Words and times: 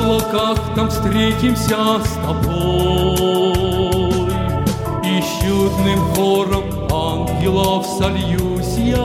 Облаках 0.00 0.58
там 0.74 0.88
встретимся 0.88 2.00
с 2.04 2.12
тобой. 2.26 3.50
И 5.04 5.22
чудным 5.40 6.00
хором 6.14 6.64
ангелов 6.92 7.86
сольюсь 7.86 8.76
я, 8.76 8.96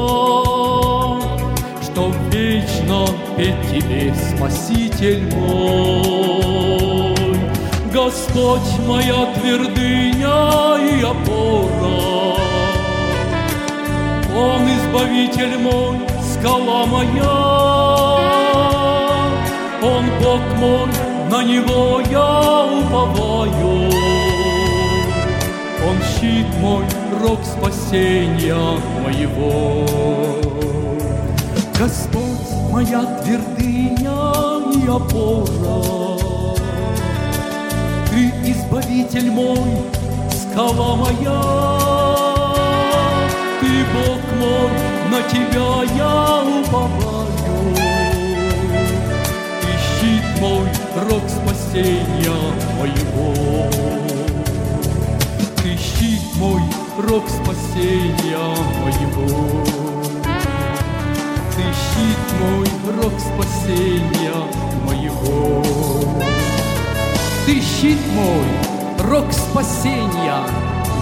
Чтоб 1.82 2.14
вечно 2.32 3.08
петь 3.36 3.56
тебе, 3.70 4.14
Спаситель 4.14 5.34
мой. 5.36 7.16
Господь 7.94 8.80
моя 8.88 9.26
твердыня 9.36 10.78
и 10.78 11.02
опора, 11.02 12.15
Он 14.38 14.62
избавитель 14.68 15.58
мой, 15.60 15.98
скала 16.22 16.86
моя, 16.86 17.76
он 19.82 20.06
Бог 20.22 20.42
мой, 20.58 20.90
на 21.30 21.44
Него 21.44 22.02
я 22.10 22.66
уповаю. 22.66 23.92
Он 25.88 25.98
щит 26.02 26.48
мой, 26.60 26.84
рог 27.22 27.40
спасения 27.46 28.80
моего. 29.04 29.86
Господь 31.78 32.50
моя 32.72 33.04
твердыня 33.24 34.20
и 34.74 34.88
опора, 34.88 36.18
Ты 38.10 38.34
избавитель 38.50 39.30
мой, 39.30 39.72
скала 40.32 40.96
моя, 40.96 41.42
Ты 43.60 43.70
Бог 43.94 44.25
мой, 44.46 44.72
на 45.12 45.22
Тебя 45.30 45.84
я 45.96 46.44
уповаю 46.44 47.16
мой, 50.40 50.68
рог 51.10 51.24
спасения 51.30 52.54
моего. 52.78 53.70
Ты 55.62 55.78
щит 55.78 56.22
мой, 56.38 56.62
рог 56.98 57.28
спасения 57.30 58.56
моего. 58.82 59.66
Ты 61.56 61.64
щит 61.84 62.24
мой, 62.42 62.68
рог 62.96 63.14
спасения 63.20 64.36
моего. 64.86 65.64
Ты 67.46 67.62
щит 67.62 68.00
мой, 68.14 69.10
рог 69.10 69.32
спасения 69.32 70.42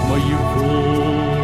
моего. 0.10 1.43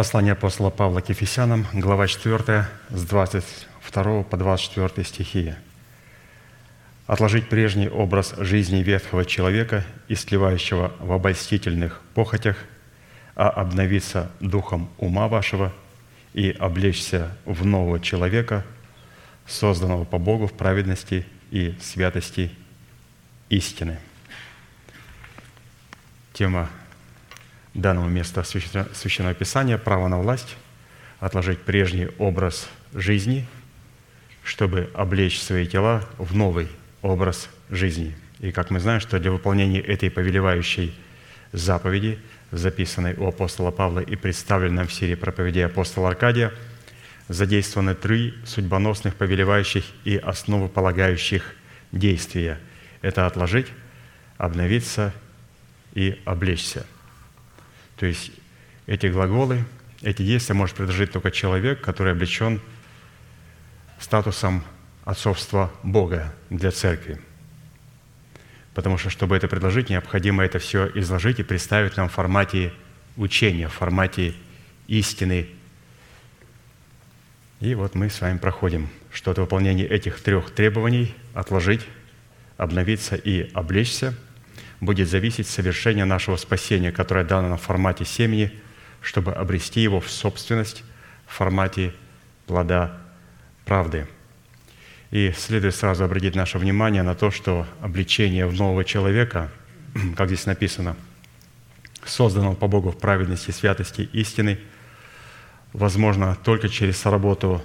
Послание 0.00 0.32
апостола 0.32 0.70
Павла 0.70 1.02
к 1.02 1.10
Ефесянам, 1.10 1.66
глава 1.74 2.06
4, 2.06 2.66
с 2.88 3.04
22 3.04 4.22
по 4.22 4.36
24 4.38 5.06
стихи. 5.06 5.54
«Отложить 7.06 7.50
прежний 7.50 7.90
образ 7.90 8.32
жизни 8.38 8.78
ветхого 8.82 9.26
человека, 9.26 9.84
истлевающего 10.08 10.94
в 11.00 11.12
обольстительных 11.12 12.00
похотях, 12.14 12.56
а 13.34 13.50
обновиться 13.50 14.30
духом 14.40 14.88
ума 14.96 15.28
вашего 15.28 15.70
и 16.32 16.48
облечься 16.50 17.36
в 17.44 17.66
нового 17.66 18.00
человека, 18.00 18.64
созданного 19.46 20.04
по 20.04 20.16
Богу 20.16 20.46
в 20.46 20.54
праведности 20.54 21.26
и 21.50 21.74
святости 21.78 22.50
истины». 23.50 23.98
Тема 26.32 26.70
данного 27.74 28.08
места 28.08 28.42
Священного 28.42 29.34
Писания 29.34 29.78
«Право 29.78 30.08
на 30.08 30.18
власть» 30.18 30.56
отложить 31.20 31.60
прежний 31.60 32.08
образ 32.18 32.68
жизни, 32.94 33.46
чтобы 34.42 34.90
облечь 34.94 35.40
свои 35.40 35.66
тела 35.66 36.08
в 36.18 36.34
новый 36.34 36.68
образ 37.02 37.48
жизни. 37.68 38.16
И 38.40 38.52
как 38.52 38.70
мы 38.70 38.80
знаем, 38.80 39.00
что 39.00 39.18
для 39.18 39.30
выполнения 39.30 39.80
этой 39.80 40.10
повелевающей 40.10 40.98
заповеди, 41.52 42.18
записанной 42.50 43.14
у 43.14 43.26
апостола 43.26 43.70
Павла 43.70 44.00
и 44.00 44.16
представленной 44.16 44.86
в 44.86 44.92
серии 44.92 45.14
проповедей 45.14 45.66
апостола 45.66 46.08
Аркадия, 46.08 46.52
задействованы 47.28 47.94
три 47.94 48.34
судьбоносных, 48.44 49.14
повелевающих 49.14 49.84
и 50.04 50.16
основополагающих 50.16 51.54
действия. 51.92 52.58
Это 53.02 53.26
отложить, 53.26 53.66
обновиться 54.38 55.12
и 55.94 56.20
облечься– 56.24 56.86
то 58.00 58.06
есть 58.06 58.32
эти 58.86 59.08
глаголы, 59.08 59.62
эти 60.00 60.22
действия 60.22 60.54
может 60.54 60.74
предложить 60.74 61.12
только 61.12 61.30
человек, 61.30 61.82
который 61.82 62.12
облечен 62.12 62.62
статусом 63.98 64.64
отцовства 65.04 65.70
Бога 65.82 66.32
для 66.48 66.70
церкви. 66.70 67.20
Потому 68.72 68.96
что, 68.96 69.10
чтобы 69.10 69.36
это 69.36 69.48
предложить, 69.48 69.90
необходимо 69.90 70.42
это 70.42 70.58
все 70.58 70.90
изложить 70.94 71.40
и 71.40 71.42
представить 71.42 71.98
нам 71.98 72.08
в 72.08 72.12
формате 72.12 72.72
учения, 73.16 73.68
в 73.68 73.74
формате 73.74 74.32
истины. 74.88 75.50
И 77.60 77.74
вот 77.74 77.94
мы 77.94 78.08
с 78.08 78.18
вами 78.22 78.38
проходим, 78.38 78.88
что 79.12 79.32
от 79.32 79.38
выполнения 79.38 79.84
этих 79.84 80.22
трех 80.22 80.52
требований 80.52 81.14
отложить, 81.34 81.86
обновиться 82.56 83.14
и 83.14 83.52
облечься– 83.52 84.14
будет 84.80 85.08
зависеть 85.08 85.46
совершение 85.46 86.04
нашего 86.04 86.36
спасения, 86.36 86.90
которое 86.92 87.24
дано 87.24 87.48
нам 87.48 87.58
в 87.58 87.62
формате 87.62 88.04
семьи, 88.04 88.58
чтобы 89.02 89.32
обрести 89.32 89.80
его 89.80 90.00
в 90.00 90.10
собственность 90.10 90.84
в 91.26 91.34
формате 91.34 91.94
плода 92.46 92.98
правды. 93.64 94.06
И 95.10 95.32
следует 95.36 95.74
сразу 95.74 96.04
обратить 96.04 96.34
наше 96.34 96.58
внимание 96.58 97.02
на 97.02 97.14
то, 97.14 97.30
что 97.30 97.66
обличение 97.80 98.46
в 98.46 98.54
нового 98.54 98.84
человека, 98.84 99.50
как 100.16 100.28
здесь 100.28 100.46
написано, 100.46 100.96
созданного 102.04 102.54
по 102.54 102.66
Богу 102.66 102.90
в 102.90 102.98
праведности, 102.98 103.50
святости, 103.50 104.08
истины, 104.12 104.58
возможно 105.72 106.36
только 106.42 106.68
через 106.68 107.04
работу 107.04 107.62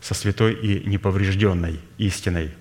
со 0.00 0.14
святой 0.14 0.54
и 0.54 0.88
неповрежденной 0.88 1.80
истиной, 1.98 2.52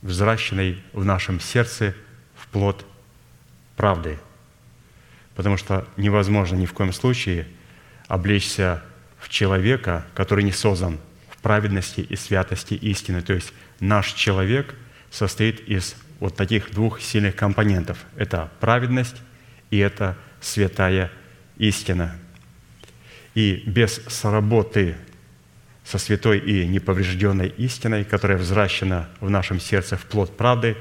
взращенной 0.00 0.82
в 0.92 1.04
нашем 1.04 1.38
сердце 1.38 1.94
в 2.34 2.48
плод 2.48 2.84
правды. 3.76 4.18
Потому 5.34 5.56
что 5.56 5.86
невозможно 5.96 6.56
ни 6.56 6.66
в 6.66 6.72
коем 6.72 6.92
случае 6.92 7.46
облечься 8.06 8.82
в 9.18 9.28
человека, 9.28 10.04
который 10.14 10.44
не 10.44 10.52
создан 10.52 10.98
в 11.30 11.38
праведности 11.38 12.00
и 12.00 12.16
святости 12.16 12.74
истины. 12.74 13.22
То 13.22 13.32
есть 13.32 13.52
наш 13.80 14.12
человек 14.12 14.74
состоит 15.10 15.60
из 15.68 15.94
вот 16.20 16.36
таких 16.36 16.72
двух 16.72 17.00
сильных 17.00 17.34
компонентов. 17.36 17.98
Это 18.16 18.50
праведность 18.60 19.16
и 19.70 19.78
это 19.78 20.16
святая 20.40 21.10
истина. 21.56 22.14
И 23.34 23.62
без 23.66 24.00
соработы 24.08 24.96
со 25.84 25.98
святой 25.98 26.38
и 26.38 26.66
неповрежденной 26.66 27.48
истиной, 27.48 28.04
которая 28.04 28.38
взращена 28.38 29.08
в 29.20 29.30
нашем 29.30 29.58
сердце 29.58 29.96
в 29.96 30.04
плод 30.04 30.36
правды, 30.36 30.76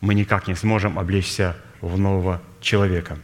мы 0.00 0.14
никак 0.14 0.48
не 0.48 0.54
сможем 0.54 0.98
облечься 0.98 1.56
в 1.80 1.98
нового 1.98 2.40
человека. 2.60 3.18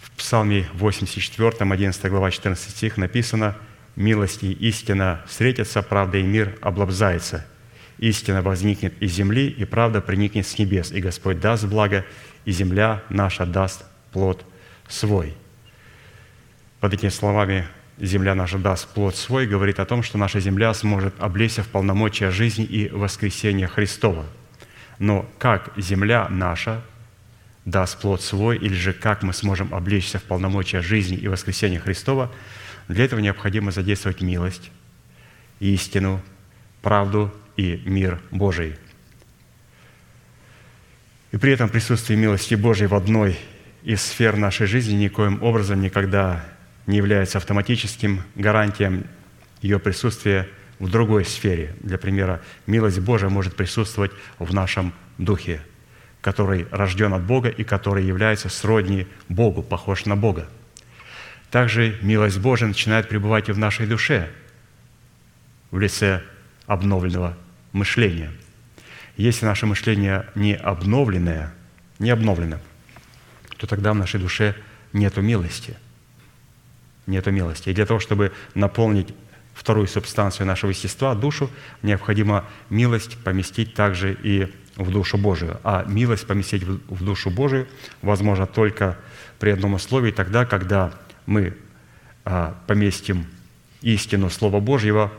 В 0.00 0.10
Псалме 0.12 0.68
84, 0.74 1.52
11 1.60 2.10
глава, 2.10 2.30
14 2.30 2.70
стих 2.70 2.96
написано 2.96 3.56
«Милость 3.96 4.42
и 4.42 4.52
истина 4.52 5.22
встретятся, 5.26 5.82
правда 5.82 6.18
и 6.18 6.22
мир 6.22 6.56
облобзается. 6.60 7.46
Истина 7.98 8.42
возникнет 8.42 9.00
из 9.00 9.12
земли, 9.12 9.48
и 9.48 9.64
правда 9.64 10.00
проникнет 10.00 10.46
с 10.46 10.58
небес, 10.58 10.92
и 10.92 11.00
Господь 11.00 11.40
даст 11.40 11.64
благо, 11.64 12.04
и 12.44 12.52
земля 12.52 13.02
наша 13.08 13.46
даст 13.46 13.84
плод 14.12 14.44
свой». 14.88 15.34
Под 16.80 16.94
этими 16.94 17.10
словами 17.10 17.66
«земля 17.98 18.34
наша 18.34 18.58
даст 18.58 18.88
плод 18.88 19.16
свой» 19.16 19.46
говорит 19.46 19.78
о 19.80 19.86
том, 19.86 20.02
что 20.02 20.18
наша 20.18 20.40
земля 20.40 20.74
сможет 20.74 21.14
облечься 21.18 21.62
в 21.62 21.68
полномочия 21.68 22.30
жизни 22.30 22.64
и 22.64 22.88
воскресения 22.88 23.68
Христова. 23.68 24.26
Но 24.98 25.28
как 25.38 25.72
земля 25.76 26.26
наша 26.28 26.82
даст 27.64 28.00
плод 28.00 28.22
свой, 28.22 28.56
или 28.56 28.74
же 28.74 28.92
как 28.92 29.22
мы 29.22 29.32
сможем 29.32 29.72
облечься 29.72 30.18
в 30.18 30.24
полномочия 30.24 30.82
жизни 30.82 31.16
и 31.16 31.28
воскресения 31.28 31.78
Христова, 31.78 32.32
для 32.88 33.04
этого 33.04 33.20
необходимо 33.20 33.70
задействовать 33.70 34.20
милость, 34.20 34.70
истину, 35.60 36.20
правду 36.80 37.32
и 37.56 37.80
мир 37.84 38.20
Божий. 38.30 38.76
И 41.30 41.36
при 41.36 41.52
этом 41.52 41.68
присутствие 41.68 42.18
милости 42.18 42.54
Божьей 42.54 42.88
в 42.88 42.94
одной 42.94 43.38
из 43.84 44.02
сфер 44.02 44.36
нашей 44.36 44.66
жизни 44.66 44.94
никоим 44.94 45.42
образом 45.42 45.80
никогда 45.80 46.44
не 46.86 46.96
является 46.96 47.38
автоматическим 47.38 48.22
гарантием 48.34 49.06
ее 49.60 49.78
присутствия 49.78 50.48
в 50.80 50.90
другой 50.90 51.24
сфере. 51.24 51.76
Для 51.80 51.96
примера, 51.96 52.42
милость 52.66 52.98
Божия 52.98 53.30
может 53.30 53.54
присутствовать 53.54 54.10
в 54.40 54.52
нашем 54.52 54.92
духе– 55.16 55.62
который 56.22 56.66
рожден 56.70 57.12
от 57.12 57.24
Бога 57.24 57.48
и 57.50 57.64
который 57.64 58.04
является 58.04 58.48
сродни 58.48 59.06
Богу, 59.28 59.62
похож 59.62 60.06
на 60.06 60.16
Бога. 60.16 60.48
Также 61.50 61.98
милость 62.00 62.38
Божия 62.38 62.68
начинает 62.68 63.08
пребывать 63.08 63.50
и 63.50 63.52
в 63.52 63.58
нашей 63.58 63.86
душе 63.86 64.30
в 65.70 65.78
лице 65.78 66.22
обновленного 66.66 67.36
мышления. 67.72 68.30
Если 69.16 69.44
наше 69.44 69.66
мышление 69.66 70.26
не 70.34 70.54
обновленное, 70.54 71.52
не 71.98 72.10
обновлено, 72.10 72.58
то 73.58 73.66
тогда 73.66 73.92
в 73.92 73.96
нашей 73.96 74.20
душе 74.20 74.54
нету 74.92 75.20
милости. 75.20 75.76
Нету 77.06 77.32
милости. 77.32 77.68
И 77.68 77.74
для 77.74 77.84
того, 77.84 77.98
чтобы 77.98 78.32
наполнить 78.54 79.08
вторую 79.54 79.88
субстанцию 79.88 80.46
нашего 80.46 80.70
естества, 80.70 81.14
душу, 81.14 81.50
необходимо 81.82 82.44
милость 82.70 83.18
поместить 83.18 83.74
также 83.74 84.16
и 84.22 84.50
в 84.76 84.90
душу 84.90 85.18
Божию. 85.18 85.60
А 85.64 85.84
милость 85.86 86.26
поместить 86.26 86.64
в 86.64 87.04
душу 87.04 87.30
Божию 87.30 87.68
возможно 88.00 88.46
только 88.46 88.98
при 89.38 89.50
одном 89.50 89.74
условии, 89.74 90.10
тогда, 90.10 90.46
когда 90.46 90.92
мы 91.26 91.56
а, 92.24 92.56
поместим 92.66 93.26
истину 93.82 94.30
Слова 94.30 94.60
Божьего 94.60 95.12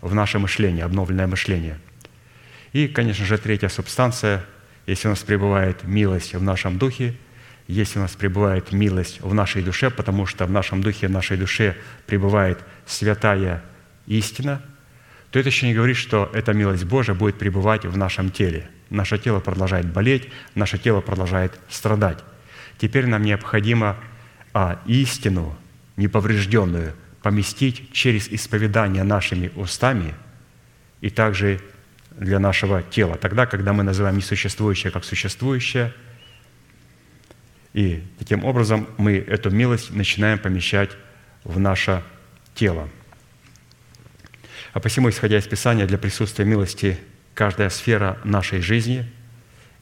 в 0.00 0.14
наше 0.14 0.38
мышление, 0.38 0.84
обновленное 0.84 1.26
мышление. 1.26 1.78
И, 2.72 2.88
конечно 2.88 3.24
же, 3.24 3.38
третья 3.38 3.68
субстанция, 3.68 4.44
если 4.86 5.08
у 5.08 5.10
нас 5.10 5.20
пребывает 5.20 5.84
милость 5.84 6.34
в 6.34 6.42
нашем 6.42 6.78
духе, 6.78 7.16
если 7.68 7.98
у 7.98 8.02
нас 8.02 8.12
пребывает 8.12 8.72
милость 8.72 9.20
в 9.20 9.32
нашей 9.34 9.62
душе, 9.62 9.90
потому 9.90 10.26
что 10.26 10.46
в 10.46 10.50
нашем 10.50 10.82
духе, 10.82 11.06
в 11.06 11.10
нашей 11.10 11.36
душе 11.36 11.76
пребывает 12.06 12.58
святая 12.86 13.62
истина, 14.06 14.62
то 15.30 15.38
это 15.38 15.48
еще 15.48 15.66
не 15.66 15.74
говорит, 15.74 15.96
что 15.96 16.30
эта 16.34 16.52
милость 16.52 16.84
Божия 16.84 17.14
будет 17.14 17.38
пребывать 17.38 17.84
в 17.84 17.96
нашем 17.96 18.30
теле– 18.30 18.68
наше 18.92 19.18
тело 19.18 19.40
продолжает 19.40 19.86
болеть, 19.86 20.28
наше 20.54 20.78
тело 20.78 21.00
продолжает 21.00 21.58
страдать. 21.68 22.18
Теперь 22.78 23.06
нам 23.06 23.22
необходимо 23.22 23.96
а, 24.52 24.80
истину 24.86 25.56
неповрежденную 25.96 26.94
поместить 27.22 27.92
через 27.92 28.28
исповедание 28.28 29.04
нашими 29.04 29.50
устами 29.54 30.14
и 31.00 31.10
также 31.10 31.60
для 32.10 32.38
нашего 32.38 32.82
тела. 32.82 33.16
Тогда, 33.16 33.46
когда 33.46 33.72
мы 33.72 33.82
называем 33.82 34.16
несуществующее 34.16 34.90
как 34.92 35.04
существующее, 35.04 35.92
и 37.72 38.02
таким 38.18 38.44
образом 38.44 38.86
мы 38.98 39.16
эту 39.16 39.50
милость 39.50 39.92
начинаем 39.92 40.38
помещать 40.38 40.90
в 41.44 41.58
наше 41.58 42.02
тело. 42.54 42.88
А 44.72 44.80
посему, 44.80 45.08
исходя 45.08 45.38
из 45.38 45.46
Писания, 45.46 45.86
для 45.86 45.98
присутствия 45.98 46.44
милости 46.44 46.98
каждая 47.34 47.70
сфера 47.70 48.18
нашей 48.24 48.60
жизни, 48.60 49.10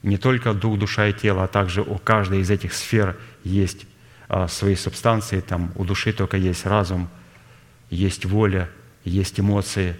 не 0.02 0.16
только 0.16 0.54
дух, 0.54 0.78
душа 0.78 1.08
и 1.08 1.12
тело, 1.12 1.44
а 1.44 1.48
также 1.48 1.82
у 1.82 1.98
каждой 1.98 2.40
из 2.40 2.50
этих 2.50 2.72
сфер 2.72 3.16
есть 3.44 3.86
а, 4.28 4.48
своей 4.48 4.76
субстанции, 4.76 5.40
там 5.40 5.72
у 5.74 5.84
души 5.84 6.12
только 6.12 6.36
есть 6.36 6.64
разум, 6.64 7.08
есть 7.90 8.24
воля, 8.24 8.68
есть 9.04 9.40
эмоции, 9.40 9.96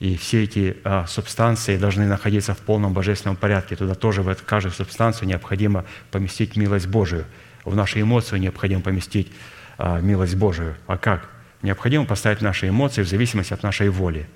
и 0.00 0.16
все 0.16 0.44
эти 0.44 0.76
а, 0.84 1.06
субстанции 1.06 1.76
должны 1.76 2.06
находиться 2.06 2.54
в 2.54 2.58
полном 2.58 2.92
божественном 2.92 3.36
порядке. 3.36 3.76
Туда 3.76 3.94
тоже 3.94 4.22
в 4.22 4.34
каждую 4.44 4.72
субстанцию 4.72 5.28
необходимо 5.28 5.84
поместить 6.10 6.56
милость 6.56 6.86
Божию. 6.86 7.24
В 7.64 7.74
наши 7.74 8.00
эмоции 8.00 8.38
необходимо 8.38 8.82
поместить 8.82 9.32
а, 9.78 10.00
милость 10.00 10.36
Божию. 10.36 10.76
А 10.86 10.98
как? 10.98 11.28
Необходимо 11.62 12.04
поставить 12.04 12.42
наши 12.42 12.68
эмоции 12.68 13.02
в 13.02 13.08
зависимости 13.08 13.54
от 13.54 13.62
нашей 13.62 13.88
воли, 13.88 14.28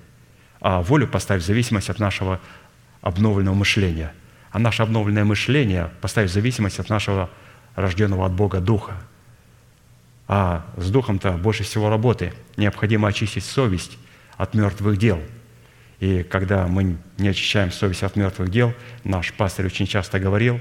а 0.61 0.81
волю 0.81 1.07
поставить 1.07 1.43
в 1.43 1.45
зависимости 1.45 1.91
от 1.91 1.99
нашего 1.99 2.39
обновленного 3.01 3.55
мышления. 3.55 4.13
А 4.51 4.59
наше 4.59 4.83
обновленное 4.83 5.25
мышление 5.25 5.91
поставить 6.01 6.31
в 6.31 6.33
зависимость 6.33 6.79
от 6.79 6.89
нашего 6.89 7.29
рожденного 7.75 8.25
от 8.25 8.33
Бога 8.33 8.59
Духа. 8.59 8.93
А 10.27 10.65
с 10.77 10.89
Духом-то 10.91 11.31
больше 11.33 11.63
всего 11.63 11.89
работы. 11.89 12.33
Необходимо 12.57 13.07
очистить 13.07 13.45
совесть 13.45 13.97
от 14.37 14.53
мертвых 14.53 14.97
дел. 14.97 15.21
И 15.99 16.23
когда 16.23 16.67
мы 16.67 16.97
не 17.17 17.27
очищаем 17.27 17.71
совесть 17.71 18.03
от 18.03 18.15
мертвых 18.15 18.49
дел, 18.49 18.73
наш 19.03 19.33
пастор 19.33 19.65
очень 19.65 19.85
часто 19.85 20.19
говорил, 20.19 20.59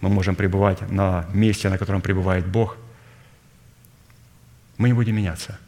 мы 0.00 0.08
можем 0.08 0.36
пребывать 0.36 0.88
на 0.90 1.26
месте, 1.32 1.68
на 1.68 1.78
котором 1.78 2.00
пребывает 2.00 2.46
Бог, 2.46 2.76
мы 4.76 4.88
не 4.88 4.94
будем 4.94 5.16
меняться. 5.16 5.58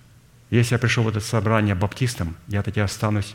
Если 0.51 0.75
я 0.75 0.79
пришел 0.79 1.03
в 1.03 1.09
это 1.09 1.21
собрание 1.21 1.75
баптистом, 1.75 2.37
я 2.47 2.63
таки 2.63 2.81
останусь 2.81 3.35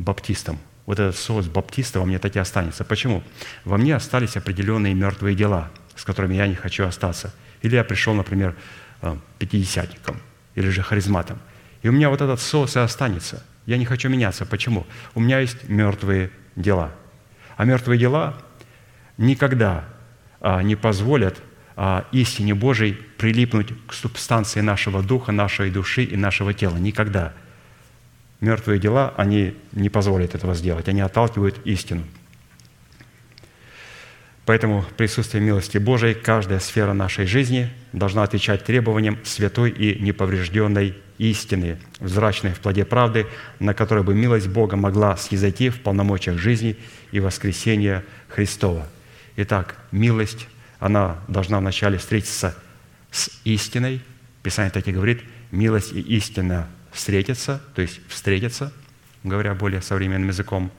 баптистом– 0.00 0.58
вот 0.90 0.98
этот 0.98 1.14
соус 1.14 1.46
баптиста 1.46 2.00
во 2.00 2.04
мне 2.04 2.18
таки 2.18 2.40
останется. 2.40 2.82
Почему? 2.82 3.22
Во 3.64 3.76
мне 3.76 3.94
остались 3.94 4.36
определенные 4.36 4.92
мертвые 4.92 5.36
дела, 5.36 5.70
с 5.94 6.04
которыми 6.04 6.34
я 6.34 6.48
не 6.48 6.56
хочу 6.56 6.84
остаться. 6.84 7.32
Или 7.62 7.76
я 7.76 7.84
пришел, 7.84 8.12
например, 8.12 8.56
э, 9.02 9.16
пятидесятником 9.38 10.20
или 10.56 10.68
же 10.68 10.82
харизматом. 10.82 11.38
И 11.82 11.88
у 11.88 11.92
меня 11.92 12.10
вот 12.10 12.20
этот 12.20 12.40
соус 12.40 12.74
и 12.74 12.80
останется. 12.80 13.44
Я 13.66 13.76
не 13.76 13.84
хочу 13.84 14.08
меняться. 14.08 14.44
Почему? 14.46 14.84
У 15.14 15.20
меня 15.20 15.38
есть 15.38 15.68
мертвые 15.68 16.32
дела. 16.56 16.90
А 17.56 17.64
мертвые 17.64 17.96
дела 17.96 18.36
никогда 19.16 19.84
а, 20.40 20.60
не 20.60 20.74
позволят 20.74 21.40
а, 21.76 22.04
истине 22.10 22.54
Божией 22.54 22.94
прилипнуть 23.16 23.68
к 23.86 23.92
субстанции 23.92 24.60
нашего 24.60 25.04
духа, 25.04 25.30
нашей 25.30 25.70
души 25.70 26.02
и 26.02 26.16
нашего 26.16 26.52
тела. 26.52 26.78
Никогда 26.78 27.32
мертвые 28.40 28.78
дела, 28.78 29.14
они 29.16 29.54
не 29.72 29.88
позволят 29.88 30.34
этого 30.34 30.54
сделать, 30.54 30.88
они 30.88 31.00
отталкивают 31.00 31.60
истину. 31.64 32.04
Поэтому 34.46 34.84
присутствие 34.96 35.42
милости 35.42 35.78
Божией, 35.78 36.14
каждая 36.14 36.58
сфера 36.58 36.92
нашей 36.92 37.26
жизни 37.26 37.70
должна 37.92 38.24
отвечать 38.24 38.64
требованиям 38.64 39.18
святой 39.24 39.70
и 39.70 40.02
неповрежденной 40.02 40.96
истины, 41.18 41.78
взрачной 42.00 42.52
в 42.52 42.60
плоде 42.60 42.84
правды, 42.84 43.26
на 43.58 43.74
которой 43.74 44.02
бы 44.02 44.14
милость 44.14 44.48
Бога 44.48 44.76
могла 44.76 45.16
снизойти 45.16 45.68
в 45.68 45.80
полномочиях 45.82 46.38
жизни 46.38 46.76
и 47.12 47.20
воскресения 47.20 48.04
Христова. 48.28 48.88
Итак, 49.36 49.76
милость, 49.92 50.48
она 50.80 51.18
должна 51.28 51.60
вначале 51.60 51.98
встретиться 51.98 52.56
с 53.10 53.30
истиной. 53.44 54.00
Писание 54.42 54.72
так 54.72 54.88
и 54.88 54.92
говорит, 54.92 55.22
милость 55.50 55.92
и 55.92 56.00
истина 56.00 56.66
встретиться, 56.92 57.60
то 57.74 57.82
есть 57.82 58.00
встретиться, 58.08 58.72
говоря 59.24 59.54
более 59.54 59.82
современным 59.82 60.28
языком. 60.28 60.70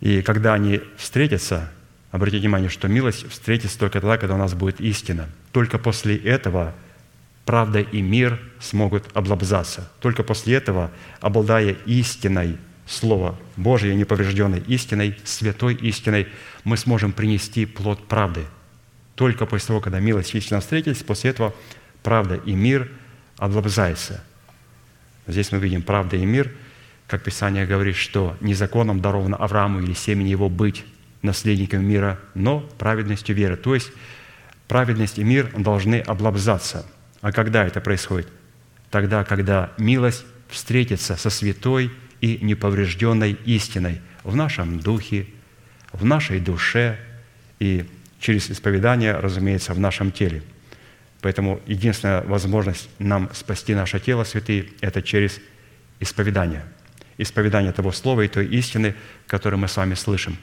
И 0.00 0.22
когда 0.22 0.54
они 0.54 0.80
встретятся, 0.96 1.70
обратите 2.10 2.40
внимание, 2.40 2.68
что 2.68 2.88
милость 2.88 3.28
встретится 3.30 3.78
только 3.78 4.00
тогда, 4.00 4.18
когда 4.18 4.34
у 4.34 4.38
нас 4.38 4.54
будет 4.54 4.80
истина. 4.80 5.28
Только 5.52 5.78
после 5.78 6.16
этого 6.16 6.74
правда 7.44 7.80
и 7.80 8.02
мир 8.02 8.40
смогут 8.60 9.04
облобзаться. 9.14 9.90
Только 10.00 10.22
после 10.22 10.54
этого, 10.56 10.90
обладая 11.20 11.76
истиной, 11.86 12.56
Слово 12.88 13.36
Божие, 13.56 13.96
неповрежденной 13.96 14.60
истиной, 14.60 15.18
святой 15.24 15.74
истиной, 15.74 16.28
мы 16.62 16.76
сможем 16.76 17.12
принести 17.12 17.66
плод 17.66 18.06
правды. 18.06 18.44
Только 19.16 19.44
после 19.44 19.68
того, 19.68 19.80
когда 19.80 19.98
милость 19.98 20.34
и 20.34 20.38
истина 20.38 20.60
встретились, 20.60 21.02
после 21.02 21.30
этого 21.30 21.52
правда 22.04 22.36
и 22.36 22.52
мир 22.54 22.88
облобзается– 23.38 24.22
Здесь 25.26 25.52
мы 25.52 25.58
видим 25.58 25.82
правда 25.82 26.16
и 26.16 26.24
мир, 26.24 26.52
как 27.06 27.22
Писание 27.22 27.66
говорит, 27.66 27.96
что 27.96 28.36
не 28.40 28.54
законом 28.54 29.00
даровано 29.00 29.36
Аврааму 29.36 29.80
или 29.80 29.92
семени 29.92 30.28
его 30.28 30.48
быть 30.48 30.84
наследником 31.22 31.84
мира, 31.84 32.18
но 32.34 32.60
праведностью 32.78 33.34
веры. 33.34 33.56
То 33.56 33.74
есть 33.74 33.90
праведность 34.68 35.18
и 35.18 35.24
мир 35.24 35.50
должны 35.56 36.00
облабзаться. 36.00 36.86
А 37.20 37.32
когда 37.32 37.64
это 37.64 37.80
происходит? 37.80 38.28
Тогда, 38.90 39.24
когда 39.24 39.72
милость 39.78 40.24
встретится 40.48 41.16
со 41.16 41.30
святой 41.30 41.90
и 42.20 42.38
неповрежденной 42.40 43.32
истиной 43.44 44.00
в 44.22 44.36
нашем 44.36 44.78
духе, 44.78 45.26
в 45.92 46.04
нашей 46.04 46.40
душе 46.40 46.98
и 47.58 47.84
через 48.20 48.50
исповедание, 48.50 49.16
разумеется, 49.16 49.74
в 49.74 49.80
нашем 49.80 50.12
теле– 50.12 50.42
Поэтому 51.22 51.60
единственная 51.66 52.22
возможность 52.22 52.88
нам 52.98 53.30
спасти 53.32 53.74
наше 53.74 53.98
тело, 54.00 54.24
святые, 54.24 54.68
это 54.80 55.02
через 55.02 55.40
исповедание. 56.00 56.64
Исповедание 57.18 57.72
того 57.72 57.92
слова 57.92 58.20
и 58.20 58.28
той 58.28 58.46
истины, 58.46 58.94
которую 59.26 59.60
мы 59.60 59.68
с 59.68 59.76
вами 59.76 59.94
слышим. 59.94 60.36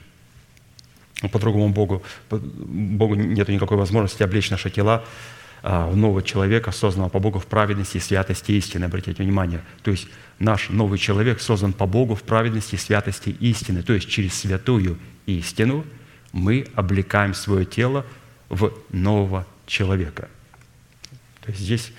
По-другому 1.32 1.69
Богу, 1.69 2.03
Богу 2.30 3.15
нет 3.15 3.47
никакой 3.47 3.78
возможности 3.78 4.24
облечь 4.24 4.49
наши 4.49 4.69
тела 4.69 5.05
а, 5.61 5.88
в 5.88 5.95
нового 5.95 6.24
человека, 6.24 6.71
созданного 6.71 7.09
по 7.09 7.19
Богу 7.19 7.39
в 7.39 7.45
праведности, 7.45 7.99
святости 7.99 8.51
и 8.51 8.57
истины. 8.57 8.86
Обратите 8.86 9.24
внимание. 9.24 9.61
То 9.84 9.91
есть 9.91 10.07
наш 10.39 10.69
новый 10.69 10.97
человек 10.97 11.39
создан 11.39 11.71
по 11.71 11.86
Богу 11.86 12.15
в 12.15 12.24
праведности, 12.24 12.76
святости 12.76 13.30
и 13.30 13.51
истины. 13.51 13.84
То 13.84 13.93
есть 13.93 14.09
через 14.09 14.34
святую 14.34 14.97
истину 15.28 15.86
мы 16.32 16.65
облекаем 16.74 17.36
свое 17.36 17.63
тело 17.63 18.05
в 18.49 18.74
нового 18.89 19.45
человека– 19.67 20.30
то 21.44 21.52
есть 21.52 21.62
здесь 21.62 21.91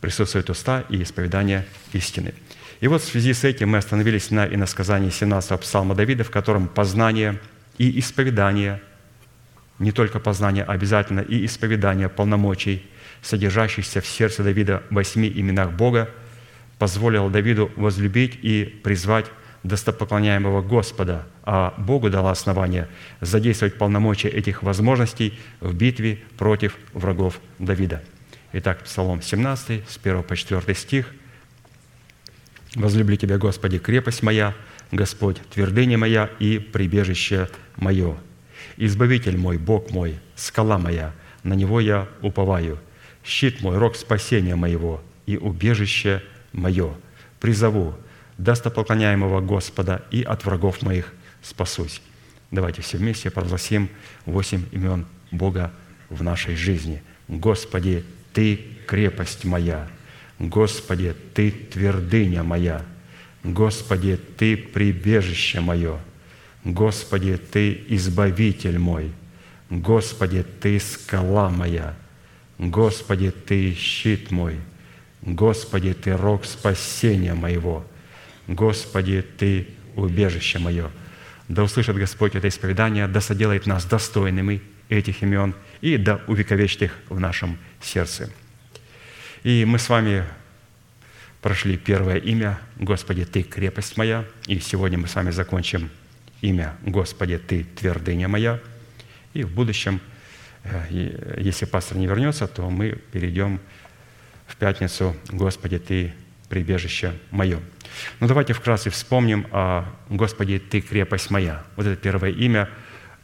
присутствуют 0.00 0.50
уста 0.50 0.84
и 0.88 1.02
исповедание 1.02 1.66
истины. 1.92 2.34
И 2.80 2.86
вот 2.86 3.02
в 3.02 3.04
связи 3.04 3.32
с 3.32 3.42
этим 3.44 3.70
мы 3.70 3.78
остановились 3.78 4.30
на 4.30 4.46
иносказании 4.46 5.10
17-го 5.10 5.58
псалма 5.58 5.94
Давида, 5.94 6.22
в 6.22 6.30
котором 6.30 6.68
познание 6.68 7.40
и 7.76 7.98
исповедание, 7.98 8.80
не 9.80 9.90
только 9.90 10.20
познание, 10.20 10.64
а 10.64 10.72
обязательно 10.72 11.20
и 11.20 11.44
исповедание 11.44 12.08
полномочий, 12.08 12.86
содержащихся 13.22 14.00
в 14.00 14.06
сердце 14.06 14.44
Давида 14.44 14.84
в 14.90 14.94
восьми 14.94 15.28
именах 15.28 15.72
Бога, 15.72 16.08
позволило 16.78 17.28
Давиду 17.28 17.72
возлюбить 17.74 18.38
и 18.40 18.64
призвать 18.64 19.26
достопоклоняемого 19.64 20.62
Господа, 20.62 21.26
а 21.42 21.74
Богу 21.78 22.10
дало 22.10 22.30
основание 22.30 22.86
задействовать 23.20 23.76
полномочия 23.76 24.28
этих 24.28 24.62
возможностей 24.62 25.36
в 25.58 25.74
битве 25.74 26.20
против 26.36 26.76
врагов 26.94 27.40
Давида– 27.58 28.04
Итак, 28.50 28.82
Псалом 28.82 29.20
17, 29.20 29.86
с 29.86 29.98
1 30.02 30.22
по 30.22 30.34
4 30.34 30.74
стих. 30.74 31.12
«Возлюбли 32.74 33.16
Тебя, 33.16 33.36
Господи, 33.36 33.78
крепость 33.78 34.22
моя, 34.22 34.54
Господь, 34.90 35.36
твердыня 35.50 35.98
моя 35.98 36.30
и 36.38 36.58
прибежище 36.58 37.50
мое. 37.76 38.16
Избавитель 38.78 39.36
мой, 39.36 39.58
Бог 39.58 39.90
мой, 39.90 40.18
скала 40.34 40.78
моя, 40.78 41.12
на 41.42 41.52
Него 41.52 41.78
я 41.78 42.08
уповаю. 42.22 42.78
Щит 43.22 43.60
мой, 43.60 43.76
рог 43.76 43.96
спасения 43.96 44.56
моего 44.56 45.02
и 45.26 45.36
убежище 45.36 46.22
мое. 46.52 46.94
Призову 47.40 47.98
достопоклоняемого 48.38 49.42
Господа 49.42 50.06
и 50.10 50.22
от 50.22 50.46
врагов 50.46 50.80
моих 50.80 51.12
спасусь». 51.42 52.00
Давайте 52.50 52.80
все 52.80 52.96
вместе 52.96 53.30
провозгласим 53.30 53.90
восемь 54.24 54.64
имен 54.72 55.04
Бога 55.30 55.70
в 56.08 56.22
нашей 56.22 56.56
жизни. 56.56 57.02
Господи, 57.28 58.06
ты 58.32 58.60
крепость 58.86 59.44
моя, 59.44 59.88
Господи, 60.38 61.14
Ты 61.34 61.50
твердыня 61.50 62.42
моя, 62.42 62.84
Господи, 63.42 64.18
Ты 64.36 64.56
прибежище 64.56 65.60
мое, 65.60 65.98
Господи, 66.64 67.36
Ты 67.36 67.84
избавитель 67.88 68.78
мой, 68.78 69.10
Господи, 69.70 70.44
Ты 70.60 70.78
скала 70.78 71.50
моя, 71.50 71.96
Господи, 72.58 73.30
Ты 73.30 73.74
щит 73.74 74.30
мой, 74.30 74.56
Господи, 75.22 75.94
Ты 75.94 76.16
рог 76.16 76.44
спасения 76.44 77.34
моего, 77.34 77.84
Господи, 78.46 79.24
Ты 79.36 79.68
убежище 79.96 80.58
мое. 80.58 80.90
Да 81.48 81.64
услышит 81.64 81.96
Господь 81.96 82.34
это 82.34 82.48
исповедание, 82.48 83.08
да 83.08 83.20
соделает 83.20 83.66
нас 83.66 83.84
достойными 83.86 84.62
этих 84.88 85.22
имен 85.22 85.54
и 85.80 85.96
да 85.96 86.20
увековечит 86.26 86.82
их 86.82 86.98
в 87.08 87.18
нашем 87.20 87.58
сердце. 87.80 88.30
И 89.42 89.64
мы 89.64 89.78
с 89.78 89.88
вами 89.88 90.24
прошли 91.40 91.76
первое 91.76 92.16
имя 92.16 92.58
«Господи, 92.76 93.24
Ты 93.24 93.42
крепость 93.42 93.96
моя», 93.96 94.24
и 94.46 94.58
сегодня 94.58 94.98
мы 94.98 95.06
с 95.08 95.14
вами 95.14 95.30
закончим 95.30 95.90
имя 96.40 96.76
«Господи, 96.82 97.38
Ты 97.38 97.64
твердыня 97.64 98.28
моя», 98.28 98.60
и 99.34 99.44
в 99.44 99.52
будущем 99.52 100.00
Э, 100.64 100.84
если 101.38 101.64
пастор 101.64 101.96
не 101.98 102.06
вернется, 102.06 102.46
то 102.46 102.68
мы 102.68 102.92
перейдем 103.12 103.60
в 104.46 104.56
пятницу 104.56 105.16
«Господи, 105.28 105.78
Ты 105.78 106.14
прибежище 106.48 107.12
мое». 107.30 107.60
Ну, 108.20 108.26
давайте 108.26 108.52
вкратце 108.52 108.90
вспомним 108.90 109.46
о 109.52 109.84
«Господи, 110.08 110.58
Ты 110.58 110.80
крепость 110.80 111.30
моя». 111.30 111.64
Вот 111.76 111.86
это 111.86 111.96
первое 111.96 112.30
имя. 112.30 112.68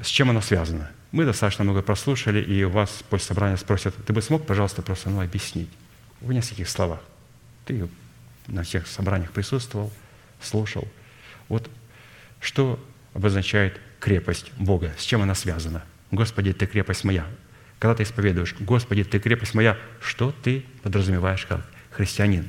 С 0.00 0.06
чем 0.06 0.30
оно 0.30 0.40
связано? 0.40 0.90
Мы 1.14 1.24
достаточно 1.24 1.62
много 1.62 1.80
прослушали, 1.80 2.42
и 2.42 2.64
у 2.64 2.70
вас 2.70 3.04
после 3.08 3.28
собрания 3.28 3.56
спросят, 3.56 3.94
ты 4.04 4.12
бы 4.12 4.20
смог, 4.20 4.44
пожалуйста, 4.48 4.82
просто 4.82 5.10
ну, 5.10 5.20
объяснить 5.20 5.68
в 6.20 6.32
нескольких 6.32 6.68
словах. 6.68 6.98
Ты 7.66 7.88
на 8.48 8.64
всех 8.64 8.88
собраниях 8.88 9.30
присутствовал, 9.30 9.92
слушал. 10.42 10.88
Вот 11.48 11.70
что 12.40 12.84
обозначает 13.12 13.80
крепость 14.00 14.50
Бога, 14.58 14.92
с 14.98 15.04
чем 15.04 15.22
она 15.22 15.36
связана? 15.36 15.84
Господи, 16.10 16.52
Ты 16.52 16.66
крепость 16.66 17.04
моя. 17.04 17.24
Когда 17.78 17.94
ты 17.94 18.02
исповедуешь, 18.02 18.56
Господи, 18.58 19.04
Ты 19.04 19.20
крепость 19.20 19.54
моя, 19.54 19.78
что 20.00 20.34
ты 20.42 20.64
подразумеваешь 20.82 21.46
как 21.46 21.64
христианин? 21.92 22.48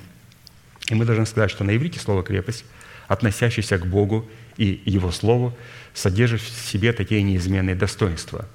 И 0.90 0.96
мы 0.96 1.06
должны 1.06 1.28
сказать, 1.28 1.52
что 1.52 1.64
на 1.64 1.76
иврите 1.76 2.00
слово 2.00 2.24
«крепость», 2.24 2.66
относящееся 3.08 3.78
к 3.78 3.86
Богу 3.86 4.28
и 4.58 4.82
Его 4.86 5.12
Слову, 5.12 5.56
содержит 5.96 6.42
в 6.42 6.70
себе 6.70 6.94
такие 6.94 7.24
неизменные 7.24 7.76
достоинства. 7.76 8.48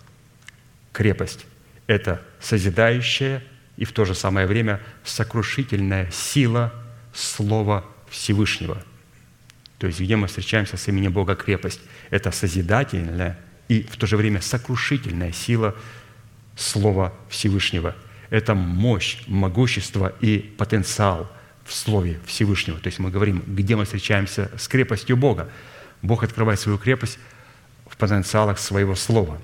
Крепость– 0.93 1.47
это 1.89 2.23
созидающая 2.39 3.43
и 3.77 3.85
в 3.85 3.93
то 3.93 4.05
же 4.05 4.15
самое 4.15 4.47
время 4.47 4.81
сокрушительная 5.05 6.09
сила 6.13 6.73
Слова 7.13 7.85
Всевышнего. 8.09 8.81
То 9.79 9.89
есть, 9.89 9.99
где 10.01 10.15
мы 10.15 10.29
встречаемся 10.29 10.77
с 10.77 10.87
именем 10.87 11.13
Бога 11.13 11.35
крепость, 11.35 11.81
это 12.11 12.31
созидательная 12.31 13.39
и 13.69 13.83
в 13.83 13.97
то 13.97 14.07
же 14.07 14.17
время 14.17 14.41
сокрушительная 14.41 15.33
сила 15.33 15.75
Слова 16.57 17.13
Всевышнего. 17.29 17.97
Это 18.29 18.55
мощь, 18.55 19.19
могущество 19.27 20.15
и 20.21 20.39
потенциал– 20.39 21.29
в 21.71 21.75
Слове 21.75 22.19
Всевышнего. 22.27 22.79
То 22.81 22.89
есть 22.89 22.99
мы 22.99 23.11
говорим, 23.11 23.45
где 23.47 23.77
мы 23.77 23.85
встречаемся 23.85 24.51
с 24.59 24.67
крепостью 24.67 25.17
Бога. 25.17 25.49
Бог 26.03 26.23
открывает 26.23 26.59
свою 26.61 26.79
крепость 26.79 27.19
в 27.87 27.97
потенциалах 27.97 28.59
своего 28.59 28.95
Слова, 28.95 29.39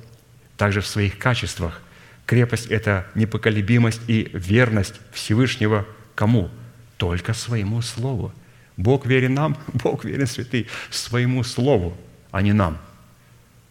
также 0.57 0.81
в 0.81 0.87
своих 0.87 1.19
качествах. 1.19 1.81
Крепость– 2.25 2.67
это 2.69 3.07
непоколебимость 3.15 4.01
и 4.09 4.31
верность 4.33 4.95
Всевышнего 5.13 5.87
кому? 6.15 6.51
Только 6.97 7.35
своему 7.35 7.83
Слову. 7.83 8.33
Бог 8.77 9.07
верен 9.07 9.35
нам, 9.35 9.57
Бог 9.73 10.05
верен 10.05 10.27
святый 10.27 10.67
своему 10.91 11.45
Слову, 11.45 11.97
а 12.31 12.43
не 12.43 12.53
нам. 12.53 12.79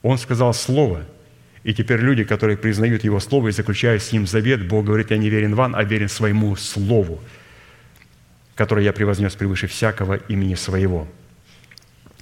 Он 0.02 0.18
сказал 0.18 0.54
Слово, 0.54 1.04
и 1.64 1.74
теперь 1.74 2.00
люди, 2.00 2.24
которые 2.24 2.58
признают 2.58 3.04
Его 3.04 3.20
Слово 3.20 3.48
и 3.48 3.52
заключают 3.52 4.04
с 4.04 4.12
Ним 4.12 4.28
завет, 4.28 4.68
Бог 4.68 4.86
говорит, 4.86 5.12
я 5.12 5.18
не 5.18 5.30
верен 5.30 5.56
вам, 5.56 5.76
а 5.76 5.84
верен 5.84 6.10
своему 6.10 6.56
Слову 6.56 7.20
который 8.56 8.86
я 8.86 8.94
превознес 8.94 9.36
превыше 9.36 9.68
всякого 9.68 10.16
имени 10.16 10.56
своего. 10.56 11.08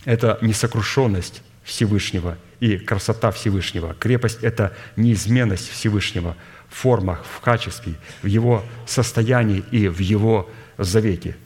Это 0.06 0.38
несокрушенность 0.42 1.42
Всевышнего 1.64 2.38
и 2.60 2.78
красота 2.78 3.32
Всевышнего. 3.32 3.94
Крепость– 3.94 4.40
это 4.42 4.76
неизменность 4.96 5.70
Всевышнего 5.70 6.36
в 6.70 6.76
формах, 6.76 7.26
в 7.26 7.40
качестве, 7.40 7.96
в 8.22 8.28
его 8.28 8.64
состоянии 8.86 9.64
и 9.72 9.88
в 9.88 10.00
его 10.00 10.50
завете. 10.78 11.38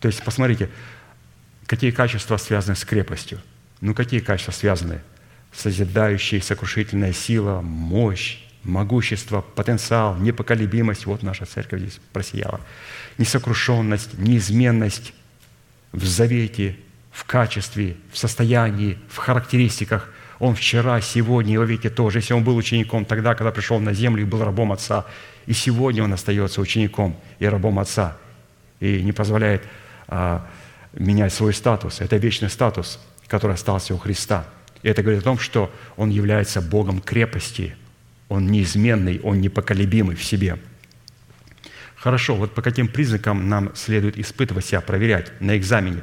То 0.00 0.08
есть, 0.08 0.22
посмотрите, 0.22 0.68
какие 1.66 1.90
качества 1.90 2.36
связаны 2.36 2.76
с 2.76 2.84
крепостью. 2.84 3.40
Ну, 3.80 3.94
какие 3.94 4.20
качества 4.20 4.52
связаны? 4.52 5.00
Созидающая, 5.52 6.40
сокрушительная 6.40 7.12
сила, 7.12 7.60
мощь, 7.60 8.40
могущество, 8.64 9.40
потенциал, 9.40 10.16
непоколебимость. 10.16 11.06
Вот 11.06 11.22
наша 11.22 11.46
церковь 11.46 11.80
здесь 11.80 12.00
просияла. 12.12 12.60
Несокрушенность, 13.18 14.18
неизменность 14.18 15.12
в 15.92 16.04
завете, 16.04 16.76
в 17.12 17.24
качестве, 17.24 17.96
в 18.10 18.18
состоянии, 18.18 18.98
в 19.08 19.18
характеристиках. 19.18 20.12
Он 20.40 20.56
вчера, 20.56 21.00
сегодня 21.00 21.54
и 21.54 21.56
во 21.56 21.64
веки 21.64 21.88
тоже. 21.88 22.18
Если 22.18 22.34
он 22.34 22.42
был 22.42 22.56
учеником 22.56 23.04
тогда, 23.04 23.36
когда 23.36 23.52
пришел 23.52 23.78
на 23.78 23.92
землю 23.92 24.22
и 24.22 24.26
был 24.26 24.42
рабом 24.42 24.72
Отца, 24.72 25.06
и 25.46 25.52
сегодня 25.52 26.02
он 26.02 26.12
остается 26.12 26.60
учеником 26.60 27.16
и 27.38 27.46
рабом 27.46 27.78
Отца, 27.78 28.16
и 28.80 29.00
не 29.02 29.12
позволяет 29.12 29.62
а, 30.08 30.44
менять 30.92 31.32
свой 31.32 31.54
статус. 31.54 32.00
Это 32.00 32.16
вечный 32.16 32.50
статус, 32.50 32.98
который 33.28 33.54
остался 33.54 33.94
у 33.94 33.98
Христа. 33.98 34.44
И 34.82 34.88
это 34.88 35.02
говорит 35.02 35.20
о 35.20 35.24
том, 35.24 35.38
что 35.38 35.72
Он 35.96 36.10
является 36.10 36.60
Богом 36.60 37.00
крепости– 37.00 37.76
он 38.32 38.46
неизменный, 38.46 39.20
Он 39.22 39.42
непоколебимый 39.42 40.16
в 40.16 40.24
себе. 40.24 40.58
Хорошо, 41.96 42.34
вот 42.34 42.54
по 42.54 42.62
каким 42.62 42.88
признакам 42.88 43.48
нам 43.50 43.76
следует 43.76 44.18
испытывать 44.18 44.64
себя, 44.64 44.80
проверять 44.80 45.38
на 45.40 45.56
экзамене, 45.56 46.02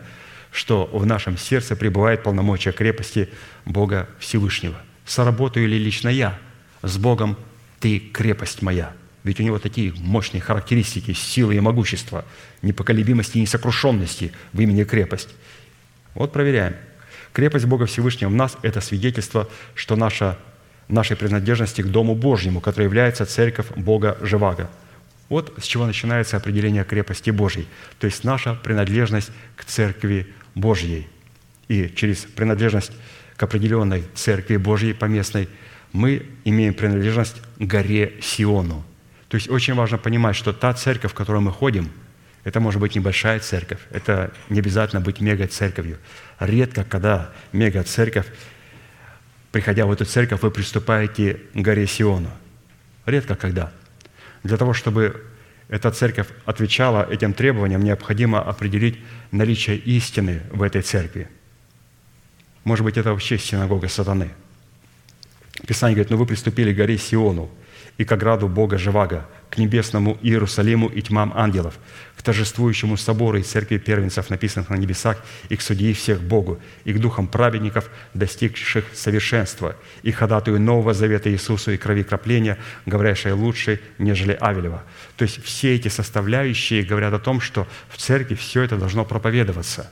что 0.51 0.89
в 0.91 1.05
нашем 1.05 1.37
сердце 1.37 1.75
пребывает 1.75 2.23
полномочия 2.23 2.71
крепости 2.71 3.29
Бога 3.65 4.09
Всевышнего. 4.19 4.75
Соработаю 5.05 5.67
ли 5.67 5.77
лично 5.77 6.09
я 6.09 6.37
с 6.81 6.97
Богом 6.97 7.37
«Ты 7.79 7.99
крепость 7.99 8.61
моя»? 8.61 8.93
Ведь 9.23 9.39
у 9.39 9.43
него 9.43 9.59
такие 9.59 9.93
мощные 9.97 10.41
характеристики 10.41 11.13
силы 11.13 11.55
и 11.55 11.59
могущества, 11.59 12.25
непоколебимости 12.61 13.37
и 13.37 13.41
несокрушенности 13.41 14.31
в 14.53 14.61
имени 14.61 14.83
крепость. 14.83 15.29
Вот 16.15 16.31
проверяем. 16.31 16.75
Крепость 17.33 17.65
Бога 17.65 17.85
Всевышнего 17.85 18.29
в 18.29 18.35
нас– 18.35 18.57
это 18.61 18.81
свидетельство, 18.81 19.49
что 19.75 19.95
наша 19.95 20.37
нашей 20.89 21.15
принадлежности 21.15 21.81
к 21.81 21.87
Дому 21.87 22.15
Божьему, 22.15 22.59
который 22.59 22.85
является 22.85 23.25
церковь 23.25 23.67
Бога 23.75 24.17
Живаго. 24.21 24.69
Вот 25.29 25.53
с 25.59 25.63
чего 25.63 25.85
начинается 25.85 26.37
определение 26.37 26.83
крепости 26.83 27.29
Божьей, 27.29 27.67
то 27.99 28.07
есть 28.07 28.23
наша 28.23 28.55
принадлежность 28.55 29.29
к 29.55 29.63
церкви 29.63 30.27
Божьей. 30.59 31.07
И 31.67 31.91
через 31.95 32.19
принадлежность 32.19 32.91
к 33.35 33.43
определенной 33.43 34.03
церкви 34.15 34.57
Божьей 34.57 34.93
поместной 34.93 35.47
мы 35.91 36.25
имеем 36.45 36.73
принадлежность 36.73 37.41
к 37.57 37.61
горе 37.61 38.13
Сиону. 38.21 38.83
То 39.27 39.35
есть 39.35 39.49
очень 39.49 39.75
важно 39.75 39.97
понимать, 39.97 40.35
что 40.35 40.53
та 40.53 40.73
церковь, 40.73 41.11
в 41.11 41.15
которую 41.15 41.41
мы 41.41 41.51
ходим, 41.51 41.91
это 42.43 42.59
может 42.59 42.79
быть 42.81 42.95
небольшая 42.95 43.39
церковь, 43.39 43.79
это 43.91 44.31
не 44.49 44.59
обязательно 44.59 45.01
быть 45.01 45.19
мега-церковью. 45.19 45.97
Редко, 46.39 46.83
когда 46.83 47.31
мега-церковь 47.51 48.27
приходя 49.51 49.85
в 49.85 49.91
эту 49.91 50.05
церковь, 50.05 50.41
вы 50.41 50.51
приступаете 50.51 51.39
к 51.53 51.57
горе 51.57 51.87
Сиону. 51.87 52.29
Редко 53.05 53.35
когда. 53.35 53.71
Для 54.43 54.57
того, 54.57 54.73
чтобы 54.73 55.23
эта 55.69 55.91
церковь 55.91 56.27
отвечала 56.45 57.07
этим 57.09 57.33
требованиям, 57.33 57.83
необходимо 57.83 58.41
определить 58.41 58.97
наличие 59.31 59.77
истины 59.77 60.41
в 60.51 60.63
этой 60.63 60.81
церкви. 60.81 61.29
Может 62.63 62.83
быть, 62.83 62.97
это 62.97 63.11
вообще 63.11 63.37
синагога 63.37 63.87
сатаны. 63.87 64.31
Писание 65.67 65.95
говорит, 65.95 66.09
но 66.09 66.17
вы 66.17 66.25
приступили 66.25 66.73
к 66.73 66.77
горе 66.77 66.97
Сиону 66.97 67.49
и 67.97 68.03
к 68.03 68.11
ограду 68.11 68.47
Бога 68.47 68.77
Живаго, 68.77 69.27
к 69.49 69.57
небесному 69.57 70.17
Иерусалиму 70.21 70.87
и 70.87 71.01
тьмам 71.01 71.33
ангелов, 71.35 71.79
к 72.15 72.21
торжествующему 72.21 72.97
собору 72.97 73.37
и 73.37 73.43
церкви 73.43 73.77
первенцев, 73.77 74.29
написанных 74.29 74.69
на 74.69 74.75
небесах, 74.75 75.23
и 75.49 75.55
к 75.55 75.61
судьи 75.61 75.93
всех 75.93 76.21
Богу, 76.21 76.59
и 76.83 76.93
к 76.93 76.99
духам 76.99 77.27
праведников, 77.27 77.89
достигших 78.13 78.85
совершенства, 78.93 79.75
и 80.03 80.11
ходатую 80.11 80.59
Нового 80.61 80.93
Завета 80.93 81.31
Иисусу 81.31 81.71
и 81.71 81.77
крови 81.77 82.03
кропления, 82.03 82.57
говорящей 82.85 83.31
лучше, 83.31 83.81
нежели 83.97 84.37
Авелева». 84.39 84.83
То 85.17 85.23
есть 85.23 85.43
все 85.43 85.75
эти 85.75 85.87
составляющие 85.87 86.83
говорят 86.83 87.13
о 87.13 87.19
том, 87.19 87.41
что 87.41 87.67
в 87.89 87.97
церкви 87.97 88.35
все 88.35 88.61
это 88.61 88.77
должно 88.77 89.05
проповедоваться. 89.05 89.91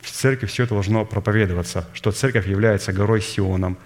В 0.00 0.10
церкви 0.10 0.46
все 0.46 0.64
это 0.64 0.74
должно 0.74 1.04
проповедоваться, 1.04 1.88
что 1.94 2.12
церковь 2.12 2.46
является 2.46 2.92
горой 2.92 3.20
Сионом, 3.20 3.78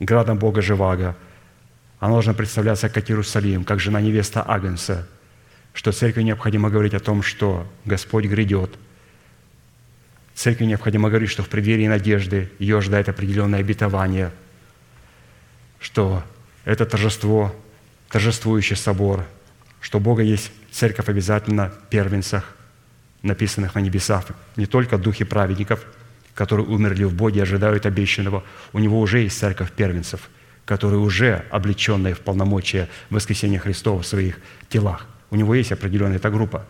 градом 0.00 0.38
Бога 0.38 0.62
Живаго– 0.62 1.16
она 2.02 2.14
должна 2.14 2.34
представляться 2.34 2.88
как 2.88 3.08
Иерусалим, 3.08 3.62
как 3.62 3.78
жена 3.78 4.00
невеста 4.00 4.42
Агнца, 4.42 5.06
что 5.72 5.92
церкви 5.92 6.22
необходимо 6.22 6.68
говорить 6.68 6.94
о 6.94 6.98
том, 6.98 7.22
что 7.22 7.64
Господь 7.84 8.24
грядет. 8.24 8.70
Церкви 10.34 10.64
необходимо 10.64 11.10
говорить, 11.10 11.30
что 11.30 11.44
в 11.44 11.48
преддверии 11.48 11.86
надежды 11.86 12.50
ее 12.58 12.80
ждает 12.80 13.08
определенное 13.08 13.60
обетование, 13.60 14.32
что 15.78 16.24
это 16.64 16.86
торжество, 16.86 17.54
торжествующий 18.08 18.74
собор, 18.74 19.24
что 19.80 20.00
Бога 20.00 20.24
есть 20.24 20.50
церковь 20.72 21.08
обязательно 21.08 21.68
в 21.68 21.88
первенцах, 21.88 22.56
написанных 23.22 23.76
на 23.76 23.78
небесах, 23.78 24.24
не 24.56 24.66
только 24.66 24.98
духи 24.98 25.22
праведников, 25.22 25.86
которые 26.34 26.66
умерли 26.66 27.04
в 27.04 27.14
Боге, 27.14 27.44
ожидают 27.44 27.86
обещанного. 27.86 28.42
У 28.72 28.80
него 28.80 28.98
уже 28.98 29.20
есть 29.20 29.38
церковь 29.38 29.70
первенцев– 29.70 30.28
которые 30.64 31.00
уже 31.00 31.44
облеченные 31.50 32.14
в 32.14 32.20
полномочия 32.20 32.88
воскресения 33.10 33.58
Христова 33.58 34.02
в 34.02 34.06
своих 34.06 34.38
телах. 34.68 35.06
У 35.30 35.36
него 35.36 35.54
есть 35.54 35.72
определенная 35.72 36.16
эта 36.16 36.30
группа. 36.30 36.66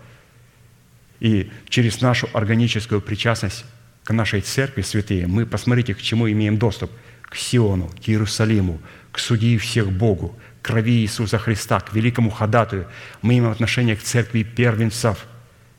И 1.21 1.51
через 1.69 2.01
нашу 2.01 2.29
органическую 2.33 3.01
причастность 3.01 3.65
к 4.05 4.13
нашей 4.13 4.41
церкви 4.41 4.83
святые, 4.83 5.27
мы, 5.27 5.47
посмотрите, 5.47 5.95
к 5.95 6.03
чему 6.03 6.31
имеем 6.31 6.59
доступ. 6.59 6.91
к 7.33 7.37
Сиону, 7.37 7.89
к 8.05 8.09
Иерусалиму, 8.11 8.79
к 9.11 9.19
судьи 9.19 9.57
всех 9.57 9.91
Богу, 9.91 10.37
к 10.61 10.67
крови 10.67 11.01
Иисуса 11.01 11.39
Христа, 11.39 11.81
к 11.81 11.95
великому 11.95 12.31
ходатую. 12.31 12.87
Мы 13.23 13.33
имеем 13.33 13.51
отношение 13.51 13.97
к 13.97 14.03
церкви 14.03 14.43
первенцев, 14.43 15.25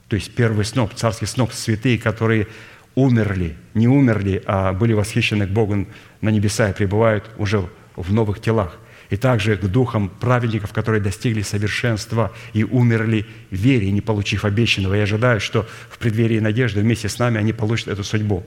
то 0.07 0.15
есть 0.15 0.33
первый 0.33 0.65
сноп, 0.65 0.95
царский 0.95 1.27
сноп, 1.27 1.53
святые, 1.53 1.99
которые 1.99 2.47
умерли, 2.95 3.55
не 3.75 3.87
умерли, 3.87 4.41
а 4.47 4.73
были 4.73 4.93
восхищены 4.93 5.45
к 5.45 5.51
Богу 5.51 5.87
на 6.21 6.29
небеса 6.29 6.69
и 6.69 6.73
пребывают 6.73 7.29
уже 7.37 7.69
в 7.95 8.13
новых 8.13 8.41
телах. 8.41 8.77
И 9.09 9.17
также 9.17 9.57
к 9.57 9.65
духам 9.65 10.09
праведников, 10.09 10.73
которые 10.73 11.01
достигли 11.01 11.41
совершенства 11.41 12.31
и 12.53 12.63
умерли 12.63 13.25
в 13.51 13.55
вере, 13.55 13.91
не 13.91 14.01
получив 14.01 14.45
обещанного. 14.45 14.95
Я 14.95 15.03
ожидаю, 15.03 15.39
что 15.39 15.67
в 15.89 15.99
преддверии 15.99 16.39
надежды 16.39 16.81
вместе 16.81 17.09
с 17.09 17.19
нами 17.19 17.37
они 17.37 17.53
получат 17.53 17.89
эту 17.89 18.03
судьбу. 18.03 18.43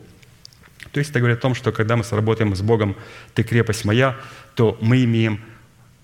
То 0.93 0.99
есть 0.99 1.11
это 1.11 1.21
говорит 1.21 1.39
о 1.39 1.43
том, 1.43 1.55
что 1.55 1.73
когда 1.73 1.97
мы 1.97 2.05
сработаем 2.05 2.57
с 2.57 2.63
Богом 2.63 2.97
«Ты 3.35 3.43
крепость 3.43 3.85
моя», 3.85 4.17
то 4.55 4.79
мы 4.81 5.05
имеем 5.05 5.41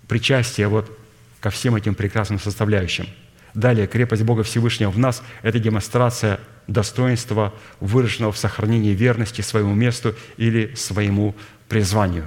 причастие 0.06 0.68
вот 0.68 0.96
ко 1.40 1.50
всем 1.50 1.74
этим 1.74 1.94
прекрасным 1.94 2.38
составляющим. 2.38 3.06
Далее, 3.54 3.86
крепость 3.86 4.22
Бога 4.22 4.42
Всевышнего 4.42 4.90
в 4.90 4.98
нас– 4.98 5.22
это 5.42 5.58
демонстрация 5.58 6.40
достоинства, 6.66 7.52
выраженного 7.80 8.32
в 8.32 8.38
сохранении 8.38 8.94
верности 8.94 9.40
своему 9.40 9.74
месту 9.74 10.14
или 10.36 10.74
своему 10.74 11.34
призванию. 11.68 12.26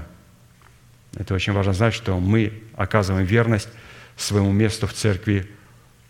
Это 1.16 1.34
очень 1.34 1.54
важно 1.54 1.74
знать, 1.74 1.94
что 1.94 2.20
мы 2.20 2.54
оказываем 2.76 3.26
верность 3.26 3.70
своему 4.18 4.52
месту 4.52 4.88
в 4.88 4.94
Церкви 4.94 5.48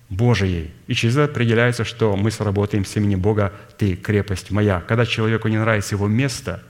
Божией. 0.10 0.72
И 0.88 0.94
через 0.94 1.18
это 1.18 1.32
определяется, 1.32 1.84
что 1.84 2.16
мы 2.16 2.32
сработаем 2.32 2.86
с 2.86 2.96
именем 2.96 3.20
Бога 3.20 3.54
«Ты– 3.78 3.96
крепость 3.98 4.52
моя». 4.52 4.82
Когда 4.82 5.06
человеку 5.06 5.48
не 5.48 5.58
нравится 5.58 5.96
его 5.96 6.08
место, 6.08 6.64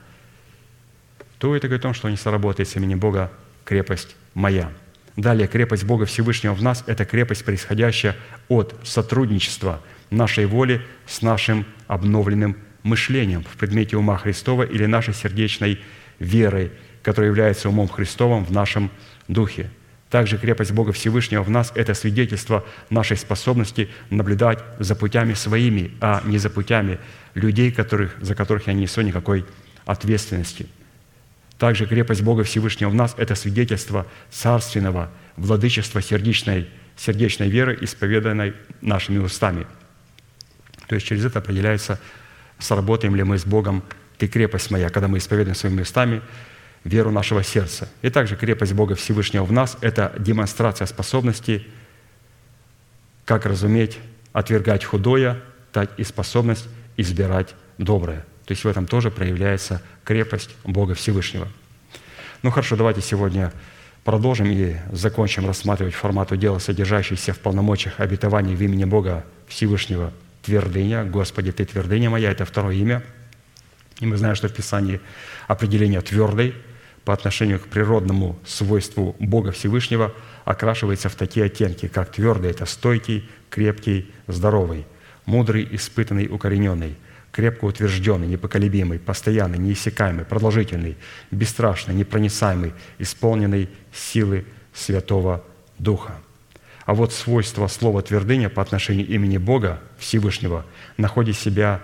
то 1.38 1.54
это 1.54 1.68
говорит 1.68 1.82
о 1.82 1.88
том, 1.88 1.94
что 1.94 2.06
он 2.06 2.12
не 2.12 2.16
сработает 2.16 2.68
с 2.68 2.76
именем 2.76 2.98
Бога 2.98 3.30
«крепость 3.64 4.16
моя». 4.34 4.70
Далее, 5.16 5.48
крепость 5.48 5.84
Бога 5.84 6.04
Всевышнего 6.04 6.52
в 6.52 6.62
нас– 6.62 6.84
это 6.86 7.06
крепость, 7.06 7.44
происходящая 7.44 8.16
от 8.48 8.74
сотрудничества 8.84 9.82
нашей 10.10 10.44
воли 10.44 10.82
с 11.06 11.22
нашим 11.22 11.64
обновленным 11.86 12.56
мышлением 12.82 13.42
в 13.42 13.56
предмете 13.56 13.96
ума 13.96 14.18
Христова 14.18 14.62
или 14.62 14.84
нашей 14.86 15.14
сердечной 15.14 15.80
верой, 16.18 16.70
которая 17.06 17.30
является 17.30 17.68
умом 17.68 17.88
Христовым 17.88 18.44
в 18.44 18.50
нашем 18.50 18.90
духе– 19.28 19.70
также 20.10 20.38
крепость 20.38 20.70
Бога 20.70 20.92
Всевышнего 20.92 21.42
в 21.42 21.50
нас– 21.50 21.72
это 21.74 21.92
свидетельство 21.94 22.64
нашей 22.90 23.16
способности 23.16 23.88
наблюдать 24.10 24.60
за 24.78 24.94
путями 24.94 25.34
своими, 25.34 25.92
а 26.00 26.22
не 26.24 26.38
за 26.38 26.48
путями 26.48 26.98
людей, 27.34 27.72
которых, 27.72 28.16
за 28.20 28.34
которых 28.36 28.68
я 28.68 28.72
не 28.72 28.82
несу 28.82 29.00
никакой 29.00 29.44
ответственности. 29.84 30.68
Также 31.58 31.86
крепость 31.86 32.22
Бога 32.22 32.44
Всевышнего 32.44 32.88
в 32.90 32.94
нас– 32.94 33.14
это 33.16 33.34
свидетельство 33.34 34.06
царственного 34.30 35.10
владычества 35.36 36.00
сердечной, 36.00 36.68
сердечной 36.96 37.48
веры, 37.48 37.76
исповеданной 37.80 38.54
нашими 38.80 39.18
устами. 39.18 39.66
То 40.86 40.94
есть 40.94 41.06
через 41.06 41.24
это 41.24 41.40
определяется, 41.40 41.98
сработаем 42.60 43.16
ли 43.16 43.24
мы 43.24 43.38
с 43.38 43.44
Богом 43.44 43.82
«Ты 44.18 44.28
крепость 44.28 44.70
моя», 44.70 44.88
когда 44.88 45.08
мы 45.08 45.18
исповедуем 45.18 45.56
своими 45.56 45.82
устами– 45.82 46.22
веру 46.86 47.10
нашего 47.10 47.42
сердца. 47.42 47.88
И 48.02 48.10
также 48.10 48.36
крепость 48.36 48.72
Бога 48.72 48.94
Всевышнего 48.94 49.44
в 49.44 49.52
нас– 49.52 49.76
это 49.80 50.14
демонстрация 50.18 50.86
способности, 50.86 51.66
как 53.24 53.44
разуметь, 53.44 53.98
отвергать 54.32 54.84
худое, 54.84 55.42
так 55.72 55.90
и 55.98 56.04
способность 56.04 56.68
избирать 56.96 57.54
доброе. 57.76 58.24
То 58.44 58.52
есть 58.52 58.64
в 58.64 58.68
этом 58.68 58.86
тоже 58.86 59.10
проявляется 59.10 59.82
крепость 60.04 60.54
Бога 60.64 60.94
Всевышнего. 60.94 61.48
Ну 62.42 62.50
хорошо, 62.50 62.76
давайте 62.76 63.00
сегодня 63.00 63.52
продолжим 64.04 64.46
и 64.48 64.76
закончим 64.92 65.46
рассматривать 65.46 65.94
формату 65.94 66.36
дела, 66.36 66.60
содержащийся 66.60 67.32
в 67.32 67.40
полномочиях 67.40 67.98
обетований 67.98 68.54
в 68.54 68.62
имени 68.62 68.84
Бога 68.84 69.24
Всевышнего 69.48 70.12
твердыня. 70.44 71.04
Господи, 71.04 71.50
Ты 71.50 71.64
твердыня 71.64 72.10
моя– 72.10 72.30
это 72.30 72.44
второе 72.44 72.76
имя. 72.76 73.02
И 73.98 74.06
мы 74.06 74.16
знаем, 74.16 74.36
что 74.36 74.48
в 74.48 74.52
Писании 74.52 75.00
определение 75.48 76.00
твердой– 76.00 76.54
по 77.06 77.12
отношению 77.12 77.60
к 77.60 77.68
природному 77.68 78.36
свойству 78.44 79.14
Бога 79.20 79.52
Всевышнего 79.52 80.12
окрашивается 80.44 81.08
в 81.08 81.14
такие 81.14 81.46
оттенки, 81.46 81.86
как 81.86 82.10
твердый– 82.10 82.50
это 82.52 82.66
стойкий, 82.66 83.30
крепкий, 83.48 84.10
здоровый, 84.26 84.86
мудрый, 85.24 85.68
испытанный, 85.70 86.26
укорененный, 86.26 86.96
крепко 87.30 87.66
утвержденный, 87.66 88.26
непоколебимый, 88.26 88.98
постоянный, 88.98 89.56
неиссякаемый, 89.56 90.24
продолжительный, 90.24 90.96
бесстрашный, 91.30 91.94
непроницаемый, 91.94 92.74
исполненный 92.98 93.70
силы 93.92 94.44
Святого 94.74 95.44
Духа. 95.78 96.16
А 96.86 96.94
вот 96.94 97.12
свойство 97.12 97.68
слова 97.68 98.02
«твердыня» 98.02 98.48
по 98.48 98.62
отношению 98.62 99.06
имени 99.06 99.38
Бога 99.38 99.78
Всевышнего 99.96 100.66
находит 100.96 101.36
себя 101.36 101.82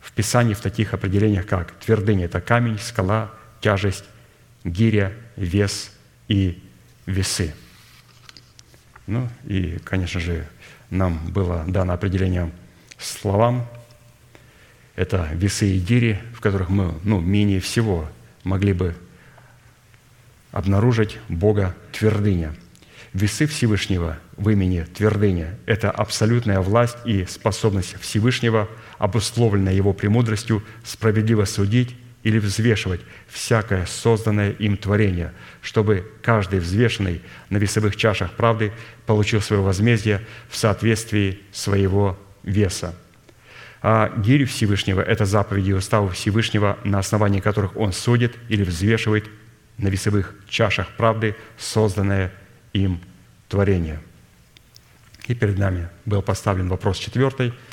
в 0.00 0.12
Писании 0.12 0.54
в 0.54 0.60
таких 0.60 0.94
определениях, 0.94 1.44
как 1.44 1.72
твердыня– 1.72 2.24
это 2.26 2.40
камень, 2.40 2.78
скала, 2.78 3.32
тяжесть, 3.60 4.04
гиря, 4.66 5.12
вес 5.36 5.92
и 6.28 6.62
весы. 7.06 7.54
Ну 9.06 9.28
и, 9.44 9.78
конечно 9.84 10.20
же, 10.20 10.46
нам 10.90 11.30
было 11.30 11.64
дано 11.66 11.92
определение 11.92 12.50
словам. 12.98 13.66
Это 14.96 15.28
весы 15.32 15.68
и 15.68 15.78
гири, 15.78 16.20
в 16.34 16.40
которых 16.40 16.68
мы 16.68 16.94
ну, 17.04 17.20
менее 17.20 17.60
всего 17.60 18.08
могли 18.42 18.72
бы 18.72 18.96
обнаружить 20.50 21.18
Бога 21.28 21.74
твердыня. 21.92 22.54
Весы 23.12 23.46
Всевышнего 23.46 24.18
в 24.36 24.48
имени 24.50 24.82
твердыня– 24.82 25.58
это 25.66 25.90
абсолютная 25.90 26.60
власть 26.60 26.98
и 27.04 27.24
способность 27.26 27.98
Всевышнего, 28.00 28.68
обусловленная 28.98 29.72
Его 29.72 29.92
премудростью, 29.92 30.62
справедливо 30.84 31.44
судить 31.44 31.94
или 32.26 32.40
взвешивать 32.40 33.02
всякое 33.28 33.86
созданное 33.86 34.50
им 34.50 34.76
творение, 34.76 35.32
чтобы 35.62 36.10
каждый 36.22 36.58
взвешенный 36.58 37.22
на 37.50 37.58
весовых 37.58 37.94
чашах 37.94 38.32
правды 38.32 38.72
получил 39.06 39.40
свое 39.40 39.62
возмездие 39.62 40.22
в 40.48 40.56
соответствии 40.56 41.38
своего 41.52 42.18
веса. 42.42 42.96
А 43.80 44.12
гирь 44.18 44.44
Всевышнего– 44.44 45.00
это 45.02 45.24
заповеди 45.24 45.70
и 45.70 45.74
уставы 45.74 46.10
Всевышнего, 46.10 46.76
на 46.82 46.98
основании 46.98 47.38
которых 47.38 47.76
Он 47.76 47.92
судит 47.92 48.34
или 48.48 48.64
взвешивает 48.64 49.30
на 49.78 49.86
весовых 49.86 50.34
чашах 50.48 50.88
правды 50.96 51.36
созданное 51.56 52.32
им 52.72 53.00
творение. 53.48 54.00
И 55.28 55.34
перед 55.36 55.58
нами 55.58 55.90
был 56.04 56.22
поставлен 56.22 56.68
вопрос 56.68 56.98
четвертый– 56.98 57.54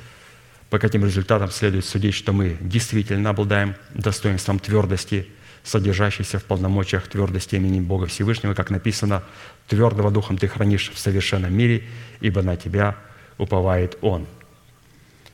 по 0.74 0.80
каким 0.80 1.06
результатам 1.06 1.52
следует 1.52 1.86
судить, 1.86 2.16
что 2.16 2.34
мы 2.34 2.58
действительно 2.60 3.30
обладаем 3.30 3.76
достоинством 3.94 4.58
твердости, 4.58 5.28
содержащейся 5.64 6.40
в 6.40 6.46
полномочиях 6.46 7.08
твердости 7.08 7.54
имени 7.58 7.80
Бога 7.80 8.08
Всевышнего, 8.08 8.56
как 8.56 8.72
написано, 8.72 9.22
«Твердого 9.68 10.10
духом 10.10 10.40
ты 10.40 10.48
хранишь 10.48 10.90
в 10.92 10.98
совершенном 10.98 11.56
мире, 11.56 11.84
ибо 12.22 12.42
на 12.42 12.58
тебя 12.58 12.96
уповает 13.38 14.00
Он». 14.02 14.26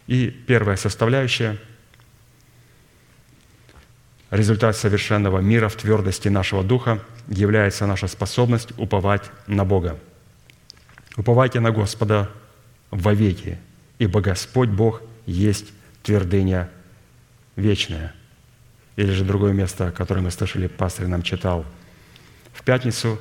И 0.08 0.28
первая 0.28 0.76
составляющая– 0.76 1.58
результат 4.32 4.76
совершенного 4.76 5.40
мира 5.40 5.70
в 5.70 5.78
твердости 5.78 6.28
нашего 6.28 6.66
духа 6.66 7.00
является 7.30 7.86
наша 7.86 8.08
способность 8.08 8.78
уповать 8.78 9.32
на 9.48 9.64
Бога. 9.64 9.98
Уповайте 11.16 11.62
на 11.62 11.72
Господа 11.72 12.30
вовеки, 12.92 13.58
ибо 14.00 14.20
Господь 14.20 14.68
Бог 14.68 15.02
есть 15.30 15.72
твердыня 16.04 16.70
вечная. 17.56 18.14
Или 18.96 19.12
же 19.12 19.24
другое 19.24 19.54
место, 19.54 19.92
которое 19.92 20.22
мы 20.22 20.32
слышали, 20.32 20.68
пастор 20.68 21.08
нам 21.08 21.22
читал. 21.22 21.66
В 22.54 22.64
пятницу 22.64 23.20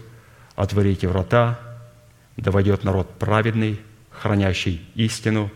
«Отворите 0.57 1.07
врата, 1.07 1.59
да 2.37 2.51
войдет 2.51 2.83
народ 2.83 3.19
праведный, 3.19 3.81
хранящий 4.11 4.85
истину, 4.95 5.51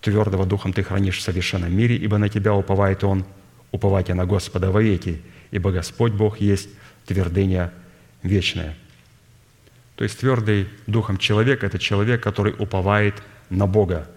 твердого 0.00 0.44
духом 0.44 0.72
ты 0.72 0.82
хранишь 0.82 1.18
в 1.18 1.22
совершенном 1.22 1.74
мире, 1.74 1.96
ибо 1.96 2.18
на 2.18 2.28
тебя 2.28 2.54
уповает 2.54 3.04
он, 3.04 3.24
уповайте 3.72 4.12
на 4.12 4.26
Господа 4.26 4.70
вовеки, 4.70 5.22
ибо 5.50 5.70
Господь 5.70 6.12
Бог 6.12 6.40
есть 6.40 6.68
твердыня 7.06 7.72
вечная». 8.22 8.76
То 9.96 10.02
есть 10.04 10.18
твердый 10.18 10.68
духом 10.86 11.18
человек– 11.18 11.62
это 11.62 11.78
человек, 11.78 12.22
который 12.22 12.54
уповает 12.58 13.22
на 13.48 13.66
Бога, 13.66 14.08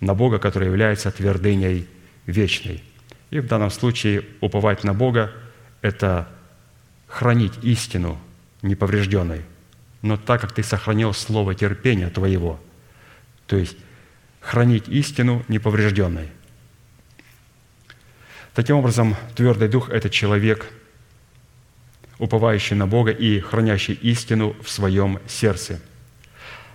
на 0.00 0.14
Бога, 0.14 0.38
который 0.38 0.66
является 0.66 1.10
твердыней 1.10 1.88
вечной. 2.26 2.82
И 3.30 3.38
в 3.38 3.46
данном 3.46 3.70
случае 3.70 4.24
уповать 4.40 4.82
на 4.84 4.94
Бога– 4.94 5.32
это 5.82 6.28
хранить 7.06 7.52
истину 7.62 8.18
неповрежденной, 8.62 9.42
но 10.02 10.16
так 10.16 10.40
как 10.40 10.52
ты 10.52 10.62
сохранил 10.62 11.12
слово 11.12 11.54
терпения 11.54 12.08
твоего, 12.08 12.60
то 13.46 13.56
есть 13.56 13.76
хранить 14.40 14.88
истину 14.88 15.44
неповрежденной. 15.48 16.28
Таким 18.54 18.76
образом, 18.76 19.16
твердый 19.36 19.68
дух– 19.68 19.88
это 19.90 20.10
человек, 20.10 20.66
уповающий 22.18 22.76
на 22.76 22.86
Бога 22.86 23.10
и 23.10 23.40
хранящий 23.40 23.94
истину 23.94 24.56
в 24.62 24.68
своем 24.70 25.18
сердце. 25.28 25.80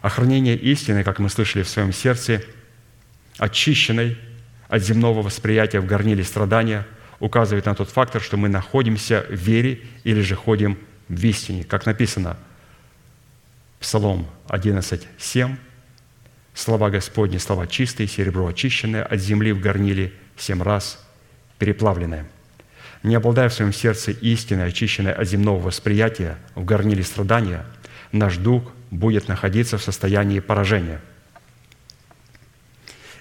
Охранение 0.02 0.56
истины, 0.56 1.04
как 1.04 1.20
мы 1.20 1.30
слышали 1.30 1.64
в 1.64 1.70
своем 1.70 1.92
сердце, 1.92 2.44
очищенной 3.38 4.18
от 4.68 4.84
земного 4.84 5.22
восприятия 5.22 5.80
в 5.80 5.86
горниле 5.86 6.24
страдания, 6.24 6.86
указывает 7.20 7.66
на 7.66 7.76
тот 7.76 7.90
фактор, 7.90 8.22
что 8.22 8.38
мы 8.38 8.50
находимся 8.50 9.26
в 9.30 9.36
вере 9.36 9.82
или 10.04 10.22
же 10.22 10.36
ходим 10.36 10.78
в 11.08 11.24
истине. 11.26 11.64
Как 11.64 11.86
написано, 11.86 12.38
Псалом 13.80 14.28
11, 14.48 15.08
7, 15.18 15.56
Слова 16.56 16.90
Господни, 16.90 17.38
слова 17.38 17.68
чистые, 17.68 18.08
серебро 18.08 18.48
очищенное, 18.48 19.04
от 19.04 19.20
земли 19.20 19.52
в 19.52 19.60
горниле 19.60 20.14
семь 20.38 20.64
раз 20.64 21.06
переплавленное. 21.60 22.26
Не 23.04 23.16
обладая 23.16 23.50
в 23.50 23.54
своем 23.54 23.74
сердце 23.74 24.12
истиной, 24.12 24.68
очищенной 24.68 25.12
от 25.12 25.28
земного 25.28 25.60
восприятия, 25.60 26.38
в 26.56 26.64
горниле 26.64 27.04
страдания, 27.04 27.66
наш 28.14 28.38
дух 28.38 28.72
будет 28.90 29.28
находиться 29.28 29.78
в 29.78 29.84
состоянии 29.84 30.40
поражения. 30.40 31.02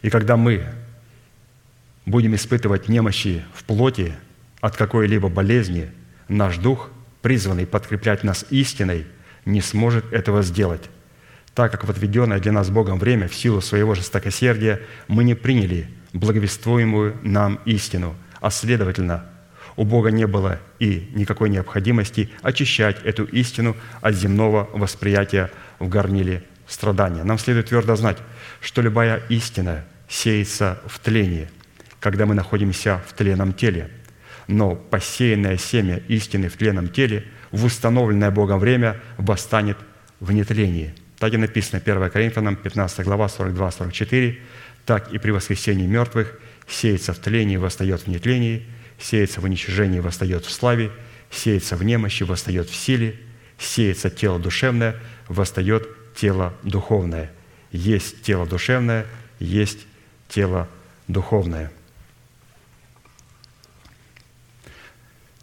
И 0.04 0.10
когда 0.10 0.36
мы 0.36 0.64
будем 2.06 2.34
испытывать 2.34 2.88
немощи 2.88 3.42
в 3.54 3.64
плоти 3.64 4.14
от 4.60 4.76
какой-либо 4.76 5.28
болезни, 5.28 5.90
наш 6.28 6.58
дух, 6.58 6.90
призванный 7.22 7.66
подкреплять 7.66 8.22
нас 8.22 8.44
истиной, 8.50 9.06
не 9.44 9.60
сможет 9.60 10.12
этого 10.12 10.42
сделать 10.42 10.90
так 11.54 11.70
как 11.70 11.84
в 11.84 11.90
отведенное 11.90 12.40
для 12.40 12.52
нас 12.52 12.68
Богом 12.68 12.98
время 12.98 13.28
в 13.28 13.34
силу 13.34 13.60
своего 13.60 13.94
жестокосердия 13.94 14.80
мы 15.06 15.24
не 15.24 15.34
приняли 15.34 15.88
благовествуемую 16.12 17.16
нам 17.22 17.60
истину, 17.64 18.14
а 18.40 18.50
следовательно, 18.50 19.26
у 19.76 19.84
Бога 19.84 20.10
не 20.10 20.26
было 20.26 20.60
и 20.78 21.10
никакой 21.14 21.50
необходимости 21.50 22.30
очищать 22.42 22.98
эту 23.04 23.24
истину 23.24 23.76
от 24.00 24.14
земного 24.14 24.68
восприятия 24.72 25.50
в 25.78 25.88
горниле 25.88 26.44
страдания. 26.66 27.24
Нам 27.24 27.38
следует 27.38 27.68
твердо 27.68 27.96
знать, 27.96 28.18
что 28.60 28.82
любая 28.82 29.22
истина 29.28 29.84
сеется 30.08 30.80
в 30.86 30.98
тлении, 30.98 31.48
когда 32.00 32.26
мы 32.26 32.34
находимся 32.34 33.02
в 33.06 33.12
тленном 33.14 33.52
теле. 33.52 33.90
Но 34.46 34.74
посеянное 34.76 35.56
семя 35.56 36.02
истины 36.08 36.48
в 36.48 36.56
тленном 36.56 36.88
теле 36.88 37.24
в 37.50 37.64
установленное 37.64 38.30
Богом 38.30 38.58
время 38.58 39.00
восстанет 39.18 39.78
в 40.20 40.32
нетлении– 40.32 40.94
так 41.24 41.32
и 41.32 41.36
написано 41.36 41.80
1 41.82 42.10
Коринфянам 42.10 42.56
15 42.56 43.04
глава 43.04 43.26
42-44. 43.26 44.38
«Так 44.84 45.10
и 45.12 45.18
при 45.18 45.30
воскресении 45.30 45.86
мертвых 45.86 46.38
сеется 46.68 47.14
в 47.14 47.18
тлении, 47.18 47.56
восстает 47.56 48.02
в 48.02 48.08
нетлении, 48.08 48.66
сеется 48.98 49.40
в 49.40 49.44
уничижении, 49.44 50.00
восстает 50.00 50.44
в 50.44 50.50
славе, 50.50 50.90
сеется 51.30 51.76
в 51.76 51.82
немощи, 51.82 52.24
восстает 52.24 52.68
в 52.68 52.74
силе, 52.74 53.18
сеется 53.58 54.10
тело 54.10 54.38
душевное, 54.38 54.96
восстает 55.28 55.88
тело 56.14 56.52
духовное. 56.62 57.32
Есть 57.72 58.22
тело 58.22 58.46
душевное, 58.46 59.06
есть 59.38 59.86
тело 60.34 60.68
духовное». 61.06 61.70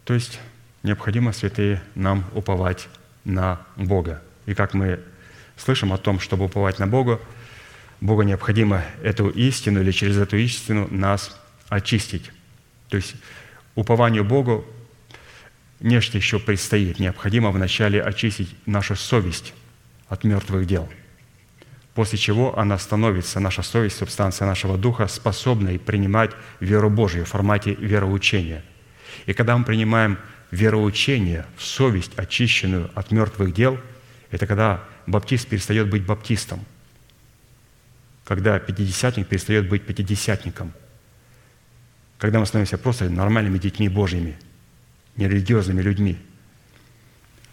То 0.04 0.14
есть 0.14 0.40
необходимо, 0.82 1.32
святые, 1.32 1.82
нам 1.94 2.24
уповать 2.34 2.88
на 3.24 3.60
Бога. 3.76 4.22
И 4.46 4.54
как 4.54 4.74
мы 4.74 5.00
слышим 5.56 5.92
о 5.92 5.98
том, 5.98 6.20
чтобы 6.20 6.44
уповать 6.44 6.78
на 6.78 6.86
Бога, 6.86 7.20
Богу 8.00 8.22
необходимо 8.22 8.82
эту 9.02 9.30
истину 9.30 9.80
или 9.80 9.92
через 9.92 10.18
эту 10.18 10.36
истину 10.36 10.88
нас 10.90 11.40
очистить. 11.68 12.32
То 12.88 12.96
есть 12.96 13.14
упованию 13.76 14.24
Богу 14.24 14.66
нечто 15.78 16.18
еще 16.18 16.40
предстоит. 16.40 16.98
Необходимо 16.98 17.50
вначале 17.50 18.02
очистить 18.02 18.54
нашу 18.66 18.96
совесть 18.96 19.54
от 20.08 20.24
мертвых 20.24 20.66
дел, 20.66 20.90
после 21.94 22.18
чего 22.18 22.58
она 22.58 22.78
становится, 22.78 23.40
наша 23.40 23.62
совесть, 23.62 23.98
субстанция 23.98 24.46
нашего 24.46 24.78
духа, 24.78 25.06
способной 25.08 25.78
принимать 25.78 26.30
веру 26.60 26.88
Божию 26.90 27.24
в 27.24 27.28
формате 27.28 27.74
вероучения. 27.74 28.64
И 29.26 29.34
когда 29.34 29.56
мы 29.56 29.64
принимаем 29.64 30.18
вероучение 30.50 31.46
в 31.56 31.64
совесть, 31.64 32.12
очищенную 32.16 32.90
от 32.94 33.10
мертвых 33.10 33.52
дел, 33.52 33.78
это 34.30 34.46
когда 34.46 34.84
баптист 35.06 35.48
перестает 35.48 35.90
быть 35.90 36.04
баптистом, 36.04 36.64
когда 38.24 38.58
пятидесятник 38.58 39.26
перестает 39.26 39.68
быть 39.68 39.84
пятидесятником, 39.84 40.72
когда 42.18 42.38
мы 42.38 42.46
становимся 42.46 42.78
просто 42.78 43.10
нормальными 43.10 43.58
детьми 43.58 43.88
Божьими, 43.88 44.38
нерелигиозными 45.16 45.82
людьми. 45.82 46.18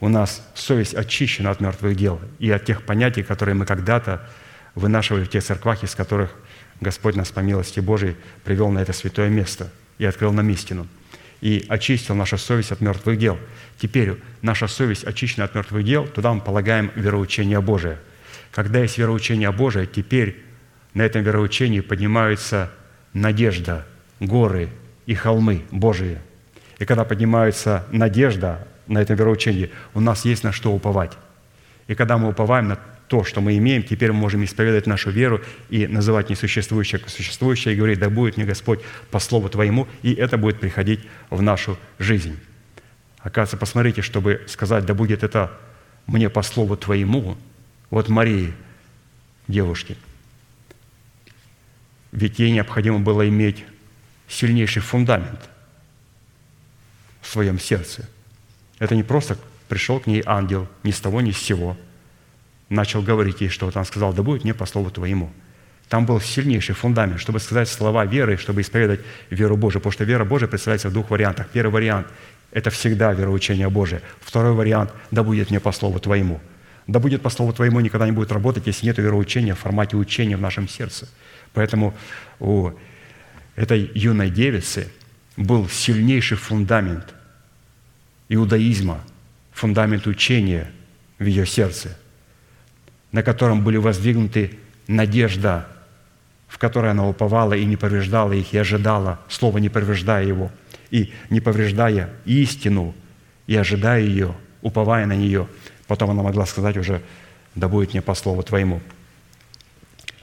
У 0.01 0.07
нас 0.07 0.47
совесть 0.53 0.93
очищена 0.93 1.51
от 1.51 1.59
мертвых 1.59 1.95
дел 1.95 2.19
и 2.39 2.49
от 2.51 2.65
тех 2.65 2.83
понятий, 2.83 3.23
которые 3.23 3.55
мы 3.55 3.65
когда-то 3.65 4.27
вынашивали 4.75 5.25
в 5.25 5.29
тех 5.29 5.43
церквах, 5.43 5.83
из 5.83 5.95
которых 5.95 6.31
Господь 6.79 7.15
нас 7.15 7.29
по 7.29 7.41
милости 7.41 7.79
Божией 7.79 8.15
привел 8.43 8.69
на 8.69 8.79
это 8.79 8.93
святое 8.93 9.29
место 9.29 9.69
и 9.97 10.05
открыл 10.05 10.31
нам 10.31 10.49
истину– 10.49 10.87
и 11.41 11.65
очистил 11.69 12.15
нашу 12.15 12.37
совесть 12.37 12.71
от 12.71 12.81
мертвых 12.81 13.17
дел. 13.17 13.37
Теперь 13.77 14.15
наша 14.41 14.67
совесть 14.67 15.05
очищена 15.05 15.45
от 15.45 15.55
мертвых 15.55 15.83
дел, 15.83 16.05
туда 16.07 16.33
мы 16.33 16.41
полагаем 16.41 16.91
вероучение 16.95 17.61
Божие. 17.61 17.97
Когда 18.51 18.79
есть 18.79 18.97
вероучение 18.97 19.51
Божие, 19.51 19.87
теперь 19.87 20.43
на 20.93 21.03
этом 21.03 21.23
вероучении 21.23 21.79
поднимаются 21.79 22.71
надежда, 23.13 23.85
горы 24.19 24.69
и 25.05 25.13
холмы 25.13 25.63
Божии. 25.71 26.17
И 26.77 26.85
когда 26.85 27.05
поднимается 27.05 27.85
надежда 27.91 28.67
на 28.89 28.99
этом 28.99 29.15
вероучении, 29.15 29.71
у 29.93 30.01
нас 30.01 30.25
есть 30.25 30.43
на 30.43 30.51
что 30.51 30.71
уповать. 30.73 31.17
И 31.87 31.95
когда 31.95 32.17
мы 32.17 32.29
уповаем 32.29 32.67
на 32.67 32.79
то, 33.07 33.23
что 33.23 33.41
мы 33.41 33.57
имеем, 33.57 33.83
теперь 33.83 34.11
мы 34.11 34.19
можем 34.19 34.43
исповедовать 34.43 34.85
нашу 34.85 35.09
веру 35.09 35.41
и 35.69 35.87
называть 35.87 36.29
несуществующее 36.29 37.01
существующее, 37.07 37.73
и 37.73 37.77
говорить, 37.77 37.99
да 37.99 38.09
будет 38.09 38.37
мне 38.37 38.45
Господь 38.45 38.81
по 39.09 39.19
Слову 39.19 39.49
Твоему, 39.49 39.87
и 40.03 40.13
это 40.13 40.37
будет 40.37 40.59
приходить 40.59 40.99
в 41.29 41.41
нашу 41.41 41.77
жизнь. 41.97 42.37
Оказывается, 43.19 43.57
посмотрите, 43.57 44.01
чтобы 44.01 44.41
сказать, 44.47 44.85
да 44.85 44.93
будет 44.93 45.23
это 45.23 45.51
мне 46.05 46.29
по 46.29 46.43
Слову 46.43 46.77
Твоему, 46.77 47.37
вот 47.89 48.09
Марии, 48.09 48.53
девушке, 49.47 49.95
ведь 52.11 52.39
ей 52.39 52.51
необходимо 52.51 52.99
было 52.99 53.27
иметь 53.27 53.65
сильнейший 54.27 54.81
фундамент 54.81 55.49
в 57.21 57.27
своем 57.27 57.59
сердце. 57.59 58.07
Это 58.79 58.95
не 58.95 59.03
просто 59.03 59.37
пришел 59.67 59.99
к 59.99 60.07
ней 60.07 60.23
ангел 60.25 60.67
ни 60.83 60.91
с 60.91 60.99
того, 60.99 61.21
ни 61.21 61.31
с 61.31 61.37
сего– 61.37 61.77
начал 62.69 63.01
говорить 63.01 63.41
ей 63.41 63.49
что-то, 63.49 63.79
он 63.79 63.85
сказал, 63.85 64.13
да 64.13 64.23
будет 64.23 64.43
мне 64.43 64.53
по 64.53 64.65
слову 64.65 64.89
твоему. 64.91 65.31
Там 65.89 66.05
был 66.05 66.21
сильнейший 66.21 66.75
фундамент, 66.75 67.19
чтобы 67.19 67.39
сказать 67.39 67.67
слова 67.67 68.05
веры, 68.05 68.37
чтобы 68.37 68.61
исповедать 68.61 68.99
веру 69.31 69.57
Божию, 69.57 69.81
потому 69.81 69.91
что 69.91 70.03
вера 70.03 70.23
Божия 70.23 70.47
представляется 70.47 70.89
в 70.89 70.93
двух 70.93 71.09
вариантах. 71.09 71.47
Первый 71.51 71.71
вариант– 71.71 72.07
это 72.51 72.69
всегда 72.69 73.11
вероучение 73.11 73.69
Божие. 73.69 74.01
Второй 74.21 74.53
вариант– 74.53 74.93
да 75.11 75.23
будет 75.23 75.49
мне 75.49 75.59
по 75.59 75.71
слову 75.71 75.99
твоему. 75.99 76.39
Да 76.85 76.99
будет 76.99 77.23
по 77.23 77.29
слову 77.29 77.53
твоему 77.53 77.79
никогда 77.79 78.05
не 78.05 78.11
будет 78.11 78.31
работать, 78.31 78.67
если 78.67 78.85
нет 78.85 78.99
вероучения 78.99 79.55
в 79.55 79.59
формате 79.59 79.97
учения 79.97 80.37
в 80.37 80.41
нашем 80.41 80.67
сердце. 80.67 81.07
Поэтому 81.53 81.95
у 82.39 82.71
этой 83.55 83.91
юной 83.95 84.29
девицы 84.29 84.91
был 85.37 85.67
сильнейший 85.69 86.37
фундамент 86.37 87.15
иудаизма, 88.29 89.01
фундамент 89.51 90.07
учения 90.07 90.71
в 91.17 91.25
ее 91.25 91.45
сердце– 91.45 91.97
на 93.11 93.23
котором 93.23 93.63
были 93.63 93.77
воздвигнуты 93.77 94.51
надежда, 94.87 95.67
в 96.47 96.57
которой 96.57 96.91
она 96.91 97.07
уповала 97.07 97.53
и 97.53 97.65
не 97.65 97.75
повреждала 97.75 98.33
их, 98.33 98.53
и 98.53 98.57
ожидала, 98.57 99.19
слово 99.27 99.57
не 99.59 99.69
повреждая 99.69 100.25
его, 100.25 100.51
и 100.91 101.13
не 101.29 101.39
повреждая 101.39 102.09
истину, 102.25 102.95
и 103.47 103.55
ожидая 103.55 104.01
ее, 104.01 104.35
уповая 104.61 105.05
на 105.05 105.15
нее, 105.15 105.47
потом 105.87 106.11
она 106.11 106.23
могла 106.23 106.45
сказать 106.45 106.77
уже, 106.77 107.01
да 107.55 107.67
будет 107.67 107.93
мне 107.93 108.01
по 108.01 108.13
слову 108.13 108.43
Твоему. 108.43 108.81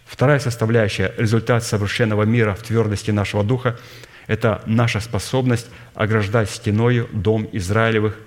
Вторая 0.05 0.39
составляющая, 0.39 1.13
результат 1.17 1.65
совершенного 1.65 2.23
мира 2.23 2.55
в 2.55 2.63
твердости 2.63 3.11
нашего 3.11 3.43
духа, 3.43 3.79
это 4.27 4.63
наша 4.67 5.01
способность 5.01 5.69
ограждать 5.95 6.51
стеною 6.51 7.09
дом 7.13 7.49
Израилевых 7.53 8.19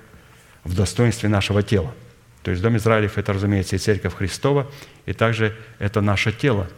в 0.64 0.76
достоинстве 0.76 1.30
нашего 1.30 1.64
тела– 1.64 1.94
то 2.44 2.52
есть 2.52 2.64
Дом 2.64 2.78
Израилев– 2.78 3.18
это, 3.18 3.34
разумеется, 3.34 3.76
и 3.76 3.80
Церковь 3.80 4.16
Христова, 4.16 4.72
и 5.06 5.14
также 5.14 5.56
это 5.78 6.02
наше 6.02 6.32
тело, 6.32 6.70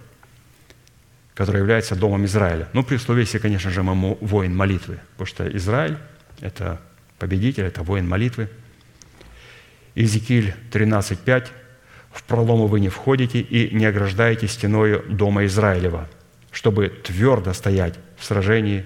которое 1.34 1.60
является 1.60 1.96
Домом 1.96 2.26
Израиля. 2.26 2.68
Ну, 2.74 2.84
при 2.84 2.96
условии, 2.96 3.22
если, 3.22 3.38
конечно 3.38 3.70
же, 3.70 3.84
мы 3.84 4.18
воин 4.22 4.56
молитвы, 4.56 5.00
потому 5.12 5.28
что 5.28 5.58
Израиль– 5.58 5.98
это 6.42 6.82
победитель, 7.20 7.64
это 7.64 7.84
воин 7.84 8.08
молитвы. 8.08 8.50
Иезекииль 9.94 10.56
13.5 10.72 11.48
«В 12.12 12.24
пролому 12.24 12.68
вы 12.68 12.80
не 12.80 12.90
входите 12.90 13.40
и 13.40 13.74
не 13.74 13.86
ограждаете 13.86 14.48
стеною 14.48 15.04
Дома 15.08 15.46
Израилева, 15.46 16.10
чтобы 16.52 16.90
твердо 16.90 17.54
стоять 17.54 18.00
в 18.18 18.26
сражении 18.26 18.86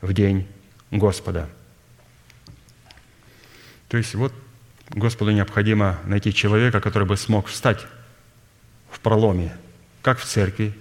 в 0.00 0.12
день 0.12 0.46
Господа». 0.90 1.48
То 3.88 3.96
есть 3.96 4.14
вот 4.14 4.32
Господу 4.90 5.30
необходимо 5.30 5.98
найти 6.04 6.32
человека, 6.32 6.80
который 6.80 7.06
бы 7.06 7.16
смог 7.16 7.46
встать 7.46 7.86
в 8.90 9.00
проломе, 9.00 9.56
как 10.02 10.18
в 10.18 10.24
церкви, 10.24 10.72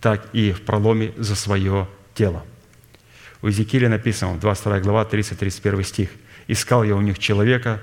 так 0.00 0.28
и 0.32 0.52
в 0.52 0.62
проломе 0.62 1.12
за 1.16 1.34
свое 1.34 1.88
тело. 2.14 2.44
У 3.42 3.48
Иезекииля 3.48 3.88
написано, 3.88 4.38
22 4.38 4.80
глава, 4.80 5.04
30-31 5.04 5.82
стих. 5.82 6.10
«Искал 6.48 6.84
я 6.84 6.94
у 6.94 7.00
них 7.00 7.18
человека, 7.18 7.82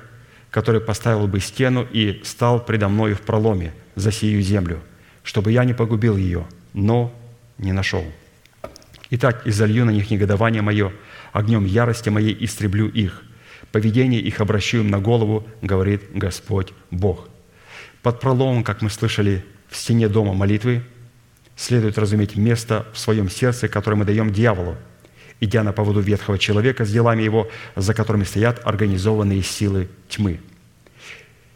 который 0.49 0.81
поставил 0.81 1.27
бы 1.27 1.39
стену 1.39 1.87
и 1.91 2.21
стал 2.23 2.63
предо 2.63 2.87
мною 2.87 3.15
в 3.15 3.21
проломе 3.21 3.73
за 3.95 4.11
сию 4.11 4.41
землю, 4.41 4.81
чтобы 5.23 5.51
я 5.51 5.63
не 5.63 5.73
погубил 5.73 6.15
ее, 6.15 6.45
но 6.73 7.13
не 7.57 7.71
нашел. 7.71 8.05
Итак, 9.15 9.43
изолью 9.45 9.85
на 9.85 9.91
них 9.91 10.09
негодование 10.09 10.63
мое, 10.63 10.91
огнем 11.33 11.65
ярости 11.65 12.09
моей 12.09 12.35
истреблю 12.45 12.87
их. 12.87 13.21
Поведение 13.71 14.19
их 14.19 14.41
обращу 14.41 14.79
им 14.79 14.89
на 14.89 14.97
голову, 14.97 15.47
говорит 15.61 16.01
Господь 16.15 16.73
Бог. 16.89 17.29
Под 18.01 18.19
проломом, 18.19 18.63
как 18.63 18.81
мы 18.81 18.89
слышали, 18.89 19.45
в 19.69 19.77
стене 19.77 20.09
дома 20.09 20.33
молитвы 20.33 20.81
следует 21.55 21.99
разуметь 21.99 22.35
место 22.35 22.87
в 22.91 22.97
своем 22.97 23.29
сердце, 23.29 23.67
которое 23.67 23.97
мы 23.97 24.05
даем 24.05 24.33
дьяволу, 24.33 24.77
идя 25.39 25.61
на 25.61 25.73
поводу 25.73 25.99
ветхого 25.99 26.39
человека 26.39 26.83
с 26.83 26.91
делами 26.91 27.21
его, 27.21 27.51
за 27.75 27.93
которыми 27.93 28.23
стоят 28.23 28.65
организованные 28.65 29.43
силы 29.43 29.89
тьмы. 30.09 30.39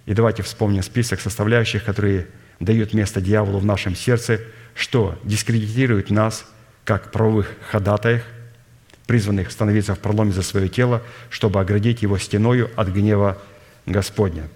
И 0.05 0.13
давайте 0.13 0.43
вспомним 0.43 0.83
список 0.83 1.21
составляющих, 1.21 1.83
которые 1.83 2.27
дают 2.59 2.93
место 2.93 3.19
дьяволу 3.19 3.57
в 3.57 3.65
нашем 3.65 3.95
сердце, 3.95 4.41
что 4.75 5.17
дискредитирует 5.23 6.11
нас 6.11 6.45
как 6.87 7.11
правовых 7.11 7.51
ходатаях, 7.69 8.23
призванных 9.07 9.51
становиться 9.51 9.93
в 9.93 9.99
проломе 9.99 10.31
за 10.31 10.41
свое 10.41 10.69
тело, 10.69 11.03
чтобы 11.29 11.59
оградить 11.59 12.01
его 12.01 12.17
стеною 12.17 12.71
от 12.77 12.87
гнева 12.87 13.37
Господня. 13.85 14.47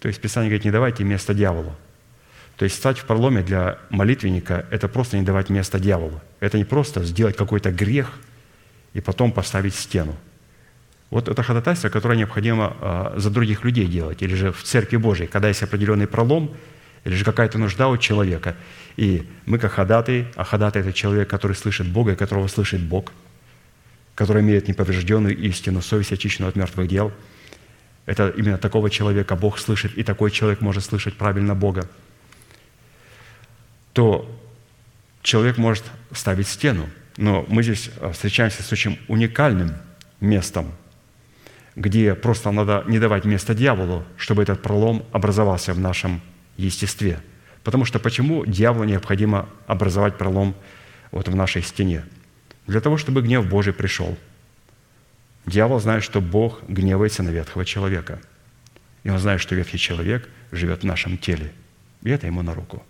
То 0.00 0.08
есть 0.08 0.22
Писание 0.22 0.48
говорит, 0.48 0.64
не 0.64 0.70
давайте 0.70 1.04
место 1.04 1.34
дьяволу. 1.34 1.76
То 2.56 2.64
есть 2.64 2.76
стать 2.76 2.98
в 2.98 3.04
проломе 3.04 3.42
для 3.42 3.76
молитвенника– 3.90 4.64
это 4.70 4.88
просто 4.88 5.18
не 5.18 5.22
давать 5.22 5.50
место 5.50 5.78
дьяволу. 5.78 6.18
Это 6.40 6.56
не 6.56 6.64
просто 6.64 7.04
сделать 7.04 7.36
какой-то 7.36 7.72
грех 7.72 8.10
и 8.94 9.02
потом 9.02 9.30
поставить 9.30 9.74
стену. 9.74 10.16
Вот 11.10 11.28
это 11.28 11.42
ходатайство, 11.42 11.90
которое 11.90 12.16
необходимо 12.16 12.74
а, 12.80 13.14
за 13.18 13.28
других 13.28 13.64
людей 13.64 13.86
делать, 13.86 14.22
или 14.22 14.34
же 14.34 14.50
в 14.50 14.62
Церкви 14.62 14.96
Божией, 14.96 15.28
когда 15.28 15.48
есть 15.48 15.62
определенный 15.62 16.06
пролом, 16.06 16.56
или 17.04 17.14
же 17.14 17.24
какая-то 17.24 17.58
нужда 17.58 17.88
у 17.88 17.96
человека. 17.96 18.56
И 18.96 19.26
мы 19.46 19.58
как 19.58 19.72
ходатый, 19.72 20.26
а 20.36 20.44
ходатай– 20.44 20.82
это 20.82 20.92
человек, 20.92 21.28
который 21.28 21.56
слышит 21.56 21.86
Бога 21.86 22.12
и 22.12 22.16
которого 22.16 22.48
слышит 22.48 22.80
Бог– 22.80 23.12
который 24.18 24.42
имеет 24.42 24.66
неповрежденную 24.66 25.38
истину, 25.38 25.80
совесть 25.80 26.10
очищенную 26.10 26.48
от 26.48 26.56
мертвых 26.56 26.88
дел. 26.88 27.12
Это 28.04 28.30
именно 28.30 28.58
такого 28.58 28.90
человека 28.90 29.36
Бог 29.36 29.60
слышит, 29.60 29.96
и 29.96 30.02
такой 30.02 30.32
человек 30.32 30.60
может 30.60 30.84
слышать 30.84 31.16
правильно 31.16 31.54
Бога. 31.54 31.88
То 33.92 34.28
человек 35.22 35.56
может 35.56 35.84
ставить 36.10 36.48
стену. 36.48 36.88
Но 37.16 37.46
мы 37.48 37.62
здесь 37.62 37.90
а, 38.00 38.10
встречаемся 38.10 38.64
с 38.64 38.72
очень 38.72 38.98
уникальным 39.06 39.76
местом, 40.18 40.72
где 41.76 42.16
просто 42.16 42.50
надо 42.50 42.82
не 42.88 42.98
давать 42.98 43.24
место 43.24 43.54
дьяволу, 43.54 44.02
чтобы 44.16 44.42
этот 44.42 44.62
пролом 44.62 45.06
образовался 45.12 45.74
в 45.74 45.78
нашем 45.78 46.20
естестве. 46.58 47.20
Потому 47.64 47.86
что 47.86 47.98
почему 47.98 48.44
дьяволу 48.44 48.84
необходимо 48.84 49.48
образовать 49.66 50.18
пролом 50.18 50.54
вот 51.10 51.28
в 51.28 51.34
нашей 51.34 51.62
стене– 51.62 52.04
для 52.68 52.82
того, 52.82 52.98
чтобы 52.98 53.22
гнев 53.22 53.48
Божий 53.48 53.72
пришел. 53.72 54.16
Дьявол 55.46 55.80
знает, 55.80 56.04
что 56.04 56.20
Бог 56.20 56.60
гневается 56.68 57.22
на 57.22 57.30
ветхого 57.30 57.64
человека. 57.64 58.20
И 59.04 59.10
он 59.10 59.18
знает, 59.18 59.40
что 59.40 59.54
ветхий 59.54 59.78
человек 59.78 60.28
живет 60.52 60.82
в 60.82 60.86
нашем 60.86 61.16
теле. 61.16 61.50
И 62.02 62.10
это 62.10 62.26
ему 62.26 62.42
на 62.42 62.54
руку. 62.54 62.82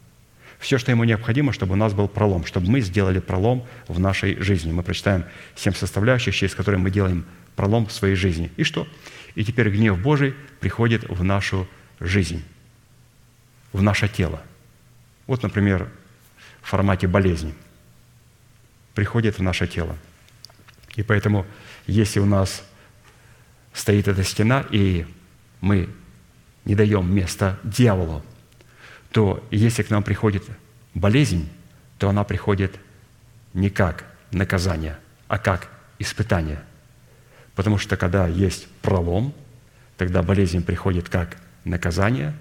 Все, 0.59 0.79
что 0.79 0.91
ему 0.91 1.05
необходимо, 1.05 1.53
чтобы 1.53 1.75
у 1.75 1.77
нас 1.77 1.95
был 1.95 2.09
пролом, 2.09 2.45
чтобы 2.45 2.69
мы 2.69 2.81
сделали 2.81 3.21
пролом 3.21 3.65
в 3.87 4.01
нашей 4.01 4.35
жизни. 4.43 4.73
Мы 4.73 4.83
прочитаем 4.83 5.25
семь 5.55 5.75
составляющих, 5.75 6.35
через 6.35 6.57
которые 6.57 6.81
мы 6.81 6.91
делаем 6.91 7.25
пролом 7.55 7.87
в 7.87 7.93
своей 7.93 8.17
жизни. 8.17 8.51
И 8.57 8.65
что? 8.65 8.89
И 9.37 9.45
теперь 9.45 9.71
гнев 9.71 9.97
Божий 9.97 10.35
приходит 10.59 11.09
в 11.09 11.23
нашу 11.23 11.69
жизнь, 12.01 12.43
в 13.73 13.83
наше 13.83 14.09
тело. 14.09 14.43
Вот, 15.27 15.43
например, 15.43 15.89
в 16.63 16.69
формате 16.69 17.07
болезни– 17.07 17.55
приходит 18.99 19.39
в 19.39 19.43
наше 19.43 19.69
тело. 19.69 19.97
И 20.97 21.05
поэтому, 21.05 21.47
если 21.87 22.19
у 22.19 22.25
нас 22.25 22.65
стоит 23.73 24.09
эта 24.09 24.25
стена, 24.25 24.65
и 24.73 25.07
мы 25.61 25.89
не 26.65 26.75
даем 26.75 27.09
места 27.15 27.61
дьяволу, 27.63 28.25
то 29.13 29.47
если 29.53 29.85
к 29.85 29.91
нам 29.91 30.03
приходит 30.03 30.43
болезнь, 30.95 31.49
то 31.99 32.09
она 32.09 32.25
приходит 32.25 32.75
не 33.55 33.71
как 33.71 34.05
наказание, 34.33 34.99
а 35.29 35.39
как 35.39 35.71
испытание. 36.01 36.61
Потому 37.55 37.79
что 37.79 37.97
когда 37.97 38.27
есть 38.27 38.67
пролом, 38.83 39.33
тогда 39.97 40.25
болезнь 40.25 40.65
приходит 40.65 41.09
как 41.09 41.37
наказание, 41.63 42.35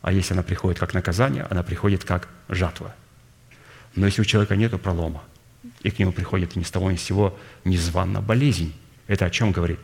а 0.00 0.12
если 0.12 0.34
она 0.34 0.42
приходит 0.42 0.78
как 0.78 0.94
наказание, 0.94 1.46
она 1.50 1.62
приходит 1.62 2.04
как 2.04 2.28
жатва. 2.48 2.94
Но 3.94 4.06
если 4.06 4.22
у 4.22 4.24
человека 4.24 4.56
нет 4.56 4.80
пролома– 4.80 5.22
и 5.82 5.90
к 5.90 5.98
нему 5.98 6.12
приходит 6.12 6.56
ни 6.56 6.62
с 6.62 6.70
того 6.70 6.90
ни 6.90 6.96
с 6.96 7.02
сего 7.02 7.38
незванно 7.64 8.20
болезнь. 8.20 8.74
Это 9.06 9.26
о 9.26 9.30
чем 9.30 9.52
говорит? 9.52 9.78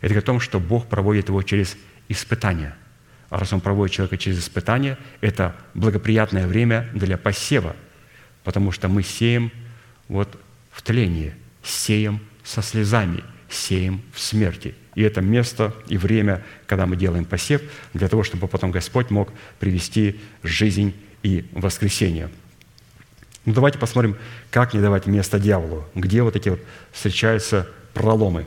Это 0.00 0.18
о 0.18 0.22
том, 0.22 0.40
что 0.40 0.60
Бог 0.60 0.86
проводит 0.86 1.28
его 1.28 1.42
через 1.42 1.76
испытания. 2.08 2.76
А 3.28 3.38
раз 3.38 3.52
Он 3.52 3.60
проводит 3.60 3.94
человека 3.94 4.18
через 4.18 4.40
испытания, 4.40 4.98
это 5.20 5.54
благоприятное 5.74 6.46
время 6.46 6.88
для 6.94 7.16
посева, 7.16 7.76
потому 8.42 8.72
что 8.72 8.88
мы 8.88 9.02
сеем 9.02 9.52
вот 10.08 10.40
в 10.72 10.82
тлении, 10.82 11.34
сеем 11.62 12.20
со 12.42 12.62
слезами, 12.62 13.22
сеем 13.48 14.02
в 14.12 14.20
смерти. 14.20 14.74
И 14.94 15.02
это 15.02 15.20
место 15.20 15.74
и 15.88 15.96
время, 15.96 16.42
когда 16.66 16.86
мы 16.86 16.96
делаем 16.96 17.24
посев, 17.24 17.62
для 17.94 18.08
того, 18.08 18.22
чтобы 18.22 18.48
потом 18.48 18.70
Господь 18.70 19.10
мог 19.10 19.30
привести 19.58 20.20
жизнь 20.42 20.94
и 21.22 21.44
воскресение– 21.52 22.28
ну, 23.46 23.54
давайте 23.54 23.78
посмотрим, 23.78 24.16
как 24.50 24.74
не 24.74 24.80
давать 24.80 25.06
место 25.06 25.38
дьяволу, 25.38 25.86
где 25.94 26.22
вот 26.22 26.36
эти 26.36 26.50
вот 26.50 26.60
встречаются 26.92 27.66
проломы. 27.94 28.44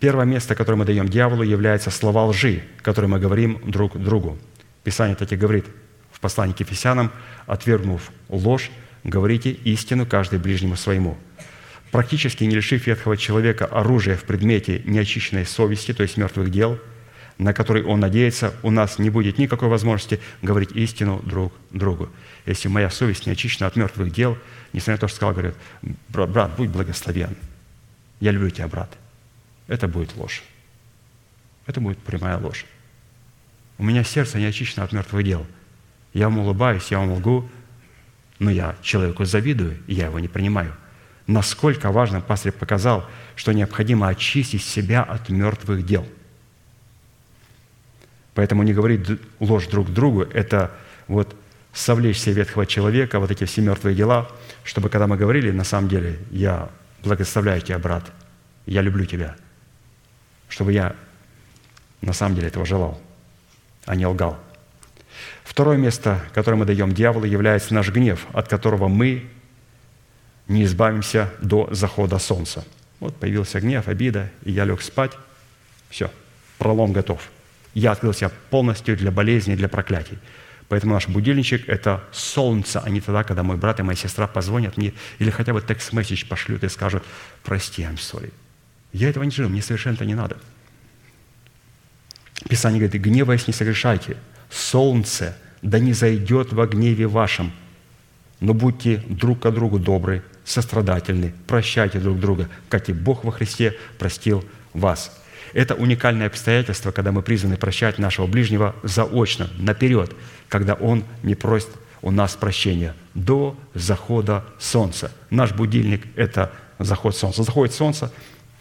Первое 0.00 0.24
место, 0.24 0.56
которое 0.56 0.78
мы 0.78 0.84
даем 0.84 1.08
дьяволу, 1.08 1.44
является 1.44 1.90
слова 1.90 2.24
лжи, 2.26 2.64
которые 2.82 3.08
мы 3.08 3.20
говорим 3.20 3.60
друг 3.64 3.96
другу. 3.96 4.36
Писание 4.82 5.14
таки 5.14 5.36
говорит 5.36 5.66
в 6.10 6.18
послании 6.18 6.54
к 6.54 6.60
Ефесянам, 6.60 7.12
отвергнув 7.46 8.10
ложь, 8.28 8.70
говорите 9.04 9.52
истину 9.52 10.06
каждый 10.06 10.40
ближнему 10.40 10.74
своему. 10.74 11.16
Практически 11.92 12.42
не 12.42 12.56
лишив 12.56 12.88
ветхого 12.88 13.16
человека 13.16 13.66
оружия 13.66 14.16
в 14.16 14.24
предмете 14.24 14.82
неочищенной 14.84 15.46
совести, 15.46 15.94
то 15.94 16.02
есть 16.02 16.16
мертвых 16.16 16.50
дел– 16.50 16.80
на 17.38 17.52
который 17.52 17.82
он 17.84 18.00
надеется, 18.00 18.54
у 18.62 18.70
нас 18.70 18.98
не 18.98 19.10
будет 19.10 19.38
никакой 19.38 19.68
возможности 19.68 20.20
говорить 20.42 20.72
истину 20.72 21.20
друг 21.24 21.52
другу. 21.70 22.08
Если 22.46 22.68
моя 22.68 22.90
совесть 22.90 23.26
не 23.26 23.32
очищена 23.32 23.66
от 23.66 23.76
мертвых 23.76 24.12
дел, 24.12 24.38
несмотря 24.72 24.94
на 24.94 24.98
то, 24.98 25.08
что 25.08 25.16
сказал, 25.16 25.34
говорит, 25.34 25.54
брат, 26.08 26.30
брат, 26.30 26.56
будь 26.56 26.70
благословен. 26.70 27.36
Я 28.20 28.30
люблю 28.30 28.50
тебя, 28.50 28.68
брат. 28.68 28.96
Это 29.66 29.88
будет 29.88 30.16
ложь. 30.16 30.42
Это 31.66 31.80
будет 31.80 31.98
прямая 31.98 32.38
ложь. 32.38 32.64
У 33.78 33.84
меня 33.84 34.04
сердце 34.04 34.38
не 34.38 34.44
очищено 34.44 34.84
от 34.84 34.92
мертвых 34.92 35.24
дел. 35.24 35.46
Я 36.12 36.28
вам 36.28 36.38
улыбаюсь, 36.38 36.88
я 36.90 36.98
вам 36.98 37.12
лгу, 37.12 37.48
но 38.38 38.50
я 38.50 38.76
человеку 38.82 39.24
завидую, 39.24 39.78
и 39.86 39.94
я 39.94 40.06
его 40.06 40.18
не 40.18 40.28
принимаю. 40.28 40.74
Насколько 41.26 41.92
важно 41.92 42.20
пастырь 42.20 42.52
показал, 42.52 43.04
что 43.36 43.52
необходимо 43.52 44.08
очистить 44.08 44.64
себя 44.64 45.02
от 45.02 45.28
мертвых 45.28 45.84
дел– 45.86 46.06
Поэтому 48.34 48.62
не 48.62 48.72
говорить 48.72 49.06
ложь 49.40 49.66
друг 49.66 49.90
другу– 49.90 50.22
это 50.32 50.70
вот 51.06 51.36
совлечь 51.72 52.18
себе 52.18 52.36
ветхого 52.36 52.66
человека, 52.66 53.18
вот 53.18 53.30
эти 53.30 53.44
все 53.44 53.60
мертвые 53.60 53.94
дела, 53.94 54.30
чтобы 54.64 54.88
когда 54.88 55.06
мы 55.06 55.16
говорили, 55.16 55.50
на 55.50 55.64
самом 55.64 55.88
деле, 55.88 56.18
я 56.30 56.70
благословляю 57.02 57.60
тебя, 57.60 57.78
брат, 57.78 58.10
я 58.66 58.80
люблю 58.80 59.04
тебя, 59.04 59.36
чтобы 60.48 60.72
я 60.72 60.94
на 62.00 62.12
самом 62.12 62.36
деле 62.36 62.48
этого 62.48 62.64
желал, 62.64 63.00
а 63.84 63.96
не 63.96 64.06
лгал. 64.06 64.38
Второе 65.44 65.76
место, 65.76 66.20
которое 66.32 66.56
мы 66.56 66.64
даем 66.64 66.92
дьяволу, 66.92 67.24
является 67.24 67.74
наш 67.74 67.90
гнев, 67.90 68.26
от 68.32 68.48
которого 68.48 68.88
мы 68.88 69.28
не 70.52 70.64
избавимся 70.64 71.30
до 71.40 71.68
захода 71.72 72.18
солнца. 72.18 72.64
Вот 73.00 73.16
появился 73.16 73.60
гнев, 73.60 73.88
обида, 73.88 74.30
и 74.44 74.52
я 74.52 74.64
лег 74.64 74.82
спать. 74.82 75.12
Все, 75.90 76.10
пролом 76.58 76.92
готов– 76.92 77.30
я 77.74 77.92
открыл 77.92 78.12
себя 78.12 78.30
полностью 78.50 78.96
для 78.96 79.10
болезней, 79.10 79.56
для 79.56 79.68
проклятий. 79.68 80.18
Поэтому 80.68 80.94
наш 80.94 81.08
будильничек– 81.08 81.64
это 81.68 82.02
солнце, 82.12 82.80
а 82.80 82.88
не 82.88 83.00
тогда, 83.00 83.24
когда 83.24 83.42
мой 83.42 83.56
брат 83.56 83.80
и 83.80 83.82
моя 83.82 83.96
сестра 83.96 84.26
позвонят 84.26 84.76
мне 84.76 84.94
или 85.18 85.30
хотя 85.30 85.52
бы 85.52 85.60
текст-месседж 85.60 86.26
пошлют 86.26 86.64
и 86.64 86.68
скажут 86.68 87.02
«Прости, 87.42 87.82
I'm 87.82 87.96
sorry». 87.96 88.32
Я 88.92 89.08
этого 89.08 89.24
не 89.24 89.30
живу, 89.30 89.48
мне 89.48 89.62
совершенно 89.62 89.94
это 89.94 90.04
не 90.04 90.14
надо. 90.14 90.38
Писание 92.48 92.80
говорит, 92.80 93.02
гневаясь 93.02 93.46
не 93.46 93.52
согрешайте, 93.52 94.16
солнце 94.50 95.36
да 95.62 95.78
не 95.78 95.92
зайдет 95.92 96.52
во 96.52 96.66
гневе 96.66 97.06
вашем, 97.06 97.52
но 98.40 98.52
будьте 98.52 99.02
друг 99.08 99.40
к 99.40 99.50
другу 99.50 99.78
добры, 99.78 100.22
сострадательны, 100.44 101.34
прощайте 101.46 101.98
друг 101.98 102.18
друга, 102.18 102.48
как 102.68 102.88
и 102.88 102.92
Бог 102.92 103.24
во 103.24 103.32
Христе 103.32 103.76
простил 103.98 104.44
вас. 104.72 105.18
Это 105.52 105.74
уникальное 105.74 106.26
обстоятельство, 106.28 106.92
когда 106.92 107.12
мы 107.12 107.22
призваны 107.22 107.56
прощать 107.56 107.98
нашего 107.98 108.26
ближнего 108.26 108.74
заочно, 108.82 109.50
наперед, 109.58 110.14
когда 110.48 110.74
он 110.74 111.04
не 111.22 111.34
просит 111.34 111.68
у 112.00 112.10
нас 112.10 112.34
прощения 112.34 112.94
до 113.14 113.56
захода 113.74 114.44
солнца. 114.58 115.12
Наш 115.30 115.52
будильник– 115.52 116.06
это 116.16 116.52
заход 116.78 117.16
солнца. 117.16 117.42
Заходит 117.42 117.74
солнце, 117.74 118.12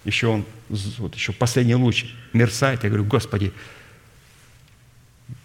еще 0.03 0.27
он, 0.27 0.45
вот 0.69 1.15
еще 1.15 1.33
последний 1.33 1.75
луч 1.75 2.05
мерцает. 2.33 2.83
Я 2.83 2.89
говорю, 2.89 3.05
Господи, 3.05 3.51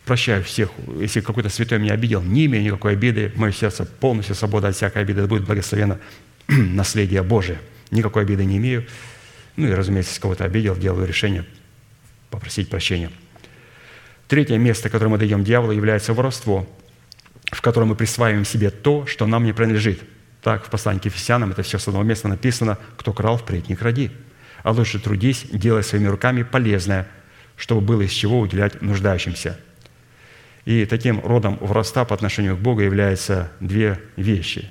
прощаю 0.05 0.43
всех, 0.45 0.71
если 0.99 1.21
какой-то 1.21 1.49
святой 1.49 1.79
меня 1.79 1.95
обидел, 1.95 2.23
не 2.23 2.47
имею 2.47 2.65
никакой 2.65 2.93
обиды, 2.93 3.33
мое 3.37 3.53
сердце 3.53 3.85
полностью 3.85 4.35
свобода 4.35 4.69
от 4.69 4.77
всякой 4.77 5.03
обиды, 5.03 5.21
это 5.21 5.29
будет 5.29 5.45
благословено 5.45 5.99
наследие 6.49 7.23
Божие. 7.23 7.61
Никакой 7.91 8.23
обиды 8.23 8.45
не 8.45 8.59
имею. 8.59 8.87
Ну 9.57 9.69
и, 9.69 9.73
разумеется, 9.73 10.11
если 10.11 10.23
кого-то 10.23 10.45
обидел, 10.45 10.77
делаю 10.77 11.07
решение 11.07 11.45
попросить 12.31 12.69
прощения. 12.69 13.11
Третье 14.29 14.59
место, 14.59 14.91
которое 14.91 15.11
мы 15.11 15.19
даем 15.19 15.45
дьяволу, 15.45 15.73
является 15.73 16.13
воровство, 16.13 16.69
в 17.53 17.63
котором 17.63 17.89
мы 17.89 17.95
присваиваем 17.95 18.45
себе 18.45 18.71
то, 18.71 19.07
что 19.07 19.27
нам 19.27 19.45
не 19.45 19.53
принадлежит. 19.53 20.01
Так, 20.43 20.67
в 20.67 20.71
послании 20.71 21.01
к 21.01 21.05
Ефесянам, 21.07 21.53
это 21.53 21.63
все 21.63 21.79
с 21.79 21.87
одного 21.89 22.05
места 22.05 22.29
написано, 22.29 22.79
«Кто 22.97 23.13
крал, 23.13 23.39
впредь 23.39 23.69
не 23.69 23.77
кради, 23.77 24.11
а 24.63 24.73
лучше 24.73 24.99
трудись, 24.99 25.47
делай 25.53 25.83
своими 25.83 26.09
руками 26.09 26.43
полезное, 26.43 27.09
чтобы 27.57 27.81
было 27.81 28.03
из 28.03 28.11
чего 28.11 28.41
уделять 28.41 28.83
нуждающимся». 28.83 29.59
И 30.65 30.85
таким 30.85 31.21
родом 31.21 31.59
воровства 31.61 32.05
по 32.05 32.15
отношению 32.15 32.57
к 32.57 32.61
Богу 32.61 32.81
являются 32.81 33.53
две 33.61 34.01
вещи. 34.17 34.71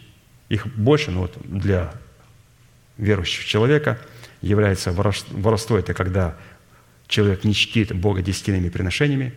Их 0.49 0.67
больше, 0.67 1.11
но 1.11 1.21
вот 1.21 1.37
для 1.43 1.93
верующего 2.97 3.45
человека 3.45 3.99
является 4.41 4.91
воровство, 4.91 5.77
это 5.77 5.93
когда 5.93 6.35
человек 7.07 7.43
не 7.43 7.53
чтит 7.53 7.93
Бога 7.95 8.21
десятинными 8.21 8.69
приношениями. 8.69 9.33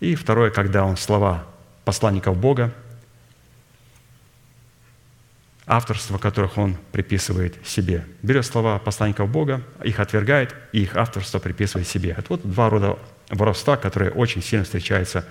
И 0.00 0.14
второе, 0.14 0.50
когда 0.50 0.84
он 0.84 0.96
слова 0.96 1.46
посланников 1.84 2.36
Бога, 2.36 2.72
авторство 5.66 6.16
которых 6.16 6.56
он 6.56 6.76
приписывает 6.92 7.54
себе. 7.66 8.06
Берет 8.22 8.46
слова 8.46 8.78
посланников 8.78 9.28
Бога, 9.28 9.62
их 9.84 10.00
отвергает, 10.00 10.54
и 10.72 10.82
их 10.82 10.96
авторство 10.96 11.38
приписывает 11.38 11.86
себе. 11.86 12.14
Это 12.16 12.26
вот 12.30 12.50
два 12.50 12.70
рода 12.70 12.98
воровства, 13.28 13.76
которые 13.76 14.10
очень 14.10 14.42
сильно 14.42 14.64
встречаются 14.64 15.26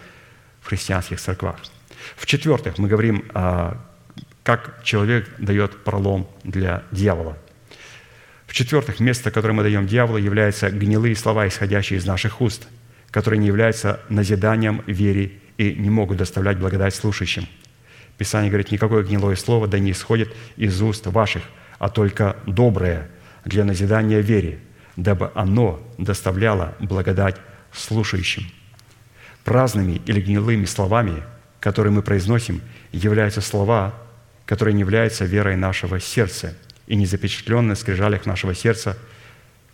в 0.61 0.67
христианских 0.67 1.19
церквах. 1.19 1.57
В-четвертых, 2.15 2.77
мы 2.77 2.87
говорим, 2.87 3.25
а, 3.33 3.83
как 4.47 4.81
человек 4.81 5.29
дает 5.39 5.83
пролом 5.83 6.25
для 6.45 6.83
дьявола. 6.91 7.37
В-четвертых, 8.45 9.01
место, 9.01 9.29
которое 9.29 9.53
мы 9.53 9.61
даем 9.61 9.87
дьяволу, 9.87 10.17
являются 10.17 10.69
гнилые 10.69 11.17
слова, 11.17 11.49
исходящие 11.49 11.99
из 11.99 12.05
наших 12.05 12.39
уст, 12.39 12.65
которые 13.11 13.41
не 13.41 13.47
являются 13.47 13.99
назиданием 14.07 14.83
вере 14.87 15.33
и 15.57 15.73
не 15.73 15.89
могут 15.89 16.19
доставлять 16.19 16.57
благодать 16.59 16.95
слушающим. 16.95 17.45
Писание 18.17 18.49
говорит, 18.49 18.71
никакое 18.71 19.03
гнилое 19.03 19.35
слово 19.35 19.67
да 19.67 19.79
не 19.79 19.91
исходит 19.91 20.33
из 20.55 20.81
уст 20.81 21.05
ваших, 21.07 21.43
а 21.77 21.89
только 21.89 22.37
доброе 22.45 23.09
для 23.43 23.65
назидания 23.65 24.21
вере, 24.21 24.59
дабы 24.95 25.29
оно 25.35 25.85
доставляло 25.97 26.73
благодать 26.79 27.35
слушающим. 27.73 28.43
Праздными 29.43 30.01
или 30.05 30.21
гнилыми 30.21 30.63
словами, 30.63 31.21
которые 31.59 31.91
мы 31.91 32.01
произносим, 32.01 32.61
являются 32.93 33.41
слова, 33.41 34.06
которые 34.47 34.73
не 34.73 34.79
являются 34.79 35.25
верой 35.25 35.55
нашего 35.55 35.99
сердца 35.99 36.57
и 36.87 36.95
не 36.95 37.05
запечатленные 37.05 37.75
в 37.75 37.79
скрижалях 37.79 38.25
нашего 38.25 38.55
сердца, 38.55 38.97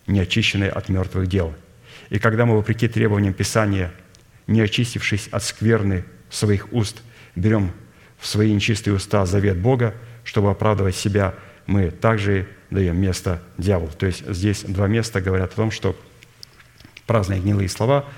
не 0.06 0.20
очищенные 0.20 0.68
от 0.68 0.90
мертвых 0.90 1.26
дел. 1.26 1.54
И 2.10 2.18
когда 2.18 2.44
мы, 2.44 2.56
вопреки 2.56 2.86
требованиям 2.86 3.32
Писания, 3.32 3.90
не 4.46 4.60
очистившись 4.60 5.28
от 5.28 5.42
скверны 5.42 6.04
своих 6.28 6.70
уст, 6.72 7.00
берем 7.34 7.72
в 8.18 8.26
свои 8.26 8.52
нечистые 8.52 8.94
уста 8.94 9.24
завет 9.24 9.56
Бога, 9.56 9.94
чтобы 10.22 10.50
оправдывать 10.50 10.96
себя, 10.96 11.34
мы 11.66 11.90
также 11.90 12.46
даем 12.68 13.00
место 13.00 13.42
дьяволу. 13.56 13.90
То 13.98 14.04
есть 14.04 14.28
здесь 14.28 14.64
два 14.64 14.88
места 14.88 15.22
говорят 15.22 15.52
о 15.52 15.56
том, 15.56 15.70
что 15.70 15.98
праздные 17.06 17.40
гнилые 17.40 17.70
слова– 17.70 18.04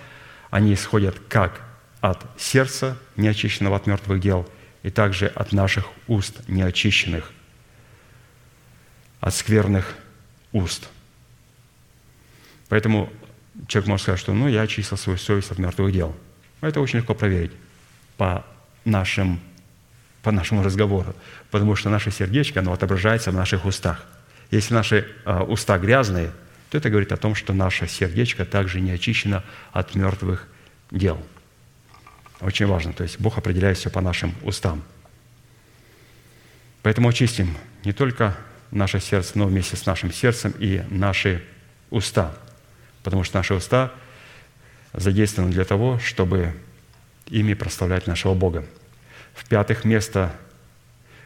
они 0.51 0.75
исходят 0.75 1.17
как 1.29 1.61
от 2.01 2.25
сердца, 2.39 2.97
неочищенного 3.17 3.77
от 3.77 3.87
мертвых 3.87 4.21
дел, 4.21 4.49
и 4.87 4.91
также 4.91 5.27
от 5.27 5.53
наших 5.53 5.87
уст, 6.07 6.49
неочищенных, 6.49 7.33
от 9.21 9.35
скверных 9.35 9.97
уст. 10.53 10.89
Поэтому 12.69 13.13
человек 13.69 13.89
может 13.89 14.03
сказать, 14.05 14.21
что 14.21 14.33
ну, 14.33 14.49
я 14.49 14.63
очистил 14.63 14.97
свою 14.97 15.19
совесть 15.19 15.51
от 15.51 15.59
мертвых 15.59 15.93
дел. 15.93 16.17
Это 16.61 16.81
очень 16.81 17.01
легко 17.01 17.15
проверить 17.15 17.53
по, 18.17 18.47
нашим, 18.85 19.41
по 20.23 20.31
нашему 20.31 20.63
разговору, 20.63 21.15
потому 21.51 21.77
что 21.77 21.91
наше 21.91 22.11
сердечко, 22.11 22.61
оно 22.61 22.73
отображается 22.73 23.31
в 23.31 23.35
наших 23.35 23.65
устах. 23.65 24.07
Если 24.51 24.73
наши 24.73 25.07
э, 25.25 25.41
уста 25.41 25.79
грязные– 25.79 26.33
то 26.71 26.79
это 26.79 26.91
говорит 26.91 27.13
о 27.13 27.17
том, 27.17 27.35
что 27.35 27.53
наше 27.53 27.87
сердечко 27.87 28.45
также 28.45 28.81
не 28.81 28.91
очищено 28.91 29.45
от 29.73 29.95
мертвых 29.95 30.49
дел. 30.91 31.25
Очень 32.41 32.67
важно. 32.67 32.93
То 32.93 33.03
есть 33.03 33.19
Бог 33.19 33.39
определяет 33.39 33.79
все 33.79 33.91
по 33.91 34.01
нашим 34.01 34.35
устам. 34.43 34.83
Поэтому 36.83 37.09
очистим 37.09 37.57
не 37.85 37.93
только 37.93 38.37
наше 38.71 39.01
сердце, 39.01 39.33
но 39.39 39.47
вместе 39.47 39.77
с 39.77 39.87
нашим 39.87 40.13
сердцем 40.13 40.55
и 40.59 40.83
наши 40.91 41.43
уста. 41.91 42.35
Потому 43.03 43.25
что 43.25 43.39
наши 43.39 43.55
уста 43.55 43.93
задействованы 44.93 45.53
для 45.53 45.65
того, 45.65 45.99
чтобы 45.99 46.55
ими 47.27 47.55
прославлять 47.55 48.07
нашего 48.07 48.35
Бога. 48.35 48.65
В-пятых, 49.35 49.85
место, 49.85 50.33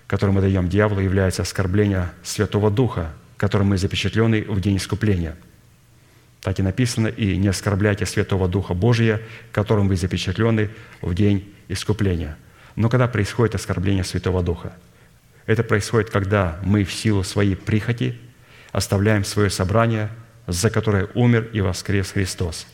которое 0.07 0.33
мы 0.33 0.41
даем 0.41 0.69
дьяволу, 0.69 1.01
является 1.01 1.43
оскорбление 1.43 2.11
Святого 2.23 2.71
Духа, 2.71 3.13
которым 3.37 3.69
мы 3.69 3.79
запечатлены 3.79 4.43
в 4.43 4.61
день 4.61 4.77
искупления. 4.77 5.37
Так 6.43 6.59
и 6.59 6.63
написано, 6.63 7.09
«И 7.09 7.37
не 7.37 7.49
оскорбляйте 7.49 8.07
Святого 8.07 8.49
Духа 8.49 8.75
Божия, 8.75 9.21
которым 9.53 9.89
вы 9.89 9.97
запечатлены 9.97 10.71
в 11.03 11.15
день 11.15 11.53
искупления». 11.69 12.37
Но 12.77 12.89
когда 12.89 13.09
происходит 13.09 13.55
оскорбление 13.55 14.05
Святого 14.05 14.43
Духа? 14.43 14.73
Это 15.47 15.63
происходит, 15.63 16.11
когда 16.11 16.59
мы 16.63 16.85
в 16.85 16.93
силу 16.93 17.25
своей 17.25 17.57
прихоти 17.57 18.19
оставляем 18.73 19.25
свое 19.25 19.51
собрание, 19.51 20.09
за 20.47 20.71
которое 20.71 21.09
умер 21.15 21.51
и 21.53 21.61
воскрес 21.61 22.13
Христос. 22.13 22.67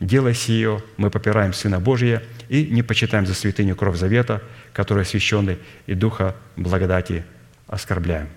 Делая 0.00 0.34
сие, 0.34 0.82
мы 0.96 1.10
попираем 1.10 1.54
Сына 1.54 1.80
Божия 1.80 2.22
и 2.48 2.66
не 2.66 2.82
почитаем 2.82 3.26
за 3.26 3.34
святыню 3.34 3.76
кровь 3.76 3.96
завета, 3.96 4.42
которая 4.72 5.04
освященный, 5.04 5.58
и 5.86 5.94
Духа 5.94 6.36
благодати 6.56 7.24
оскорбляем. 7.66 8.28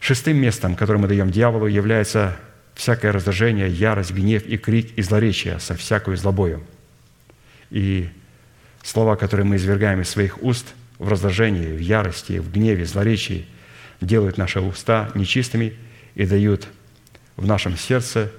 Шестым 0.00 0.36
местом, 0.36 0.74
которое 0.74 0.98
мы 0.98 1.08
даем 1.08 1.30
дьяволу, 1.30 1.66
является 1.66 2.36
всякое 2.74 3.12
раздражение, 3.12 3.68
ярость, 3.68 4.12
гнев 4.12 4.44
и 4.44 4.56
крик 4.56 4.96
и 4.96 5.02
злоречие 5.02 5.58
со 5.60 5.74
всякой 5.74 6.16
злобою. 6.16 6.64
И 7.70 8.08
слова, 8.82 9.16
которые 9.16 9.46
мы 9.46 9.56
извергаем 9.56 10.00
из 10.00 10.10
своих 10.10 10.42
уст 10.42 10.74
в 10.98 11.08
раздражении, 11.08 11.76
в 11.76 11.80
ярости, 11.80 12.38
в 12.38 12.52
гневе, 12.52 12.84
злоречии, 12.84 13.46
делают 14.00 14.38
наши 14.38 14.60
уста 14.60 15.10
нечистыми 15.14 15.74
и 16.14 16.26
дают 16.26 16.68
в 17.36 17.46
нашем 17.46 17.76
сердце 17.76 18.30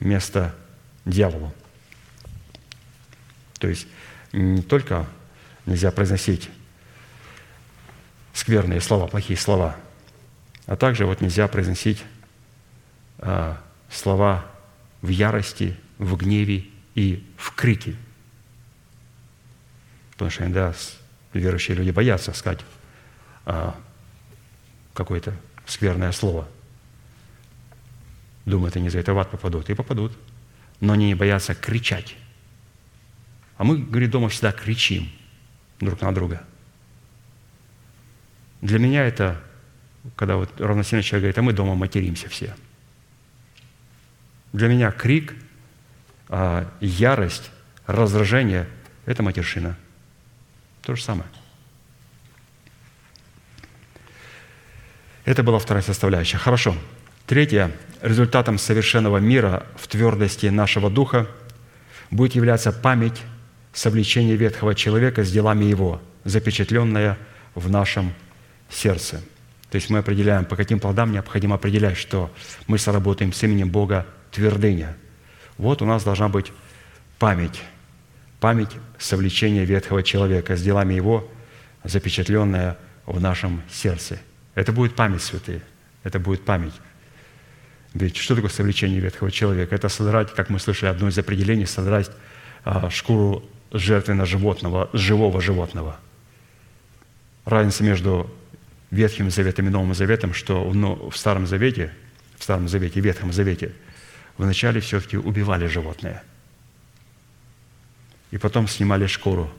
место 0.00 0.54
дьяволу. 1.04 1.52
То 3.58 3.68
есть 3.68 3.86
не 4.32 4.62
только 4.62 5.06
нельзя 5.66 5.90
произносить 5.90 6.50
скверные 8.32 8.80
слова, 8.80 9.06
плохие 9.06 9.38
слова– 9.38 9.76
а 10.66 10.76
также 10.76 11.06
вот 11.06 11.20
нельзя 11.20 11.46
произносить 11.48 12.02
слова 13.90 14.46
в 15.02 15.08
ярости, 15.08 15.76
в 15.98 16.16
гневе 16.16 16.66
и 16.94 17.24
в 17.36 17.54
крике. 17.54 17.96
Потому 20.12 20.30
что 20.30 20.44
иногда 20.44 20.74
верующие 21.32 21.76
люди 21.76 21.90
боятся 21.90 22.32
сказать 22.32 22.60
а, 23.44 23.74
какое-то 24.94 25.34
скверное 25.66 26.12
слово. 26.12 26.48
Думают, 28.44 28.76
они 28.76 28.90
за 28.90 28.98
это 28.98 29.14
в 29.14 29.18
ад 29.18 29.30
попадут. 29.30 29.70
И 29.70 29.74
попадут. 29.74 30.12
Но 30.80 30.92
они 30.92 31.06
не 31.06 31.14
боятся 31.14 31.54
кричать. 31.54 32.16
А 33.56 33.64
мы, 33.64 33.78
говорит, 33.78 34.10
дома 34.10 34.28
всегда 34.28 34.52
кричим 34.52 35.10
друг 35.80 36.00
на 36.00 36.14
друга. 36.14 36.42
Для 38.60 38.78
меня 38.78 39.04
это 39.04 39.40
когда 40.16 40.36
вот 40.36 40.60
равносильный 40.60 41.02
человек 41.02 41.22
говорит, 41.22 41.38
а 41.38 41.42
мы 41.42 41.52
дома 41.52 41.74
материмся 41.74 42.28
все. 42.28 42.54
Для 44.54 44.68
меня 44.68 44.92
крик 44.92 45.34
а 46.28 46.70
ярость, 46.80 47.50
раздражение– 47.86 48.68
это 49.04 49.20
матершина. 49.22 49.76
То 50.82 50.94
же 50.94 51.02
самое. 51.02 51.28
Это 55.24 55.42
была 55.42 55.58
вторая 55.58 55.82
составляющая. 55.82 56.38
Хорошо. 56.38 56.76
Третье. 57.26 57.72
Результатом 58.00 58.58
совершенного 58.58 59.18
мира 59.18 59.66
в 59.76 59.88
твердости 59.88 60.46
нашего 60.46 60.88
духа 60.88 61.26
будет 62.12 62.36
являться 62.36 62.70
память 62.70 63.20
совлечения 63.72 64.36
ветхого 64.36 64.76
человека 64.76 65.24
с 65.24 65.32
делами 65.32 65.64
его, 65.64 66.00
запечатленная 66.22 67.18
в 67.56 67.68
нашем 67.70 68.14
сердце. 68.70 69.20
То 69.70 69.76
есть 69.76 69.90
мы 69.90 69.98
определяем, 69.98 70.44
по 70.44 70.54
каким 70.54 70.78
плодам 70.78 71.10
необходимо 71.10 71.56
определять, 71.56 71.96
что 71.96 72.30
мы 72.68 72.78
сработаем 72.78 73.32
с 73.32 73.42
именем 73.42 73.68
Бога 73.68 74.06
твердыня. 74.34 74.96
Вот 75.56 75.80
у 75.80 75.86
нас 75.86 76.04
должна 76.04 76.28
быть 76.28 76.52
память, 77.18 77.62
память 78.40 78.70
совлечения 78.98 79.64
ветхого 79.64 80.02
человека 80.02 80.56
с 80.56 80.62
делами 80.62 80.94
его, 80.94 81.26
запечатленная 81.84 82.76
в 83.06 83.20
нашем 83.20 83.62
сердце– 83.70 84.18
это 84.54 84.72
будет 84.72 84.94
память, 84.94 85.22
святые. 85.22 85.62
Это 86.02 86.18
будет 86.18 86.44
память. 86.44 86.74
Ведь 87.92 88.16
что 88.16 88.34
такое 88.34 88.50
совлечение 88.50 89.00
ветхого 89.00 89.30
человека? 89.30 89.74
Это 89.74 89.88
содрать, 89.88 90.32
как 90.34 90.50
мы 90.50 90.58
слышали, 90.58 90.90
одно 90.90 91.08
из 91.08 91.18
определений, 91.18 91.66
содрать 91.66 92.10
а, 92.64 92.90
шкуру 92.90 93.44
жертвенно 93.72 94.26
животного, 94.26 94.90
живого 94.92 95.40
животного. 95.40 95.98
Разница 97.44 97.84
между 97.84 98.30
Ветхим 98.90 99.30
Заветом 99.30 99.66
и 99.66 99.70
Новым 99.70 99.94
Заветом, 99.94 100.34
что 100.34 100.68
в 100.68 101.16
Старом 101.16 101.46
Завете, 101.46 101.92
в 102.38 102.44
Старом 102.44 102.68
Завете 102.68 103.00
Ветхом 103.00 103.32
Завете 103.32 103.72
вначале 104.36 104.80
все-таки 104.80 105.16
убивали 105.16 105.66
животное. 105.66 106.22
И 108.30 108.38
потом 108.38 108.68
снимали 108.68 109.06
шкуру, 109.06 109.50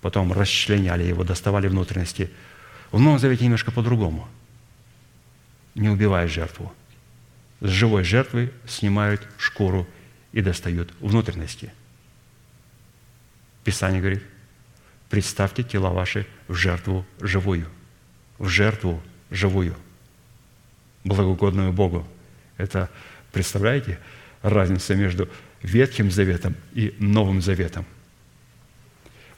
потом 0.00 0.32
расчленяли 0.32 1.04
его, 1.04 1.24
доставали 1.24 1.68
внутренности. 1.68 2.30
В 2.90 3.00
Новом 3.00 3.18
Завете 3.18 3.44
немножко 3.44 3.70
по-другому– 3.70 4.28
не 5.76 5.90
убивая 5.90 6.26
жертву. 6.26 6.72
С 7.60 7.68
живой 7.68 8.02
жертвы 8.02 8.52
снимают 8.66 9.26
шкуру 9.38 9.86
и 10.32 10.40
достают 10.40 10.92
внутренности. 11.00 11.72
Писание 13.62 14.00
говорит, 14.00 14.22
представьте 15.10 15.62
тела 15.62 15.90
ваши 15.90 16.26
в 16.48 16.54
жертву 16.54 17.06
живую. 17.20 17.68
В 18.38 18.48
жертву 18.48 19.02
живую. 19.30 19.76
Благогодную 21.04 21.72
Богу. 21.72 22.06
Это, 22.56 22.90
представляете, 23.36 23.98
разница 24.42 24.94
между 24.94 25.28
Ветхим 25.62 26.10
Заветом 26.10 26.54
и 26.74 26.94
Новым 26.98 27.40
Заветом. 27.40 27.84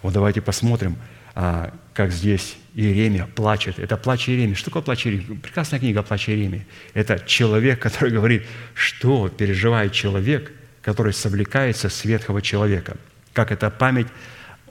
Вот 0.03 0.12
давайте 0.14 0.40
посмотрим– 0.40 0.96
а, 1.40 1.72
как 1.94 2.11
здесь 2.11 2.57
Иеремия 2.74 3.26
плачет. 3.26 3.78
Это 3.78 3.96
плач 3.96 4.28
Иеремии. 4.28 4.55
Что 4.55 4.70
такое 4.70 4.82
плач 4.82 5.07
Иеремии? 5.07 5.36
Прекрасная 5.36 5.78
книга 5.78 6.03
«Плач 6.03 6.28
Иеремии». 6.28 6.66
Это 6.94 7.20
человек, 7.20 7.78
который 7.78 8.11
говорит, 8.11 8.42
что 8.74 9.28
переживает 9.28 9.92
человек, 9.92 10.51
который 10.82 11.12
совлекается 11.12 11.90
с 11.90 12.05
ветхого 12.05 12.42
человека. 12.42 12.96
Как 13.34 13.53
эта 13.53 13.70
память 13.70 14.08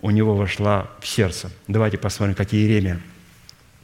у 0.02 0.10
него 0.12 0.36
вошла 0.36 0.91
в 0.99 1.08
сердце. 1.08 1.49
Давайте 1.70 1.98
посмотрим, 1.98 2.36
как 2.36 2.54
Иеремия 2.54 2.99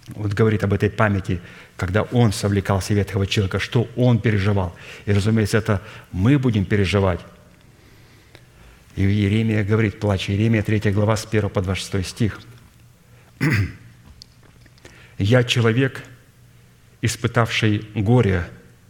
вот 0.09 0.33
говорит 0.33 0.65
об 0.65 0.73
этой 0.73 0.89
памяти, 0.89 1.39
когда 1.77 2.03
он 2.03 2.31
совлекался 2.31 2.93
ветхого 2.93 3.27
человека, 3.27 3.59
что 3.59 3.87
он 3.95 4.19
переживал. 4.19 4.75
И, 5.05 5.13
разумеется, 5.13 5.57
это 5.57 5.81
мы 6.11 6.37
будем 6.37 6.65
переживать. 6.65 7.19
И 8.95 9.03
Иеремия 9.03 9.63
говорит, 9.63 9.99
плач 9.99 10.29
Иеремия, 10.29 10.61
3 10.61 10.91
глава, 10.91 11.15
с 11.17 11.25
1 11.25 11.49
по 11.49 11.61
26 11.61 12.07
стих– 12.07 12.39
«Я 15.17 15.43
человек, 15.43 16.03
испытавший 17.01 17.87
горе 17.93 18.45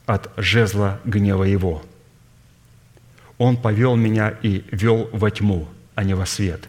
от 0.05 0.31
жезла 0.37 0.99
гнева 1.05 1.43
его. 1.43 1.83
Он 3.37 3.57
повел 3.57 3.95
меня 3.95 4.29
и 4.41 4.63
вел 4.71 5.09
во 5.11 5.31
тьму, 5.31 5.67
а 5.95 6.03
не 6.03 6.13
во 6.13 6.25
свет. 6.25 6.67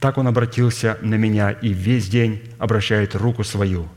Так 0.00 0.18
он 0.18 0.26
обратился 0.26 0.98
на 1.02 1.14
меня 1.14 1.50
и 1.50 1.72
весь 1.72 2.08
день 2.08 2.42
обращает 2.58 3.14
руку 3.14 3.44
свою, 3.44 3.88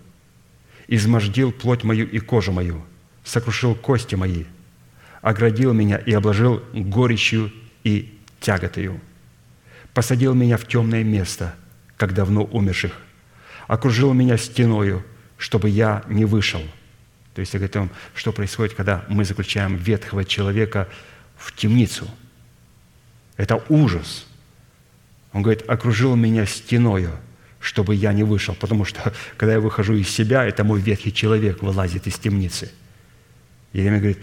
измождил 0.87 1.51
плоть 1.51 1.83
мою 1.83 2.07
и 2.07 2.19
кожу 2.19 2.51
мою, 2.51 2.83
сокрушил 3.23 3.75
кости 3.75 4.15
мои, 4.15 4.45
оградил 5.21 5.73
меня 5.73 5.97
и 5.97 6.13
обложил 6.13 6.63
горечью 6.73 7.51
и 7.83 8.17
тяготою, 8.39 8.99
посадил 9.93 10.33
меня 10.33 10.57
в 10.57 10.67
темное 10.67 11.03
место– 11.03 11.55
как 11.97 12.13
давно 12.13 12.43
умерших, 12.43 12.93
окружил 13.67 14.13
меня 14.13 14.37
стеною, 14.37 15.03
чтобы 15.37 15.69
я 15.69 16.03
не 16.07 16.25
вышел. 16.25 16.61
То 17.33 17.41
есть 17.41 17.53
говорит 17.53 17.75
о 17.75 17.89
что 18.13 18.31
происходит, 18.31 18.75
когда 18.75 19.05
мы 19.09 19.25
заключаем 19.25 19.75
ветхого 19.75 20.23
человека 20.23 20.87
в 21.37 21.53
темницу. 21.55 22.07
Это 23.37 23.61
ужас. 23.67 24.25
Он 25.33 25.41
говорит, 25.41 25.67
окружил 25.67 26.15
меня 26.15 26.45
стеною, 26.45 27.11
чтобы 27.65 27.95
я 27.95 28.13
не 28.13 28.23
вышел. 28.23 28.55
Потому 28.55 28.85
что, 28.85 29.13
когда 29.37 29.53
я 29.53 29.59
выхожу 29.59 29.95
из 29.95 30.09
себя, 30.09 30.45
это 30.45 30.63
мой 30.63 30.79
ветхий 30.79 31.13
человек 31.13 31.61
вылазит 31.61 32.07
из 32.07 32.17
темницы. 32.19 32.71
И 33.73 33.79
Иеремия 33.79 33.99
говорит, 33.99 34.19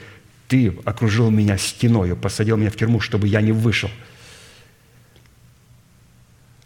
ты 0.49 0.77
окружил 0.85 1.31
меня 1.31 1.59
стеною, 1.59 2.17
посадил 2.17 2.57
меня 2.57 2.71
в 2.71 2.77
тюрьму, 2.77 3.01
чтобы 3.01 3.29
я 3.29 3.41
не 3.41 3.53
вышел– 3.53 3.91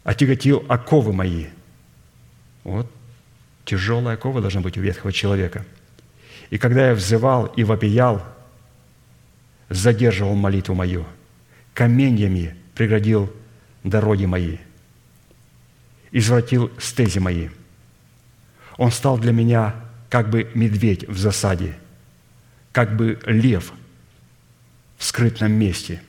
отяготил 0.07 0.65
оковы 0.69 1.13
мои. 1.13 1.47
Вот 2.63 2.89
тяжелая 3.65 4.15
окова 4.15 4.41
должна 4.41 4.61
быть 4.61 4.79
у 4.79 4.81
ветхого 4.81 5.13
человека. 5.13 5.67
И 6.51 6.59
когда 6.59 6.89
я 6.89 6.95
взывал 6.95 7.47
и 7.47 7.65
вопиял, 7.65 8.23
задерживал 9.69 10.37
молитву 10.37 10.75
мою, 10.75 11.05
каменьями 11.75 12.55
преградил 12.77 13.33
дороги 13.83 14.27
мои, 14.27 14.59
извратил 16.19 16.71
стези 16.79 17.19
мои. 17.19 17.49
Он 18.77 18.91
стал 18.91 19.19
для 19.19 19.33
меня 19.33 19.75
как 20.09 20.31
бы 20.31 20.51
медведь 20.55 21.09
в 21.09 21.19
засаде, 21.19 21.77
как 22.73 22.97
бы 22.97 23.19
лев 23.27 23.73
в 24.99 25.05
скрытном 25.05 25.53
месте. 25.53 26.03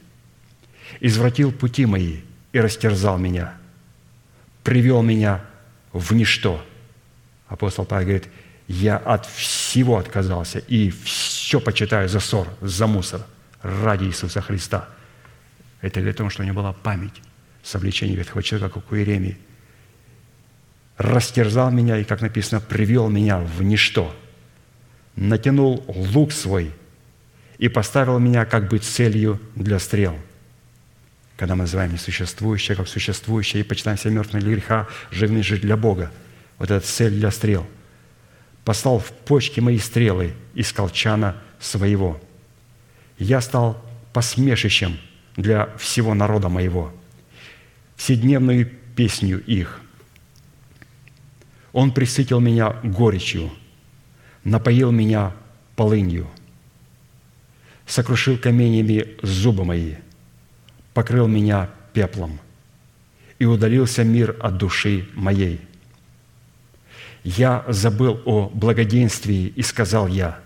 Извратил 0.99 1.51
пути 1.51 1.85
мои 1.85 2.21
и 2.51 2.59
растерзал 2.59 3.17
меня– 3.17 3.55
привел 4.67 5.01
меня 5.01 5.45
в 5.93 6.13
ничто. 6.13 6.61
Апостол 7.47 7.85
Павел 7.85 8.07
говорит, 8.07 8.27
я 8.67 8.97
от 8.97 9.25
всего 9.25 9.97
отказался 9.97 10.59
и 10.59 10.89
все 10.89 11.61
почитаю 11.61 12.09
за 12.09 12.19
ссор, 12.19 12.49
за 12.59 12.85
мусор 12.85 13.21
ради 13.61 14.03
Иисуса 14.03 14.41
Христа. 14.41 14.89
Это 15.79 16.01
для 16.01 16.11
того, 16.11 16.29
что 16.29 16.43
у 16.43 16.45
него 16.45 16.57
была 16.57 16.73
память 16.73 17.13
совлечения 17.63 18.17
ветхого 18.17 18.43
человека, 18.43 18.81
как 18.81 18.91
у 18.91 18.97
Иеремии. 18.97 19.38
Растерзал 20.98 21.72
меня 21.72 21.98
и, 21.98 22.03
как 22.03 22.22
написано, 22.22 22.60
привел 22.60 23.10
меня 23.10 23.40
в 23.40 23.61
ничто. 23.61 24.15
Натянул 25.15 25.84
лук 25.88 26.32
свой 26.32 26.72
и 27.57 27.69
поставил 27.69 28.19
меня 28.19 28.45
как 28.45 28.68
бы 28.69 28.80
целью 28.80 29.40
для 29.56 29.80
стрел– 29.80 30.15
когда 31.38 31.53
мы 31.53 31.61
называем 31.61 31.94
несуществующее 31.94 32.76
как 32.76 32.88
существующее 32.88 33.61
и 33.61 33.64
почитаем 33.64 33.98
себя 33.98 34.11
мертвым 34.11 34.41
для 34.41 34.53
греха, 34.53 34.88
живыми 35.11 35.41
жить 35.41 35.61
для 35.61 35.78
Бога. 35.78 36.11
Вот 36.57 36.72
это 36.72 36.86
цель 36.86 37.14
для 37.14 37.30
стрел. 37.30 37.65
Послал 38.65 38.99
в 38.99 39.11
почки 39.11 39.60
мои 39.60 39.78
стрелы 39.78 40.34
из 40.56 40.74
колчана 40.74 41.38
своего. 41.60 42.19
Я 43.19 43.40
стал 43.40 43.82
посмешищем 44.14 44.98
для 45.38 45.69
всего 45.78 46.15
народа 46.15 46.49
моего, 46.49 46.91
вседневную 47.95 48.69
песню 48.95 49.40
их. 49.40 49.80
Он 51.77 51.91
присытил 51.91 52.39
меня 52.39 52.71
горечью, 52.83 53.51
напоил 54.43 54.91
меня 54.91 55.33
полынью, 55.75 56.27
сокрушил 57.85 58.37
каменями 58.37 59.17
зубы 59.21 59.63
мои– 59.63 59.95
покрыл 60.97 61.27
меня 61.27 61.69
пеплом, 61.93 62.39
и 63.37 63.45
удалился 63.45 64.03
мир 64.03 64.35
от 64.39 64.57
души 64.57 65.07
моей. 65.13 65.61
Я 67.23 67.63
забыл 67.67 68.19
о 68.25 68.49
благоденствии 68.49 69.45
и 69.55 69.61
сказал 69.61 70.07
я, 70.07 70.39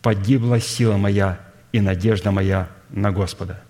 погибла 0.00 0.58
сила 0.58 0.96
моя 0.96 1.38
и 1.70 1.82
надежда 1.82 2.30
моя 2.30 2.70
на 2.88 3.12
Господа. 3.12 3.62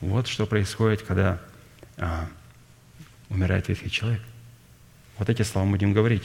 Вот 0.00 0.28
что 0.28 0.46
происходит, 0.46 1.02
когда 1.02 1.40
а, 1.96 2.28
умирает 3.28 3.66
ветхий 3.66 3.90
человек. 3.90 4.22
Вот 5.18 5.28
эти 5.28 5.42
слова 5.42 5.66
мы 5.66 5.72
будем 5.72 5.92
говорить. 5.92 6.24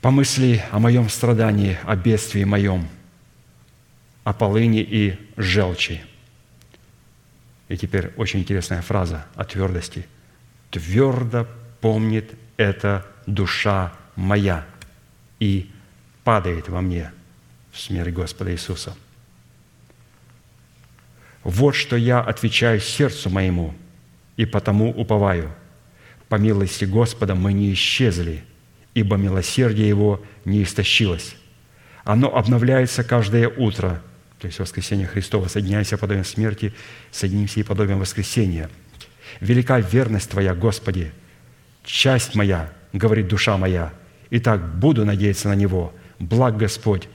Помысли 0.00 0.64
о 0.70 0.78
моем 0.78 1.08
страдании, 1.08 1.78
о 1.84 1.96
бедствии 1.96 2.44
моем– 2.44 2.88
о 4.28 4.34
полыни 4.34 4.82
и 4.82 5.18
желчи. 5.38 6.04
И 7.68 7.78
теперь 7.78 8.12
очень 8.18 8.40
интересная 8.40 8.82
фраза 8.82 9.24
о 9.34 9.44
твердости. 9.46 10.06
«Твердо 10.70 11.48
помнит 11.80 12.34
эта 12.58 13.06
душа 13.24 13.90
моя 14.16 14.66
и 15.40 15.70
падает 16.24 16.68
во 16.68 16.82
мне 16.82 17.10
в 17.72 17.80
смерть 17.80 18.12
Господа 18.12 18.52
Иисуса». 18.52 18.94
Вот 21.42 21.74
что 21.74 21.96
я 21.96 22.20
отвечаю 22.20 22.80
сердцу 22.80 23.30
моему, 23.30 23.74
и 24.38 24.46
потому 24.46 24.90
уповаю. 24.90 25.50
По 26.30 26.36
милости 26.36 26.86
Господа 26.86 27.34
мы 27.34 27.52
не 27.52 27.70
исчезли, 27.74 28.42
ибо 28.94 29.16
милосердие 29.16 29.86
Его 29.86 30.22
не 30.46 30.62
истощилось. 30.62 31.36
Оно 32.04 32.34
обновляется 32.34 33.04
каждое 33.04 33.48
утро, 33.48 34.00
то 34.38 34.46
есть 34.46 34.58
воскресение 34.58 35.06
Христова, 35.06 35.48
соединяйся 35.48 35.98
подобием 35.98 36.24
смерти, 36.24 36.72
соединимся 37.10 37.60
и 37.60 37.64
подобием 37.64 37.98
воскресения. 37.98 38.70
Велика 39.40 39.78
верность 39.78 40.30
Твоя, 40.30 40.54
Господи, 40.54 41.12
часть 41.84 42.34
моя, 42.34 42.72
говорит 42.94 43.28
душа 43.28 43.58
моя, 43.58 43.92
и 44.30 44.38
так 44.38 44.78
буду 44.78 45.04
надеяться 45.04 45.48
на 45.48 45.54
Него. 45.54 45.92
Благ 46.18 46.56
Господь 46.56 47.08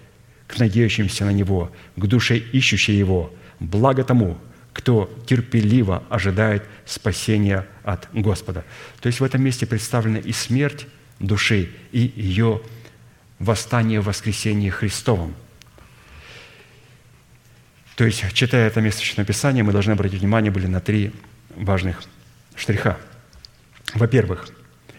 к 0.48 0.60
надеющимся 0.60 1.26
на 1.26 1.32
Него, 1.32 1.72
к 1.96 2.06
душе 2.06 2.38
ищущей 2.38 2.96
Его– 2.96 3.34
Благо 3.64 4.04
тому, 4.04 4.38
кто 4.74 5.14
терпеливо 5.28 6.04
ожидает 6.10 6.64
спасения 6.86 7.66
от 7.84 8.10
Господа. 8.12 8.66
То 9.00 9.08
есть 9.08 9.20
в 9.20 9.24
этом 9.24 9.42
месте 9.44 9.66
представлена 9.66 10.20
и 10.20 10.34
смерть 10.34 10.88
души, 11.20 11.70
и 11.92 12.12
ее 12.16 12.62
восстание 13.40 14.02
в 14.02 14.06
воскресении 14.06 14.70
Христовом. 14.70 15.36
То 17.96 18.06
есть, 18.06 18.34
читая 18.34 18.68
это 18.68 18.82
место 18.82 19.24
Писания, 19.24 19.64
мы 19.64 19.72
должны 19.72 19.92
обратить 19.92 20.20
внимание 20.20 20.52
были 20.52 20.66
на 20.66 20.82
три 20.82 21.14
важных 21.56 22.02
штриха. 22.56 22.98
Во-первых, 23.94 24.50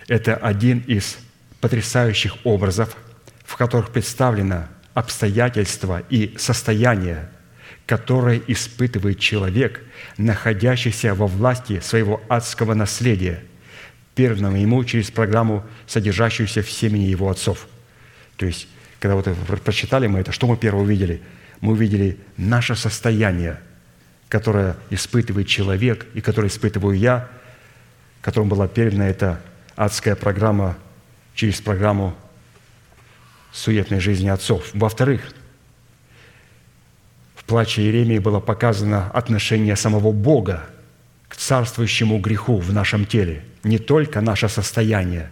это 0.07 0.37
один 0.37 0.79
из 0.81 1.19
потрясающих 1.61 2.37
образов, 2.45 2.97
в 3.45 3.57
которых 3.57 3.91
представлено 3.91 4.69
обстоятельства 4.93 6.03
и 6.09 6.37
состояние 6.39 7.29
которое 7.87 8.41
испытывает 8.47 9.19
человек, 9.19 9.83
находящийся 10.17 11.15
во 11.15 11.27
власти 11.27 11.81
своего 11.81 12.23
адского 12.29 12.75
наследия, 12.75 13.43
переданного 14.15 14.57
ему 14.57 14.83
через 14.85 15.11
программу, 15.11 15.65
содержащуюся 15.87 16.63
в 16.63 16.71
семени 16.71 17.05
его 17.05 17.29
отцов. 17.29 17.67
То 18.37 18.47
есть, 18.47 18.69
когда 19.01 19.17
вот 19.17 19.29
прочитали 19.65 20.07
мы 20.07 20.21
это, 20.21 20.33
что 20.33 20.47
мы 20.47 20.57
первое 20.57 20.85
увидели? 20.85 21.21
Мы 21.61 21.73
увидели 21.73 22.19
наше 22.37 22.75
состояние, 22.75 23.61
которое 24.29 24.77
испытывает 24.91 25.47
человек 25.47 26.07
и 26.15 26.21
которое 26.21 26.49
испытываю 26.49 26.97
я, 26.97 27.29
которому 28.23 28.51
была 28.51 28.67
передана 28.69 29.09
эта 29.09 29.41
адская 29.77 30.17
программа 30.17 30.77
через 31.35 31.61
программу 31.61 32.15
суетной 33.53 34.01
жизни 34.01 34.29
отцов. 34.29 34.71
Во-вторых, 34.73 35.23
в 37.45 37.47
плаче 37.47 37.83
Иеремии 37.83 38.19
было 38.19 38.41
показано 38.41 39.11
отношение 39.13 39.77
самого 39.77 40.13
Бога 40.13 40.63
к 41.29 41.37
царствующему 41.37 42.19
греху 42.19 42.57
в 42.57 42.73
нашем 42.73 43.05
теле. 43.05 43.45
Не 43.65 43.77
только 43.77 44.23
наше 44.23 44.49
состояние, 44.49 45.31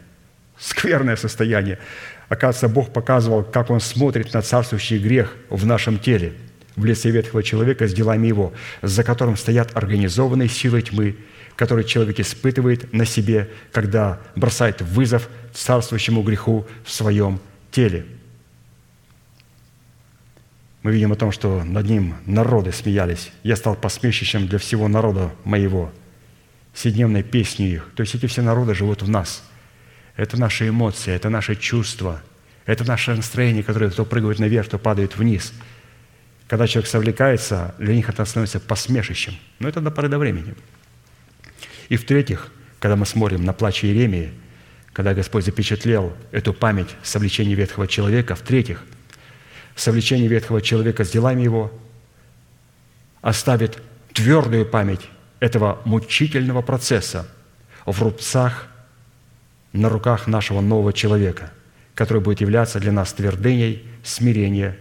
скверное 0.59 1.17
состояние. 1.17 1.79
Оказывается, 2.29 2.69
Бог 2.69 2.93
показывал, 2.93 3.43
как 3.43 3.71
Он 3.71 3.81
смотрит 3.81 4.35
на 4.35 4.43
царствующий 4.43 4.99
грех 4.99 5.35
в 5.49 5.65
нашем 5.65 5.99
теле, 5.99 6.35
в 6.77 6.85
лице 6.85 7.09
ветхого 7.09 7.43
человека 7.43 7.89
с 7.89 7.95
делами 7.95 8.27
его, 8.27 8.53
за 8.83 9.05
которым 9.05 9.39
стоят 9.39 9.75
организованные 9.75 10.51
силы 10.51 10.83
тьмы, 10.83 11.17
которые 11.57 11.87
человек 11.87 12.21
испытывает 12.21 12.93
на 12.93 13.07
себе, 13.07 13.49
когда 13.73 14.21
бросает 14.37 14.83
вызов 14.83 15.31
царствующему 15.55 16.23
греху 16.23 16.67
в 16.85 16.91
своем 16.91 17.41
теле– 17.71 18.05
мы 20.83 20.93
видим 20.93 21.13
о 21.13 21.17
том, 21.17 21.31
что 21.31 21.63
над 21.63 21.87
ним 21.87 22.17
народы 22.27 22.73
смеялись. 22.73 23.31
Я 23.45 23.57
стал 23.57 23.77
посмешищем 23.77 24.49
для 24.49 24.59
всего 24.59 24.89
народа 24.89 25.33
моего, 25.45 25.93
седневной 26.75 27.23
песней 27.23 27.75
их. 27.75 27.89
То 27.95 28.01
есть 28.01 28.15
эти 28.15 28.27
все 28.27 28.43
народы 28.43 28.75
живут 28.75 29.03
в 29.03 29.09
нас. 29.09 29.49
Это 30.17 30.39
наши 30.39 30.69
эмоции, 30.69 31.13
это 31.13 31.31
наши 31.31 31.55
чувства, 31.55 32.21
это 32.67 32.85
наше 32.85 33.15
настроение, 33.15 33.63
которое 33.63 33.91
то 33.91 34.05
прыгает 34.05 34.41
наверх, 34.41 34.69
то 34.69 34.79
падает 34.79 35.17
вниз. 35.17 35.53
Когда 36.49 36.67
человек 36.67 36.91
совлекается, 36.91 37.75
для 37.79 37.95
них 37.95 38.09
это 38.09 38.25
становится 38.25 38.61
посмешищем. 38.61 39.35
Но 39.59 39.69
это 39.69 39.81
до 39.81 39.91
поры 39.91 40.09
до 40.09 40.19
времени. 40.19 40.55
И 41.89 41.97
в-третьих, 41.97 42.53
когда 42.81 42.97
мы 42.97 43.07
смотрим 43.07 43.45
на 43.45 43.53
плач 43.53 43.85
Иеремии, 43.85 44.33
когда 44.93 45.15
Господь 45.15 45.45
запечатлел 45.45 46.13
эту 46.33 46.53
память 46.53 46.89
совлечения 47.03 47.55
ветхого 47.55 47.87
человека, 47.87 48.35
в-третьих– 48.35 48.83
совлечение 49.77 50.29
ветхого 50.29 50.61
человека 50.61 51.05
с 51.05 51.11
делами 51.11 51.43
его, 51.43 51.73
оставит 53.21 53.83
твердую 54.13 54.67
память 54.67 55.09
этого 55.41 55.81
мучительного 55.85 56.63
процесса 56.63 57.27
в 57.87 58.01
рубцах 58.03 58.69
на 59.73 59.89
руках 59.89 60.27
нашего 60.27 60.61
нового 60.61 60.93
человека, 60.93 61.53
который 61.95 62.23
будет 62.23 62.41
являться 62.41 62.79
для 62.79 62.93
нас 62.93 63.13
твердыней 63.13 63.87
смирения, 64.03 64.79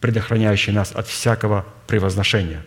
предохраняющей 0.00 0.72
нас 0.72 0.92
от 0.92 1.06
всякого 1.06 1.66
превозношения. 1.86 2.62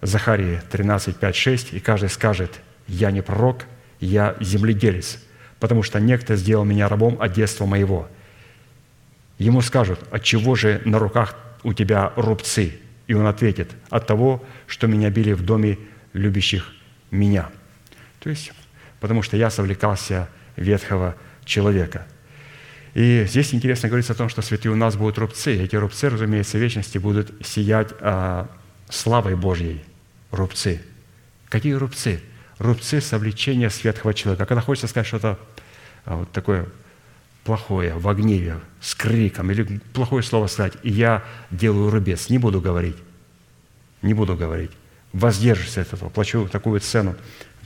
Захарии 0.00 0.60
13, 0.70 1.16
5, 1.16 1.36
6, 1.36 1.72
и 1.74 1.80
каждый 1.80 2.08
скажет, 2.08 2.60
«Я 2.86 3.10
не 3.10 3.20
пророк, 3.20 3.64
я 4.00 4.36
земледелец, 4.40 5.18
потому 5.58 5.82
что 5.82 6.00
некто 6.00 6.36
сделал 6.36 6.64
меня 6.64 6.88
рабом 6.88 7.20
от 7.20 7.32
детства 7.32 7.66
моего, 7.66 8.08
Ему 9.38 9.60
скажут, 9.60 10.00
от 10.10 10.22
чего 10.24 10.54
же 10.56 10.82
на 10.84 10.98
руках 10.98 11.36
у 11.62 11.72
тебя 11.72 12.12
рубцы? 12.16 12.78
И 13.06 13.14
он 13.14 13.26
ответит, 13.26 13.70
от 13.88 14.06
того, 14.06 14.44
что 14.66 14.86
меня 14.86 15.10
били 15.10 15.32
в 15.32 15.44
доме 15.44 15.78
любящих 16.12 16.72
меня. 17.10 17.48
То 18.20 18.30
есть, 18.30 18.52
потому 19.00 19.22
что 19.22 19.36
я 19.36 19.48
совлекался 19.50 20.28
ветхого 20.56 21.14
человека. 21.44 22.06
И 22.94 23.24
здесь 23.28 23.54
интересно 23.54 23.88
говорится 23.88 24.12
о 24.12 24.16
том, 24.16 24.28
что 24.28 24.42
святые 24.42 24.72
у 24.72 24.76
нас 24.76 24.96
будут 24.96 25.18
рубцы. 25.18 25.56
Эти 25.56 25.76
рубцы, 25.76 26.08
разумеется, 26.08 26.58
в 26.58 26.60
вечности 26.60 26.98
будут 26.98 27.32
сиять 27.46 27.90
а, 28.00 28.48
славой 28.88 29.36
Божьей. 29.36 29.84
Рубцы. 30.32 30.82
Какие 31.48 31.74
рубцы? 31.74 32.20
Рубцы 32.58 33.00
совлечения 33.00 33.70
с 33.70 33.84
ветхого 33.84 34.12
человека. 34.14 34.46
Когда 34.46 34.60
хочется 34.60 34.88
сказать 34.88 35.06
что-то 35.06 35.38
а, 36.04 36.16
вот 36.16 36.32
такое 36.32 36.66
плохое 37.48 37.94
в 37.94 38.14
гневе, 38.14 38.56
с 38.78 38.94
криком, 38.94 39.50
или 39.50 39.80
плохое 39.94 40.22
слово 40.22 40.48
сказать, 40.48 40.74
и 40.82 40.90
я 40.90 41.24
делаю 41.50 41.88
рубец, 41.88 42.28
не 42.28 42.36
буду 42.36 42.60
говорить, 42.60 42.96
не 44.02 44.12
буду 44.12 44.36
говорить, 44.36 44.70
воздержишься 45.14 45.80
от 45.80 45.94
этого, 45.94 46.10
плачу 46.10 46.46
такую 46.52 46.80
цену, 46.80 47.16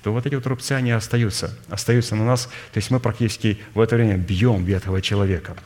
то 0.04 0.12
вот 0.12 0.24
эти 0.24 0.36
вот 0.36 0.46
рубцы, 0.46 0.70
они 0.70 0.92
остаются, 0.92 1.58
остаются 1.68 2.14
на 2.14 2.24
нас. 2.24 2.44
То 2.72 2.78
есть 2.78 2.92
мы 2.92 3.00
практически 3.00 3.58
в 3.74 3.80
это 3.80 3.96
время 3.96 4.18
бьем 4.18 4.64
ветхого 4.64 5.02
человека, 5.02 5.56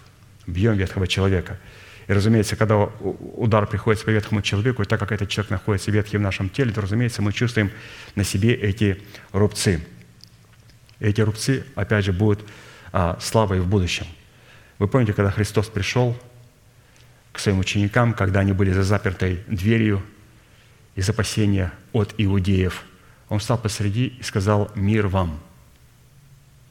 бьем 0.47 0.78
ветхого 0.78 1.06
человека. 1.06 1.59
И, 2.06 2.12
разумеется, 2.14 2.56
когда 2.56 2.76
удар 2.76 3.66
приходится 3.66 4.06
по 4.06 4.10
ветхому 4.12 4.40
человеку, 4.40 4.82
так 4.86 4.98
как 4.98 5.12
этот 5.12 5.28
человек 5.28 5.51
находится 5.51 5.90
ветхий 5.90 6.16
в 6.16 6.22
нашем 6.22 6.48
теле, 6.48 6.72
то, 6.72 6.80
разумеется, 6.80 7.20
мы 7.20 7.34
чувствуем 7.34 7.70
на 8.14 8.24
себе 8.24 8.55
эти 8.55 9.02
рубцы. 9.32 9.84
Эти 11.01 11.20
рубцы, 11.20 11.66
опять 11.74 12.06
же, 12.06 12.14
будут 12.14 12.40
а, 12.98 13.18
славой 13.20 13.60
в 13.60 13.66
будущем. 13.66 14.06
Вы 14.78 14.89
помните, 14.89 15.12
когда 15.12 15.31
Христос 15.31 15.68
пришел 15.68 16.16
к 17.31 17.39
своим 17.39 17.59
ученикам, 17.59 18.14
когда 18.14 18.40
они 18.40 18.52
были 18.55 18.73
за 18.73 18.85
запертой 18.85 19.44
дверью 19.48 20.02
из 20.94 21.06
опасения 21.10 21.74
от 21.93 22.14
иудеев, 22.16 22.85
Он 23.28 23.39
встал 23.39 23.59
посреди 23.59 24.06
и 24.06 24.23
сказал 24.23 24.73
«Мир 24.74 25.09
вам». 25.09 25.39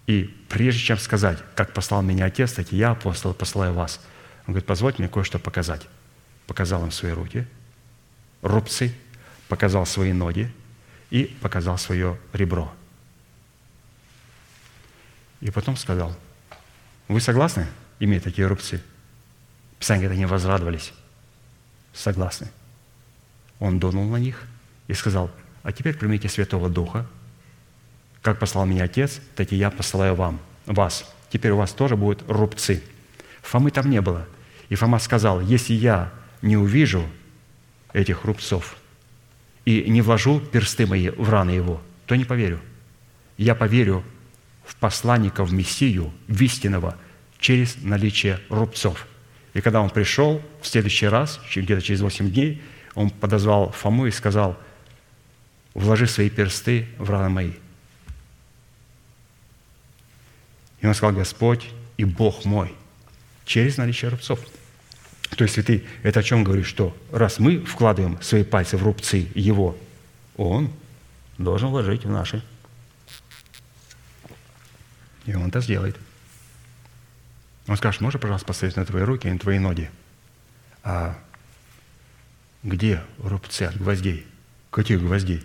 И 0.07 0.35
прежде 0.49 0.79
чем 0.79 0.97
сказать, 0.97 1.37
как 1.53 1.73
послал 1.73 2.01
меня 2.01 2.25
Отец, 2.25 2.53
так 2.53 2.73
и 2.73 2.75
я, 2.75 2.89
апостол, 2.89 3.35
посылаю 3.35 3.73
вас, 3.73 4.03
Он 4.47 4.53
говорит, 4.53 4.65
позвольте 4.65 5.03
мне 5.03 5.09
кое-что 5.09 5.37
показать. 5.37 5.87
Показал 6.47 6.83
им 6.85 6.91
свои 6.91 7.11
руки, 7.11 7.45
рубцы, 8.41 8.95
показал 9.47 9.85
свои 9.85 10.11
ноги 10.11 10.51
и 11.11 11.25
показал 11.39 11.77
свое 11.77 12.17
ребро– 12.33 12.73
и 15.41 15.51
потом 15.51 15.77
сказал, 15.77 16.15
вы 17.07 17.21
согласны 17.21 17.67
иметь 17.99 18.23
такие 18.23 18.47
рубцы? 18.47 18.81
Писание 19.79 20.07
говорит, 20.07 20.23
они 20.23 20.31
возрадовались. 20.31 20.93
Согласны. 21.93 22.49
Он 23.59 23.79
дунул 23.79 24.05
на 24.05 24.17
них 24.17 24.43
и 24.87 24.93
сказал, 24.93 25.31
а 25.63 25.71
теперь 25.71 25.95
примите 25.95 26.29
Святого 26.29 26.69
Духа. 26.69 27.05
Как 28.21 28.39
послал 28.39 28.65
меня 28.65 28.85
Отец, 28.85 29.19
так 29.35 29.51
и 29.51 29.55
я 29.55 29.69
посылаю 29.69 30.15
вам, 30.15 30.39
вас. 30.65 31.05
Теперь 31.29 31.51
у 31.51 31.57
вас 31.57 31.73
тоже 31.73 31.95
будут 31.95 32.23
рубцы. 32.27 32.83
Фомы 33.41 33.71
там 33.71 33.89
не 33.89 34.01
было. 34.01 34.27
И 34.69 34.75
Фома 34.75 34.99
сказал, 34.99 35.41
если 35.41 35.73
я 35.73 36.11
не 36.41 36.57
увижу 36.57 37.07
этих 37.93 38.25
рубцов 38.25 38.77
и 39.63 39.85
не 39.89 40.01
вложу 40.01 40.39
персты 40.39 40.85
мои 40.85 41.09
в 41.09 41.29
раны 41.29 41.51
его, 41.51 41.81
то 42.05 42.15
не 42.15 42.25
поверю. 42.25 42.59
Я 43.37 43.55
поверю 43.55 44.03
в 44.65 44.75
посланника, 44.75 45.43
в 45.43 45.53
Мессию, 45.53 46.11
в 46.27 46.41
истинного, 46.41 46.97
через 47.39 47.77
наличие 47.81 48.39
рубцов. 48.49 49.07
И 49.53 49.61
когда 49.61 49.81
он 49.81 49.89
пришел 49.89 50.41
в 50.61 50.67
следующий 50.67 51.07
раз, 51.07 51.39
где-то 51.55 51.81
через 51.81 52.01
8 52.01 52.31
дней, 52.31 52.61
он 52.93 53.09
подозвал 53.09 53.71
Фому 53.71 54.07
и 54.07 54.11
сказал, 54.11 54.57
вложи 55.73 56.07
свои 56.07 56.29
персты 56.29 56.87
в 56.97 57.09
раны 57.09 57.29
мои. 57.29 57.51
И 60.81 60.87
он 60.87 60.93
сказал, 60.93 61.15
Господь 61.15 61.67
и 61.97 62.05
Бог 62.05 62.45
мой, 62.45 62.73
через 63.45 63.77
наличие 63.77 64.09
рубцов. 64.09 64.39
То 65.35 65.43
есть, 65.43 65.55
святый, 65.55 65.85
это 66.03 66.19
о 66.19 66.23
чем 66.23 66.43
говорит, 66.43 66.65
что 66.65 66.95
раз 67.11 67.39
мы 67.39 67.59
вкладываем 67.59 68.21
свои 68.21 68.43
пальцы 68.43 68.77
в 68.77 68.83
рубцы 68.83 69.27
Его, 69.35 69.77
Он 70.37 70.71
должен 71.37 71.69
вложить 71.69 72.05
в 72.05 72.09
наши. 72.09 72.43
И 75.25 75.33
Он 75.33 75.47
это 75.47 75.61
сделает. 75.61 75.97
Он 77.67 77.77
скажет, 77.77 78.01
можно, 78.01 78.19
пожалуйста, 78.19 78.47
поставить 78.47 78.75
на 78.75 78.85
твои 78.85 79.03
руки 79.03 79.27
и 79.27 79.31
на 79.31 79.39
твои 79.39 79.57
ноги? 79.57 79.89
А 80.83 81.17
где 82.63 83.01
рубцы 83.19 83.63
от 83.63 83.77
гвоздей? 83.77 84.25
Каких 84.69 85.01
гвоздей? 85.01 85.43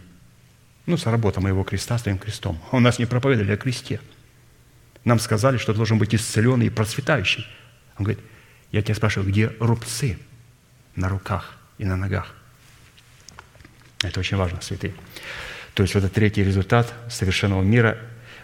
Ну, 0.86 0.96
соработа 0.96 1.40
моего 1.40 1.64
креста 1.64 1.96
с 1.96 2.02
твоим 2.02 2.18
крестом. 2.18 2.60
У 2.72 2.80
нас 2.80 2.98
не 2.98 3.06
проповедовали 3.06 3.52
о 3.52 3.56
кресте. 3.56 4.00
Нам 5.04 5.18
сказали, 5.18 5.56
что 5.56 5.72
должен 5.72 5.98
быть 5.98 6.14
исцеленный 6.14 6.66
и 6.66 6.70
процветающий. 6.70 7.46
Он 7.96 8.04
говорит, 8.04 8.22
я 8.72 8.82
тебя 8.82 8.94
спрашиваю, 8.94 9.30
где 9.30 9.48
рубцы 9.60 10.18
на 10.94 11.08
руках 11.08 11.56
и 11.78 11.84
на 11.84 11.96
ногах? 11.96 12.34
Это 14.02 14.20
очень 14.20 14.36
важно, 14.36 14.60
святые. 14.60 14.94
То 15.74 15.82
есть 15.82 15.94
вот 15.94 16.04
этот 16.04 16.14
третий 16.14 16.42
результат 16.42 16.92
совершенного 17.08 17.62
мира 17.62 17.98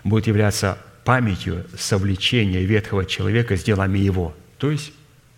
будет 0.05 0.27
являться 0.27 0.79
памятью 1.07 1.65
совлечения 1.79 2.63
ветхого 2.63 3.07
человека 3.07 3.57
с 3.57 3.63
делами 3.63 4.01
его. 4.01 4.35
То 4.59 4.73
есть 4.73 4.93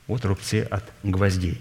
вот 0.06 0.24
рубцы 0.24 0.62
от 0.62 0.82
гвоздей. 1.02 1.60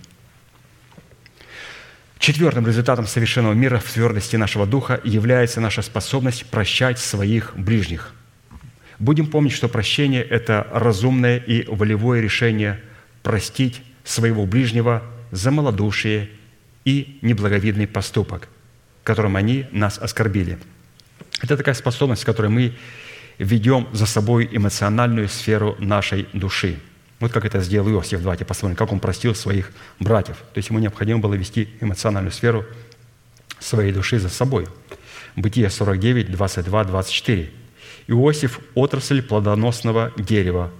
Четвертым 2.17 2.65
результатом 2.65 3.05
совершенного 3.05 3.51
мира 3.51 3.79
в 3.79 3.91
твердости 3.91 4.37
нашего 4.37 4.65
духа 4.65 5.01
является 5.03 5.59
наша 5.59 5.81
способность 5.81 6.45
прощать 6.45 6.99
своих 6.99 7.53
ближних. 7.57 8.13
Будем 8.97 9.27
помнить, 9.27 9.51
что 9.51 9.67
прощение– 9.67 10.23
это 10.29 10.65
разумное 10.71 11.37
и 11.37 11.65
волевое 11.67 12.21
решение 12.21 12.79
простить 13.23 13.83
своего 14.05 14.45
ближнего 14.45 15.03
за 15.31 15.51
малодушие 15.51 16.29
и 16.85 17.19
неблаговидный 17.21 17.87
поступок, 17.87 18.47
которым 19.03 19.35
они 19.35 19.65
нас 19.71 19.99
оскорбили. 19.99 20.57
Это 21.41 21.57
такая 21.57 21.75
способность, 21.75 22.21
с 22.21 22.25
которой 22.25 22.47
мы 22.47 22.73
ведем 23.37 23.87
за 23.93 24.05
собой 24.05 24.49
эмоциональную 24.51 25.29
сферу 25.29 25.75
нашей 25.79 26.27
души. 26.33 26.79
Вот 27.19 27.31
как 27.31 27.45
это 27.45 27.61
сделал 27.61 27.89
Иосиф. 27.89 28.21
Давайте 28.21 28.45
посмотрим, 28.45 28.75
как 28.75 28.91
он 28.91 28.99
простил 28.99 29.33
своих 29.33 29.71
братьев. 29.99 30.37
То 30.53 30.59
есть 30.59 30.69
ему 30.69 30.79
необходимо 30.79 31.19
было 31.19 31.33
вести 31.33 31.69
эмоциональную 31.81 32.31
сферу 32.31 32.65
своей 33.59 33.91
души 33.91 34.19
за 34.19 34.29
собой. 34.29 34.67
Бытие 35.35 35.69
49, 35.69 36.31
22, 36.31 36.83
24. 36.83 37.51
Иосиф– 38.07 38.59
отрасль 38.75 39.21
плодоносного 39.21 40.13
дерева, 40.15 40.71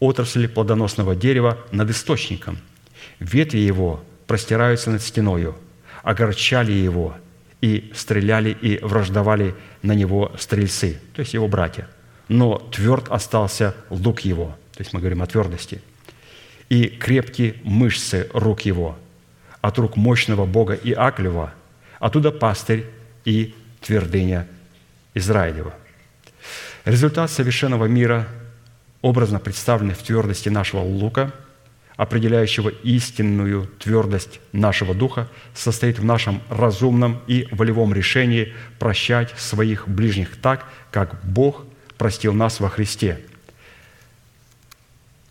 отрасль 0.00 0.48
плодоносного 0.48 1.14
дерева 1.14 1.58
над 1.70 1.90
источником. 1.90 2.58
Ветви 3.20 3.58
его 3.58 4.04
простираются 4.26 4.90
над 4.90 5.02
стеною, 5.02 5.56
огорчали 6.02 6.72
его, 6.72 7.16
и 7.60 7.90
стреляли 7.94 8.50
и 8.50 8.78
враждовали 8.84 9.54
на 9.80 9.92
него 9.92 10.32
стрельцы, 10.38 11.00
то 11.14 11.20
есть 11.20 11.32
его 11.32 11.48
братья 11.48 11.88
но 12.28 12.58
тверд 12.58 13.08
остался 13.08 13.74
лук 13.90 14.20
его. 14.20 14.56
То 14.74 14.80
есть 14.80 14.92
мы 14.92 15.00
говорим 15.00 15.22
о 15.22 15.26
твердости. 15.26 15.80
И 16.68 16.86
крепкие 16.86 17.56
мышцы 17.62 18.28
рук 18.32 18.62
его. 18.62 18.98
От 19.60 19.78
рук 19.78 19.96
мощного 19.96 20.46
Бога 20.46 20.74
и 20.74 20.92
Аклева. 20.92 21.52
Оттуда 21.98 22.32
пастырь 22.32 22.86
и 23.24 23.54
твердыня 23.80 24.46
Израилева. 25.14 25.74
Результат 26.84 27.30
совершенного 27.30 27.86
мира, 27.86 28.26
образно 29.00 29.38
представленный 29.38 29.94
в 29.94 30.02
твердости 30.02 30.48
нашего 30.48 30.80
лука, 30.80 31.32
определяющего 31.96 32.70
истинную 32.70 33.68
твердость 33.78 34.40
нашего 34.52 34.94
духа, 34.94 35.28
состоит 35.54 35.98
в 35.98 36.04
нашем 36.04 36.42
разумном 36.50 37.20
и 37.26 37.46
волевом 37.52 37.94
решении 37.94 38.52
прощать 38.78 39.30
своих 39.38 39.88
ближних 39.88 40.36
так, 40.36 40.66
как 40.90 41.24
Бог 41.24 41.64
простил 41.98 42.32
нас 42.32 42.60
во 42.60 42.68
Христе. 42.68 43.20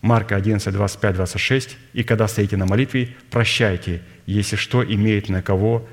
Марка 0.04 0.36
11, 0.36 0.74
25, 0.74 1.16
26. 1.16 1.78
«И 1.94 2.04
когда 2.04 2.28
стоите 2.28 2.58
на 2.58 2.66
молитве, 2.66 3.16
прощайте, 3.32 4.02
если 4.26 4.58
что 4.58 4.84
имеет 4.84 5.30
на 5.30 5.42
кого, 5.42 5.88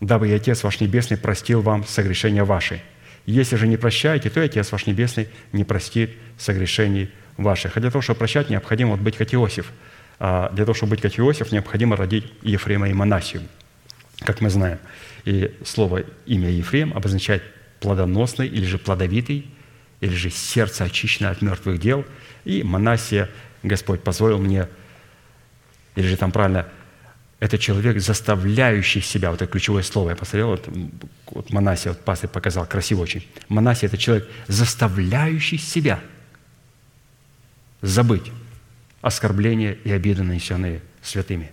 дабы 0.00 0.28
и 0.28 0.32
Отец 0.32 0.62
ваш 0.64 0.80
Небесный 0.80 1.18
простил 1.18 1.60
вам 1.60 1.86
согрешения 1.86 2.44
ваши. 2.44 2.80
Если 3.26 3.56
же 3.56 3.66
не 3.66 3.76
прощаете, 3.76 4.30
то 4.30 4.40
и 4.40 4.46
Отец 4.46 4.72
ваш 4.72 4.86
Небесный 4.86 5.28
не 5.52 5.64
простит 5.64 6.12
согрешений 6.38 7.10
ваших». 7.36 7.76
А 7.76 7.80
для 7.80 7.90
того, 7.90 8.00
чтобы 8.00 8.20
прощать, 8.20 8.48
необходимо 8.48 8.92
вот 8.92 9.00
быть 9.00 9.18
как 9.18 9.34
Иосиф. 9.34 9.70
А 10.18 10.48
для 10.54 10.64
того, 10.64 10.74
чтобы 10.74 10.90
быть 10.90 11.02
как 11.02 11.18
Иосиф, 11.18 11.52
необходимо 11.52 11.94
родить 11.94 12.32
Ефрема 12.40 12.88
и 12.88 12.94
Монасию, 12.94 13.42
как 14.20 14.40
мы 14.40 14.48
знаем. 14.48 14.78
И 15.26 15.54
слово 15.62 16.04
имя 16.24 16.48
Ефрем 16.48 16.96
обозначает 16.96 17.42
плодоносный 17.80 18.48
или 18.48 18.64
же 18.64 18.78
плодовитый, 18.78 19.46
или 20.00 20.14
же 20.14 20.30
сердце 20.30 20.84
очищено 20.84 21.30
от 21.30 21.42
мертвых 21.42 21.80
дел. 21.80 22.04
И 22.44 22.62
Манасия, 22.62 23.30
Господь 23.62 24.02
позволил 24.02 24.38
мне, 24.38 24.68
или 25.94 26.06
же 26.06 26.16
там 26.16 26.32
правильно, 26.32 26.68
это 27.38 27.58
человек, 27.58 28.00
заставляющий 28.00 29.02
себя, 29.02 29.30
вот 29.30 29.42
это 29.42 29.50
ключевое 29.50 29.82
слово, 29.82 30.10
я 30.10 30.16
посмотрел, 30.16 30.48
вот, 30.48 30.68
вот 31.26 31.50
Манасия, 31.50 31.90
вот 31.90 32.00
пастор 32.00 32.30
показал, 32.30 32.66
красиво 32.66 33.02
очень. 33.02 33.26
Манасия– 33.48 33.86
это 33.88 33.98
человек, 33.98 34.28
заставляющий 34.48 35.58
себя 35.58 36.00
забыть 37.82 38.32
оскорбления 39.02 39.72
и 39.72 39.92
обиды, 39.92 40.22
нанесенные 40.22 40.80
святыми. 41.02 41.52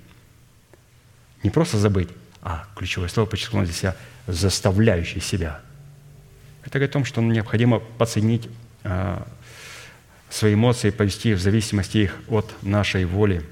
Не 1.44 1.50
просто 1.50 1.78
забыть, 1.78 2.08
а 2.42 2.66
ключевое 2.78 3.10
слово 3.10 3.28
подчеркнул 3.28 3.64
для 3.64 3.74
себя– 3.74 3.96
заставляющий 4.28 5.22
себя– 5.22 5.62
это 6.66 6.80
говорит 6.80 6.92
о 6.92 6.94
том, 6.94 7.06
что 7.06 7.22
необходимо 7.22 7.80
подсоединить 7.80 8.50
а, 8.84 9.28
свои 10.30 10.54
эмоции, 10.54 10.90
повести 10.90 11.34
в 11.34 11.42
зависимости 11.42 11.98
их 11.98 12.16
от 12.28 12.52
нашей 12.62 13.06
воли. 13.06 13.44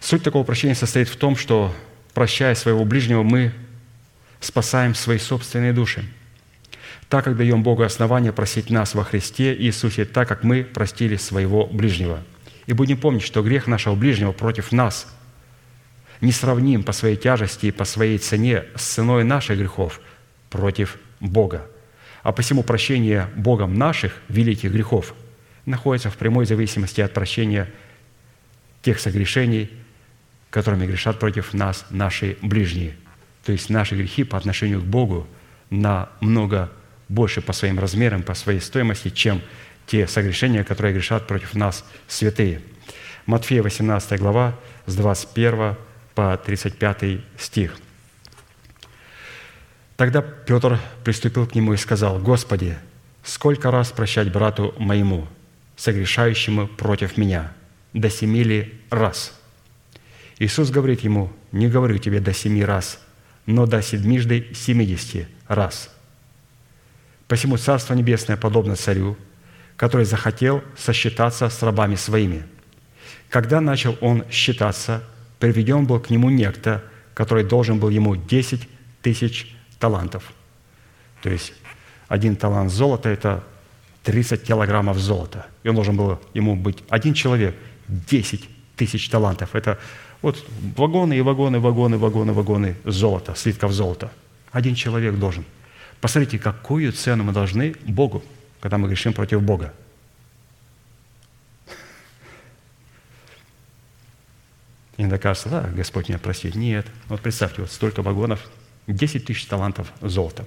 Суть 0.00 0.22
такого 0.22 0.44
прощения 0.44 0.74
состоит 0.74 1.08
в 1.08 1.16
том, 1.16 1.36
что, 1.36 1.74
прощая 2.14 2.54
своего 2.54 2.84
ближнего, 2.84 3.22
мы 3.22 3.52
спасаем 4.40 4.94
свои 4.94 5.18
собственные 5.18 5.72
души, 5.74 6.04
так 7.10 7.24
как 7.24 7.36
даем 7.36 7.62
Богу 7.62 7.82
основание 7.82 8.32
просить 8.32 8.70
нас 8.70 8.94
во 8.94 9.04
Христе 9.04 9.54
Иисусе, 9.54 10.06
так 10.06 10.26
как 10.26 10.42
мы 10.42 10.64
простили 10.64 11.16
своего 11.16 11.66
ближнего. 11.66 12.22
И 12.66 12.72
будем 12.72 12.96
помнить, 12.96 13.22
что 13.22 13.42
грех 13.42 13.66
нашего 13.66 13.94
ближнего 13.94 14.32
против 14.32 14.72
нас 14.72 15.06
не 16.20 16.32
сравним 16.32 16.82
по 16.82 16.92
своей 16.92 17.16
тяжести 17.16 17.66
и 17.66 17.70
по 17.70 17.84
своей 17.84 18.18
цене 18.18 18.64
с 18.74 18.82
ценой 18.82 19.24
наших 19.24 19.58
грехов 19.58 20.00
против 20.48 20.98
Бога. 21.20 21.66
А 22.22 22.32
посему 22.32 22.62
прощение 22.62 23.28
Богом 23.36 23.74
наших 23.74 24.14
великих 24.28 24.72
грехов 24.72 25.14
находится 25.64 26.10
в 26.10 26.16
прямой 26.16 26.46
зависимости 26.46 27.00
от 27.00 27.12
прощения 27.12 27.70
тех 28.82 28.98
согрешений, 28.98 29.70
которыми 30.50 30.86
грешат 30.86 31.18
против 31.18 31.54
нас 31.54 31.86
наши 31.90 32.36
ближние. 32.42 32.96
То 33.44 33.52
есть 33.52 33.70
наши 33.70 33.94
грехи 33.94 34.24
по 34.24 34.36
отношению 34.36 34.80
к 34.80 34.84
Богу 34.84 35.26
намного 35.70 36.70
больше 37.08 37.40
по 37.40 37.52
своим 37.52 37.78
размерам, 37.78 38.22
по 38.22 38.34
своей 38.34 38.60
стоимости, 38.60 39.10
чем 39.10 39.40
те 39.86 40.06
согрешения, 40.06 40.64
которые 40.64 40.94
грешат 40.94 41.26
против 41.26 41.54
нас 41.54 41.84
святые. 42.06 42.60
Матфея 43.26 43.62
18 43.62 44.18
глава 44.18 44.58
с 44.86 44.94
21 44.94 45.76
по 46.14 46.36
35 46.36 47.20
стих– 47.38 47.76
Тогда 50.00 50.22
Петр 50.22 50.80
приступил 51.04 51.46
к 51.46 51.54
нему 51.54 51.74
и 51.74 51.76
сказал, 51.76 52.20
«Господи, 52.20 52.78
сколько 53.22 53.70
раз 53.70 53.92
прощать 53.92 54.32
брату 54.32 54.74
моему, 54.78 55.28
согрешающему 55.76 56.68
против 56.68 57.18
меня? 57.18 57.52
До 57.92 58.08
семи 58.08 58.42
ли 58.42 58.80
раз?» 58.88 59.38
Иисус 60.38 60.70
говорит 60.70 61.00
ему, 61.02 61.30
«Не 61.52 61.68
говорю 61.68 61.98
тебе 61.98 62.18
до 62.18 62.32
семи 62.32 62.64
раз, 62.64 62.98
но 63.44 63.66
до 63.66 63.82
седмижды 63.82 64.46
семидесяти 64.54 65.28
раз». 65.48 65.94
Посему 67.28 67.58
Царство 67.58 67.92
Небесное 67.92 68.38
подобно 68.38 68.76
царю, 68.76 69.18
который 69.76 70.06
захотел 70.06 70.64
сосчитаться 70.78 71.50
с 71.50 71.62
рабами 71.62 71.96
своими. 71.96 72.44
Когда 73.28 73.60
начал 73.60 73.98
он 74.00 74.24
считаться, 74.30 75.04
приведен 75.38 75.84
был 75.84 76.00
к 76.00 76.08
нему 76.08 76.30
некто, 76.30 76.82
который 77.12 77.44
должен 77.44 77.78
был 77.78 77.90
ему 77.90 78.16
10 78.16 78.66
тысяч 79.02 79.59
талантов. 79.80 80.32
То 81.22 81.30
есть 81.30 81.52
один 82.08 82.36
талант 82.36 82.70
золота– 82.70 83.08
это 83.10 83.42
30 84.04 84.42
килограммов 84.44 84.98
золота. 84.98 85.46
И 85.64 85.68
он 85.68 85.74
должен 85.74 85.96
был 85.96 86.20
ему 86.34 86.54
быть 86.54 86.78
один 86.88 87.14
человек, 87.14 87.56
10 87.88 88.48
тысяч 88.76 89.08
талантов. 89.08 89.54
Это 89.54 89.78
вот 90.22 90.44
вагоны 90.76 91.18
и 91.18 91.20
вагоны, 91.20 91.58
вагоны, 91.58 91.98
вагоны, 91.98 92.32
вагоны 92.32 92.76
золота, 92.84 93.34
слитков 93.34 93.72
золота. 93.72 94.12
Один 94.52 94.74
человек 94.74 95.16
должен. 95.16 95.44
Посмотрите, 96.00 96.38
какую 96.38 96.92
цену 96.92 97.24
мы 97.24 97.32
должны 97.32 97.74
Богу, 97.86 98.22
когда 98.60 98.78
мы 98.78 98.88
грешим 98.88 99.12
против 99.12 99.42
Бога. 99.42 99.72
Иногда 104.96 105.18
кажется, 105.18 105.48
да, 105.48 105.62
Господь 105.62 106.08
меня 106.08 106.18
простит. 106.18 106.54
Нет. 106.54 106.86
Вот 107.08 107.20
представьте, 107.20 107.62
вот 107.62 107.70
столько 107.70 108.02
вагонов, 108.02 108.50
10 108.92 109.24
тысяч 109.24 109.46
талантов 109.46 109.92
золота. 110.00 110.44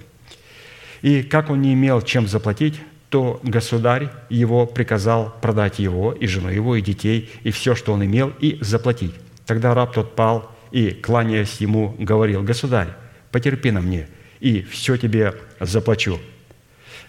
И 1.02 1.22
как 1.22 1.50
он 1.50 1.60
не 1.60 1.74
имел 1.74 2.02
чем 2.02 2.26
заплатить, 2.26 2.80
то 3.10 3.38
государь 3.42 4.08
его 4.28 4.66
приказал 4.66 5.36
продать 5.40 5.78
его, 5.78 6.12
и 6.12 6.26
жену 6.26 6.48
его, 6.48 6.76
и 6.76 6.82
детей, 6.82 7.30
и 7.42 7.50
все, 7.50 7.74
что 7.74 7.92
он 7.92 8.04
имел, 8.04 8.32
и 8.40 8.58
заплатить. 8.60 9.14
Тогда 9.46 9.74
раб 9.74 9.92
тот 9.92 10.16
пал 10.16 10.50
и, 10.72 10.90
кланяясь 10.90 11.60
ему, 11.60 11.94
говорил, 11.98 12.42
«Государь, 12.42 12.88
потерпи 13.30 13.70
на 13.70 13.80
мне, 13.80 14.08
и 14.40 14.62
все 14.62 14.96
тебе 14.96 15.34
заплачу». 15.60 16.18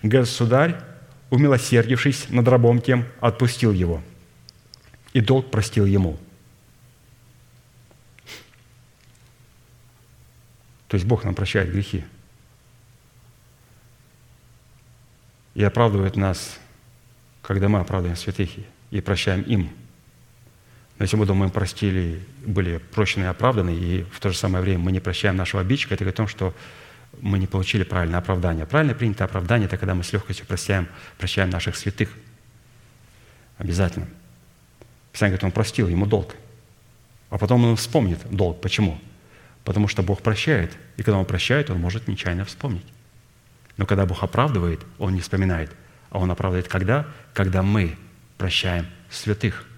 Государь, 0.04 0.76
умилосердившись 1.32 2.28
над 2.30 2.48
рабом 2.48 2.82
тем, 2.82 3.06
отпустил 3.20 3.72
его, 3.72 4.04
и 5.14 5.22
долг 5.22 5.50
простил 5.50 5.86
ему. 5.86 6.20
То 10.96 10.98
есть 10.98 11.08
Бог 11.08 11.26
нам 11.26 11.36
прощает 11.36 11.72
грехи. 11.72 12.06
И 15.54 15.62
оправдывает 15.62 16.16
нас, 16.16 16.58
когда 17.42 17.68
мы 17.68 17.80
оправдываем 17.80 18.16
святых 18.16 18.50
и 18.92 19.02
прощаем 19.02 19.42
им– 19.42 19.70
но 20.98 21.04
если 21.04 21.18
мы 21.18 21.26
думаем, 21.26 21.52
простили, 21.52 22.26
были 22.46 22.78
прощены 22.78 23.26
и 23.26 23.28
оправданы, 23.28 23.76
и 23.76 24.04
в 24.04 24.20
то 24.22 24.30
же 24.30 24.38
самое 24.38 24.64
время 24.64 24.80
мы 24.80 24.94
не 24.94 25.02
прощаем 25.02 25.36
нашего 25.36 25.62
обидчика, 25.62 25.94
это 25.94 26.06
говорит 26.06 26.16
о 26.16 26.24
том, 26.24 26.28
что 26.30 26.54
мы 27.20 27.38
не 27.38 27.48
получили 27.48 27.84
правильное 27.84 28.20
оправдание. 28.20 28.66
Правильно 28.66 28.94
принято 28.94 29.26
оправдание– 29.26 29.66
это 29.68 29.78
когда 29.78 29.94
мы 29.94 30.04
с 30.04 30.14
легкостью 30.14 30.46
прощаем, 30.46 30.88
прощаем 31.18 31.50
наших 31.50 31.76
святых. 31.76 32.10
Обязательно. 33.58 34.08
Писание 35.12 35.32
говорит, 35.32 35.44
он 35.44 35.52
простил, 35.52 35.90
ему 35.90 36.06
долг. 36.06 36.36
А 37.30 37.38
потом 37.38 37.66
он 37.66 37.76
вспомнит 37.76 38.20
долг. 38.30 38.62
Почему? 38.62 38.98
Потому 39.66 39.90
что 39.90 40.02
Бог 40.04 40.22
прощает. 40.22 40.72
И 40.96 41.04
когда 41.04 41.18
Он 41.18 41.26
прощает, 41.26 41.70
Он 41.70 41.80
может 41.80 42.08
нечаянно 42.08 42.46
вспомнить. 42.46 42.86
Но 43.76 43.86
когда 43.86 44.06
Бог 44.06 44.24
оправдывает, 44.24 44.80
Он 45.00 45.14
не 45.14 45.20
вспоминает. 45.20 45.72
А 46.10 46.20
Он 46.20 46.32
оправдывает 46.32 46.70
когда? 46.70 47.06
Когда 47.34 47.62
мы 47.62 47.98
прощаем 48.38 48.86
святых– 49.10 49.66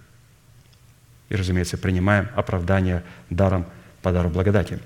и, 1.29 1.35
разумеется, 1.35 1.77
принимаем 1.77 2.29
оправдание 2.35 3.03
даром 3.29 3.65
по 4.01 4.11
благодати. 4.11 4.79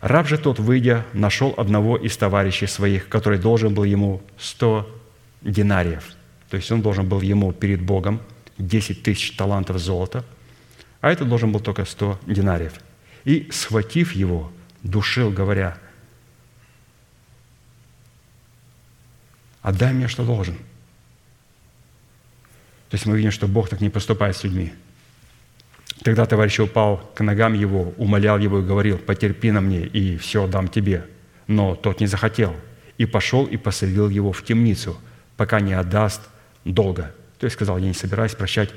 Раб 0.00 0.26
же 0.26 0.36
тот, 0.36 0.58
выйдя, 0.58 1.04
нашел 1.12 1.54
одного 1.56 1.96
из 1.96 2.16
товарищей 2.16 2.66
своих, 2.66 3.08
который 3.08 3.38
должен 3.38 3.72
был 3.72 3.84
ему 3.84 4.20
100 4.38 5.00
динариев. 5.42 6.04
То 6.50 6.56
есть 6.56 6.70
он 6.72 6.82
должен 6.82 7.08
был 7.08 7.20
ему 7.20 7.52
перед 7.52 7.80
Богом 7.80 8.20
10 8.58 9.02
тысяч 9.04 9.36
талантов 9.36 9.78
золота, 9.78 10.24
а 11.00 11.10
это 11.10 11.24
должен 11.24 11.52
был 11.52 11.60
только 11.60 11.84
100 11.84 12.18
динариев. 12.26 12.72
И, 13.24 13.48
схватив 13.52 14.12
его, 14.12 14.52
душил, 14.82 15.30
говоря, 15.30 15.78
«Отдай 19.62 19.92
мне, 19.92 20.08
что 20.08 20.24
должен». 20.24 20.56
То 22.88 22.96
есть 22.96 23.06
мы 23.06 23.16
видим, 23.16 23.30
что 23.30 23.46
Бог 23.46 23.68
так 23.68 23.80
не 23.80 23.90
поступает 23.90 24.36
с 24.36 24.44
людьми– 24.44 24.72
Тогда 26.02 26.26
товарищ 26.26 26.58
упал 26.58 26.98
к 27.14 27.20
ногам 27.20 27.54
его, 27.54 27.94
умолял 27.96 28.38
его 28.38 28.58
и 28.58 28.62
говорил, 28.62 28.98
«Потерпи 28.98 29.52
на 29.52 29.60
мне, 29.60 29.80
и 29.80 30.16
все 30.16 30.46
дам 30.46 30.68
тебе». 30.68 31.06
Но 31.46 31.74
тот 31.76 32.00
не 32.00 32.06
захотел, 32.06 32.56
и 32.98 33.06
пошел 33.06 33.46
и 33.46 33.56
посадил 33.56 34.08
его 34.08 34.32
в 34.32 34.44
темницу, 34.44 34.96
пока 35.36 35.60
не 35.60 35.74
отдаст 35.74 36.22
долга. 36.64 37.14
То 37.38 37.44
есть 37.46 37.54
сказал, 37.54 37.78
я 37.78 37.86
не 37.86 37.94
собираюсь 37.94 38.34
прощать 38.34 38.70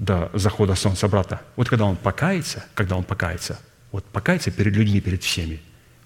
до 0.00 0.32
захода 0.34 0.74
солнца 0.74 1.06
брата. 1.06 1.40
Вот 1.54 1.68
когда 1.68 1.84
он 1.84 1.94
покается, 1.94 2.64
когда 2.74 2.96
он 2.96 3.04
покается, 3.04 3.60
вот 3.92 4.04
покается 4.06 4.50
перед 4.50 4.74
людьми, 4.74 5.00
перед 5.00 5.22
всеми, 5.22 5.60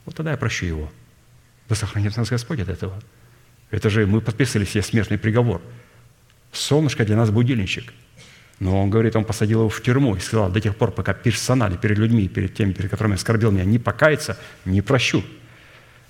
вот 0.05 0.15
тогда 0.15 0.33
я 0.33 0.37
прощу 0.37 0.67
его. 0.67 0.93
Да 1.71 1.75
сохранит 1.75 2.15
нас 2.15 2.29
Господь 2.29 2.61
от 2.61 2.69
этого. 2.69 3.03
Это 3.71 3.89
же 3.89 4.07
мы 4.07 4.21
подписывали 4.21 4.67
себе 4.67 4.83
смертный 4.83 5.17
приговор. 5.17 5.63
Солнышко 6.53 7.07
для 7.07 7.17
нас 7.17 7.31
будильничек– 7.31 7.95
но 8.61 8.83
он 8.83 8.91
говорит, 8.91 9.17
он 9.17 9.25
посадил 9.25 9.61
его 9.61 9.69
в 9.69 9.83
тюрьму 9.83 10.15
и 10.17 10.21
сказал, 10.21 10.51
до 10.51 10.61
тех 10.61 10.77
пор, 10.77 10.93
пока 10.93 11.13
персонали 11.13 11.77
перед 11.77 11.99
людьми, 11.99 12.29
перед 12.29 12.55
теми, 12.55 12.73
перед 12.73 12.91
которыми 12.91 13.15
оскорбил 13.15 13.51
меня, 13.51 13.65
не 13.65 13.79
покается, 13.79 14.39
не 14.65 14.81
прощу. 14.81 15.25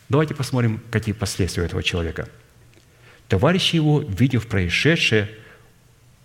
Давайте 0.09 0.35
посмотрим, 0.35 0.81
какие 0.91 1.15
последствия 1.15 1.63
у 1.63 1.67
этого 1.67 1.83
человека. 1.83 2.29
Товарищи 3.29 3.77
его, 3.77 4.01
видев 4.01 4.47
происшедшее, 4.47 5.31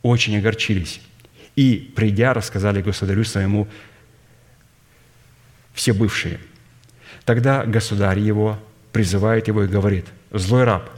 очень 0.02 0.38
огорчились. 0.38 1.02
И, 1.60 1.91
придя, 1.95 2.34
рассказали 2.34 2.81
государю 2.81 3.26
своему 3.26 3.68
все 5.73 5.94
бывшие. 5.94 6.40
Тогда 7.26 7.65
государь 7.65 8.19
его 8.19 8.60
призывает 8.91 9.48
его 9.48 9.64
и 9.64 9.68
говорит, 9.68 10.06
«Злой 10.31 10.64
раб, 10.64 10.90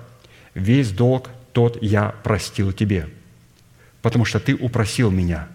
весь 0.54 0.92
долг 0.92 1.30
тот 1.54 1.82
я 1.82 2.10
простил 2.24 2.72
тебе» 2.74 3.08
потому 4.02 4.26
что 4.26 4.40
ты 4.40 4.56
упросил 4.56 5.12
меня. 5.12 5.48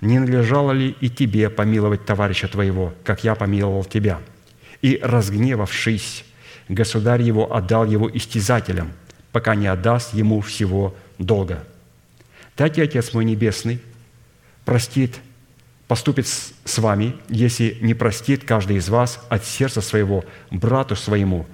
Не 0.00 0.18
надлежало 0.18 0.72
ли 0.72 0.96
и 1.00 1.08
тебе 1.08 1.50
помиловать 1.50 2.04
товарища 2.04 2.48
твоего, 2.48 2.94
как 3.04 3.24
я 3.24 3.34
помиловал 3.34 3.84
тебя?» 3.84 4.20
И, 4.80 5.00
разгневавшись, 5.02 6.24
государь 6.68 7.22
его 7.22 7.52
отдал 7.52 7.84
его 7.84 8.08
истязателям, 8.08 8.92
пока 9.32 9.56
не 9.56 9.66
отдаст 9.66 10.14
ему 10.14 10.40
всего 10.40 10.94
долга. 11.18 11.64
Так 12.54 12.78
и 12.78 12.82
Отец 12.82 13.12
мой 13.12 13.24
Небесный 13.24 13.80
простит, 14.68 15.18
поступит 15.86 16.26
с 16.26 16.78
вами, 16.78 17.16
если 17.30 17.78
не 17.80 17.94
простит 17.94 18.44
каждый 18.44 18.76
из 18.76 18.90
вас 18.90 19.18
от 19.30 19.42
сердца 19.46 19.80
своего 19.80 20.26
брату 20.50 20.94
своему 20.94 21.46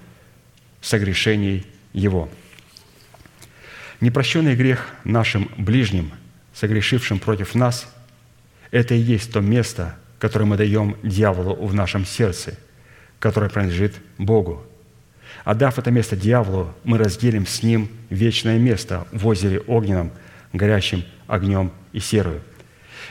согрешений 0.81 1.65
его». 1.93 2.29
Непрощенный 4.01 4.57
грех 4.57 4.89
нашим 5.05 5.49
ближним, 5.57 6.11
согрешившим 6.55 7.21
против 7.21 7.55
нас, 7.55 7.87
это 8.73 8.97
и 8.97 8.99
есть 8.99 9.33
то 9.33 9.41
место, 9.41 9.95
которое 10.19 10.47
мы 10.47 10.57
даем 10.57 10.97
дьяволу 11.05 11.55
в 11.65 11.73
нашем 11.73 12.05
сердце, 12.05 12.59
которое 13.21 13.49
принадлежит 13.49 13.95
Богу. 14.19 14.67
Отдав 15.45 15.79
это 15.79 15.93
место 15.93 16.17
дьяволу, 16.17 16.75
мы 16.83 16.99
разделим 16.99 17.47
с 17.47 17.63
ним 17.63 17.89
вечное 18.11 18.59
место 18.59 19.07
в 19.13 19.25
озере 19.29 19.61
огненном, 19.61 20.11
горящим 20.53 21.05
огнем 21.29 21.71
и 21.93 22.01
серою. 22.01 22.43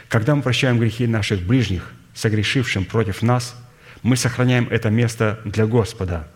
Когда 0.08 0.36
мы 0.36 0.42
прощаем 0.42 0.80
грехи 0.80 1.08
наших 1.08 1.42
ближних, 1.42 1.92
согрешившим 2.14 2.86
против 2.86 3.22
нас, 3.22 3.56
мы 4.02 4.18
сохраняем 4.18 4.68
это 4.70 4.90
место 4.90 5.40
для 5.46 5.66
Господа. 5.66 6.28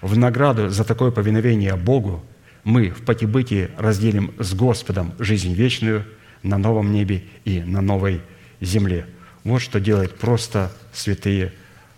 В 0.00 0.16
награду 0.16 0.68
за 0.70 0.84
такое 0.84 1.10
повиновение 1.10 1.76
Богу 1.76 2.24
мы 2.64 2.90
в 2.90 3.04
потебытии 3.04 3.70
разделим 3.76 4.32
с 4.38 4.54
Господом 4.54 5.12
жизнь 5.18 5.52
вечную 5.52 6.06
на 6.42 6.58
новом 6.58 6.92
небе 6.92 7.24
и 7.44 7.60
на 7.60 7.80
новой 7.80 8.20
земле. 8.60 9.06
Вот 9.44 9.60
что 9.60 9.80
делает 9.80 10.18
просто 10.18 10.72
святые 10.92 11.52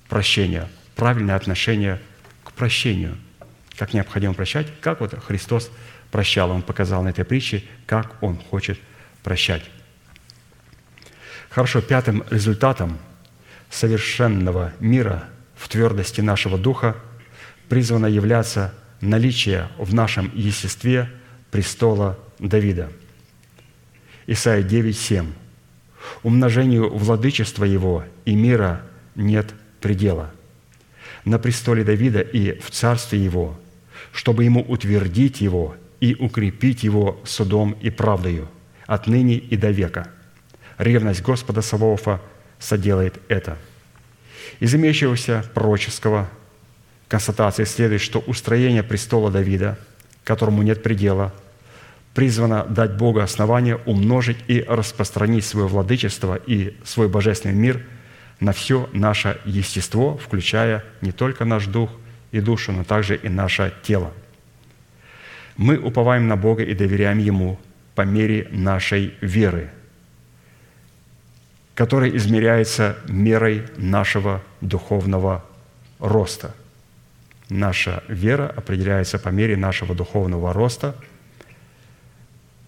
прощения, 0.09 0.69
правильное 0.97 1.37
отношение 1.37 2.01
к 2.43 2.53
прощению. 2.53 3.17
Как 3.77 3.93
необходимо 3.93 4.35
прощать, 4.35 4.69
как 4.81 5.01
вот 5.01 5.15
Христос 5.25 5.71
прощал. 6.11 6.51
Он 6.51 6.63
показал 6.63 7.03
на 7.03 7.09
этой 7.09 7.25
притче, 7.25 7.65
как 7.87 8.23
Он 8.23 8.39
хочет 8.39 8.79
прощать. 9.23 9.65
Хорошо, 11.55 11.81
пятым 11.81 12.25
результатом 12.31 12.99
совершенного 13.71 14.73
мира 14.81 15.29
в 15.55 15.69
твердости 15.69 16.21
нашего 16.21 16.59
духа 16.59 16.97
призвано 17.69 18.07
являться 18.07 18.75
наличие 19.01 19.69
в 19.79 19.95
нашем 19.95 20.33
естестве 20.35 21.09
престола 21.53 22.19
Давида. 22.41 22.91
Исайя 24.27 24.65
9, 24.65 24.99
7. 24.99 25.33
«Умножению 26.25 26.93
владычества 26.93 27.63
его 27.63 28.03
и 28.25 28.35
мира 28.35 28.83
нет 29.15 29.55
предела. 29.81 30.33
На 31.25 31.39
престоле 31.39 31.85
Давида 31.85 32.21
и 32.21 32.59
в 32.59 32.73
царстве 32.73 33.23
его, 33.23 33.57
чтобы 34.11 34.43
ему 34.43 34.61
утвердить 34.61 35.41
его 35.41 35.77
и 36.01 36.17
укрепить 36.17 36.83
его 36.83 37.23
судом 37.25 37.77
и 37.81 37.91
правдою 37.91 38.49
отныне 38.87 39.37
и 39.37 39.57
до 39.57 39.71
века. 39.71 40.09
Ревность 40.79 41.23
Господа 41.23 41.63
Саваофа 41.63 42.21
соделает 42.59 43.21
это. 43.29 43.59
Из 44.61 44.75
имеющегося 44.75 45.45
пророческого 45.55 46.29
констатации 47.09 47.65
следует, 47.65 48.01
что 48.01 48.21
устроение 48.21 48.83
престола 48.83 49.31
Давида, 49.31 49.79
которому 50.25 50.63
нет 50.63 50.83
предела, 50.83 51.33
призвано 52.15 52.65
дать 52.65 52.97
Богу 52.97 53.21
основание 53.21 53.77
умножить 53.87 54.39
и 54.47 54.65
распространить 54.67 55.45
свое 55.45 55.67
владычество 55.67 56.37
и 56.37 56.77
свой 56.85 57.09
божественный 57.09 57.55
мир 57.55 57.85
на 58.41 58.53
все 58.53 58.89
наше 58.93 59.41
естество, 59.45 60.17
включая 60.17 60.85
не 61.01 61.13
только 61.13 61.45
наш 61.45 61.67
дух 61.67 61.91
и 62.31 62.41
душу, 62.41 62.73
но 62.73 62.85
также 62.85 63.17
и 63.17 63.29
наше 63.29 63.75
тело. 63.83 64.13
Мы 65.57 65.79
уповаем 65.79 66.27
на 66.27 66.37
Бога 66.37 66.63
и 66.63 66.75
доверяем 66.75 67.19
Ему 67.19 67.59
по 67.95 68.03
мере 68.03 68.49
нашей 68.51 69.15
веры, 69.21 69.71
которая 71.75 72.11
измеряется 72.11 72.97
мерой 73.09 73.65
нашего 73.77 74.43
духовного 74.61 75.45
роста. 75.99 76.55
Наша 77.49 78.03
вера 78.09 78.53
определяется 78.57 79.19
по 79.19 79.29
мере 79.29 79.57
нашего 79.57 79.95
духовного 79.95 80.53
роста, 80.53 80.95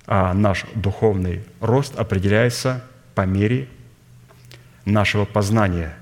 а 0.07 0.35
наш 0.35 0.65
духовный 0.75 1.45
рост 1.61 1.99
определяется 1.99 2.85
по 3.15 3.23
мере 3.23 3.69
нашего 4.85 5.25
познания, 5.25 5.97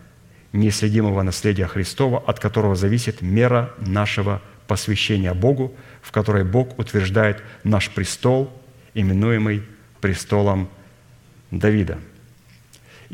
неследимого 0.52 1.22
наследия 1.22 1.66
Христова, 1.66 2.22
от 2.26 2.38
которого 2.38 2.74
зависит 2.74 3.22
мера 3.22 3.72
нашего 3.78 4.42
посвящения 4.66 5.34
Богу, 5.34 5.74
в 6.02 6.10
которой 6.10 6.44
Бог 6.44 6.78
утверждает 6.78 7.42
наш 7.64 7.90
престол, 7.90 8.52
именуемый 8.94 9.62
престолом 10.00 10.68
Давида. 11.50 11.98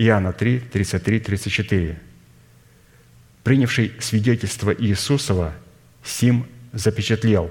Иоанна 0.00 0.32
3, 0.32 0.60
33, 0.60 1.20
34. 1.20 1.98
«Принявший 3.44 3.92
свидетельство 4.00 4.70
Иисусова, 4.70 5.52
сим 6.02 6.46
запечатлел, 6.72 7.50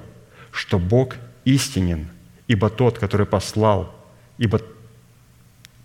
что 0.52 0.80
Бог 0.80 1.18
истинен, 1.46 2.08
ибо 2.48 2.72
тот, 2.72 2.98
который 2.98 3.28
послал, 3.28 3.96
ибо 4.40 4.62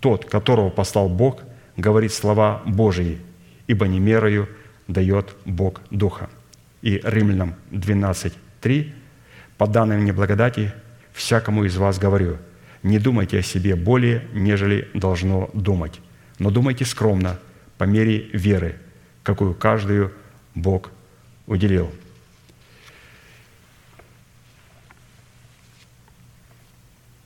тот, 0.01 0.25
которого 0.25 0.71
послал 0.71 1.11
Бог– 1.11 1.43
говорит 1.77 2.13
слова 2.13 2.63
Божии, 2.65 3.19
ибо 3.67 3.87
не 3.87 4.01
мерою 4.01 4.49
дает 4.89 5.37
Бог 5.45 5.83
Духа». 5.91 6.31
И 6.81 6.99
Римлянам 7.05 7.57
12:3 7.73 8.93
«По 9.59 9.67
данной 9.67 9.99
мне 9.99 10.15
благодати 10.15 10.73
всякому 11.13 11.65
из 11.65 11.77
вас 11.77 11.99
говорю, 11.99 12.39
не 12.83 12.99
думайте 12.99 13.39
о 13.39 13.43
себе 13.43 13.77
более, 13.77 14.27
нежели 14.33 14.89
должно 14.95 15.51
думать, 15.53 16.01
но 16.39 16.51
думайте 16.51 16.85
скромно, 16.85 17.39
по 17.79 17.85
мере 17.85 18.19
веры, 18.33 18.77
какую 19.23 19.55
каждую 19.55 20.13
Бог 20.55 20.91
уделил». 21.47 21.93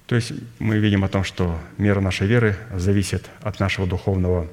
То 0.09 0.15
есть 0.15 0.33
мы 0.59 0.79
видим 0.79 1.05
о 1.05 1.09
том, 1.09 1.23
что 1.23 1.61
мера 1.77 2.01
нашей 2.01 2.27
веры 2.27 2.57
зависит 2.75 3.29
от 3.43 3.61
нашего 3.61 3.87
духовного 3.87 4.49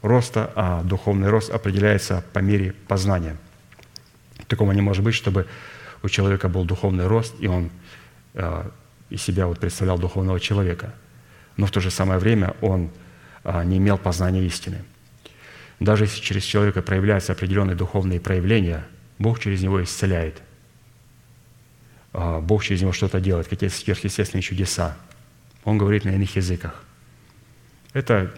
роста, 0.00 0.52
а 0.54 0.82
духовный 0.84 1.28
рост 1.28 1.50
определяется 1.50 2.24
по 2.32 2.38
мере 2.38 2.72
познания. 2.86 3.36
Такого 4.46 4.70
не 4.70 4.82
может 4.82 5.02
быть, 5.02 5.16
чтобы 5.16 5.48
у 6.04 6.08
человека 6.08 6.48
был 6.48 6.64
духовный 6.64 7.08
рост, 7.08 7.34
и 7.40 7.48
он 7.48 7.70
э, 8.34 8.70
из 9.10 9.22
себя 9.22 9.48
вот 9.48 9.58
представлял 9.58 9.98
духовного 9.98 10.38
человека. 10.38 10.94
Но 11.56 11.66
в 11.66 11.72
то 11.72 11.80
же 11.80 11.90
самое 11.90 12.20
время 12.20 12.54
он 12.60 12.90
не 13.64 13.78
имел 13.78 13.98
познания 13.98 14.44
истины. 14.44 14.84
Даже 15.80 16.04
если 16.04 16.20
через 16.20 16.42
человека 16.42 16.82
проявляются 16.82 17.32
определенные 17.32 17.76
духовные 17.76 18.20
проявления, 18.20 18.86
Бог 19.18 19.40
через 19.40 19.62
него 19.62 19.82
исцеляет. 19.82 20.42
А, 22.12 22.40
Бог 22.40 22.64
через 22.64 22.80
него 22.80 22.92
что-то 22.92 23.20
делает, 23.20 23.48
какие-то 23.48 23.74
сверхъестественные 23.74 24.42
чудеса. 24.42 24.96
Он 25.64 25.78
говорит 25.78 26.04
на 26.04 26.10
иных 26.10 26.36
языках. 26.36 26.82
Это 27.92 28.34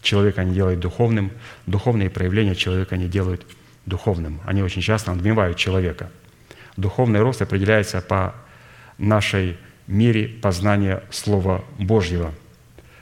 человека 0.00 0.44
не 0.44 0.54
делает 0.54 0.80
духовным, 0.80 1.32
духовные 1.66 2.10
проявления 2.10 2.54
человека 2.54 2.96
не 2.96 3.08
делают 3.08 3.46
духовным. 3.84 4.40
Они 4.44 4.62
очень 4.62 4.82
часто 4.82 5.12
надмевают 5.12 5.56
человека. 5.56 6.10
Духовный 6.76 7.20
рост 7.20 7.42
определяется 7.42 8.00
по 8.00 8.34
нашей 8.98 9.56
мере 9.86 10.28
познания 10.28 11.02
Слова 11.10 11.64
Божьего. 11.78 12.32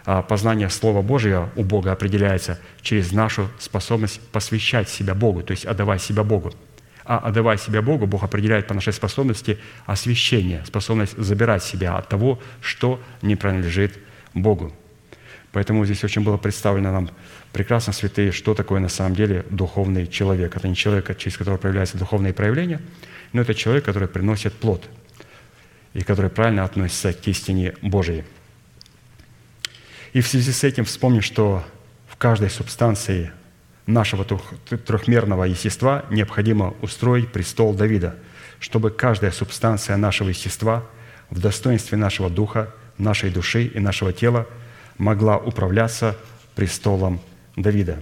А 0.05 0.23
познание 0.23 0.69
Слова 0.69 1.03
Божьего 1.03 1.51
у 1.57 1.65
Бога 1.65 1.93
определяется 1.93 2.59
через 2.83 3.13
нашу 3.13 3.49
способность 3.59 4.21
посвящать 4.33 4.89
себя 4.89 5.15
Богу, 5.15 5.43
то 5.43 5.53
есть 5.53 5.65
отдавать 5.65 6.03
себя 6.03 6.23
Богу– 6.25 6.53
а 7.05 7.19
отдавая 7.19 7.59
себя 7.59 7.83
Богу, 7.83 8.07
Бог 8.07 8.25
определяет 8.25 8.67
по 8.67 8.75
нашей 8.75 8.93
способности 8.93 9.59
освящение, 9.87 10.65
способность 10.67 11.17
забирать 11.19 11.63
себя 11.63 11.97
от 11.97 12.09
того, 12.09 12.41
что 12.61 13.01
не 13.21 13.37
принадлежит 13.37 13.99
Богу. 14.33 14.73
Поэтому 15.53 15.85
здесь 15.85 16.03
очень 16.03 16.23
было 16.23 16.37
представлено 16.37 16.91
нам 16.91 17.11
прекрасно, 17.53 17.93
святые, 17.93 18.33
что 18.33 18.55
такое 18.55 18.81
на 18.81 18.89
самом 18.89 19.15
деле 19.15 19.45
духовный 19.51 20.07
человек. 20.07 20.57
Это 20.57 20.67
не 20.67 20.75
человек, 20.75 21.17
через 21.17 21.37
которого 21.37 21.59
проявляются 21.59 21.99
духовные 21.99 22.33
проявления, 22.33 22.81
но 23.33 23.43
это 23.43 23.55
человек, 23.55 23.85
который 23.85 24.09
приносит 24.09 24.55
плод 24.55 24.89
и 25.93 26.03
который 26.03 26.31
правильно 26.31 26.65
относится 26.65 27.13
к 27.13 27.29
истине 27.29 27.75
Божией. 27.83 28.25
И 30.15 30.21
в 30.21 30.29
связи 30.29 30.53
с 30.53 30.63
этим 30.63 30.85
вспомним, 30.85 31.23
что 31.23 31.65
в 32.07 32.17
каждой 32.17 32.49
субстанции 32.49 33.33
нашего 33.85 34.25
трехмерного 34.25 35.45
естества 35.45 36.05
необходимо 36.09 36.75
устроить 36.81 37.33
престол 37.33 37.75
Давида, 37.75 38.15
чтобы 38.61 38.93
каждая 38.93 39.33
субстанция 39.33 39.97
нашего 39.97 40.29
естества 40.29 40.87
в 41.31 41.41
достоинстве 41.41 41.99
нашего 41.99 42.31
духа, 42.31 42.73
нашей 42.97 43.31
души 43.31 43.65
и 43.65 43.81
нашего 43.81 44.13
тела 44.13 44.47
могла 44.99 45.37
управляться 45.37 46.17
престолом 46.55 47.21
Давида. 47.57 47.99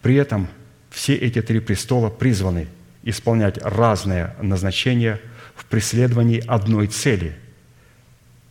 При 0.00 0.14
этом 0.14 0.48
все 0.88 1.14
эти 1.14 1.42
три 1.42 1.60
престола 1.60 2.08
призваны 2.08 2.68
исполнять 3.02 3.58
разные 3.58 4.34
назначения 4.40 5.20
в 5.54 5.66
преследовании 5.66 6.42
одной 6.46 6.86
цели, 6.86 7.36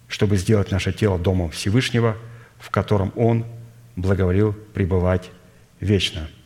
чтобы 0.07 0.38
сделать 0.38 0.70
наше 0.70 0.94
тело 0.94 1.18
домом 1.18 1.49
Всевышнего, 1.49 2.15
в 2.64 2.69
котором 2.69 3.11
Он 3.15 3.45
благоволил 3.95 4.53
пребывать 4.73 5.30
вечно– 5.80 6.27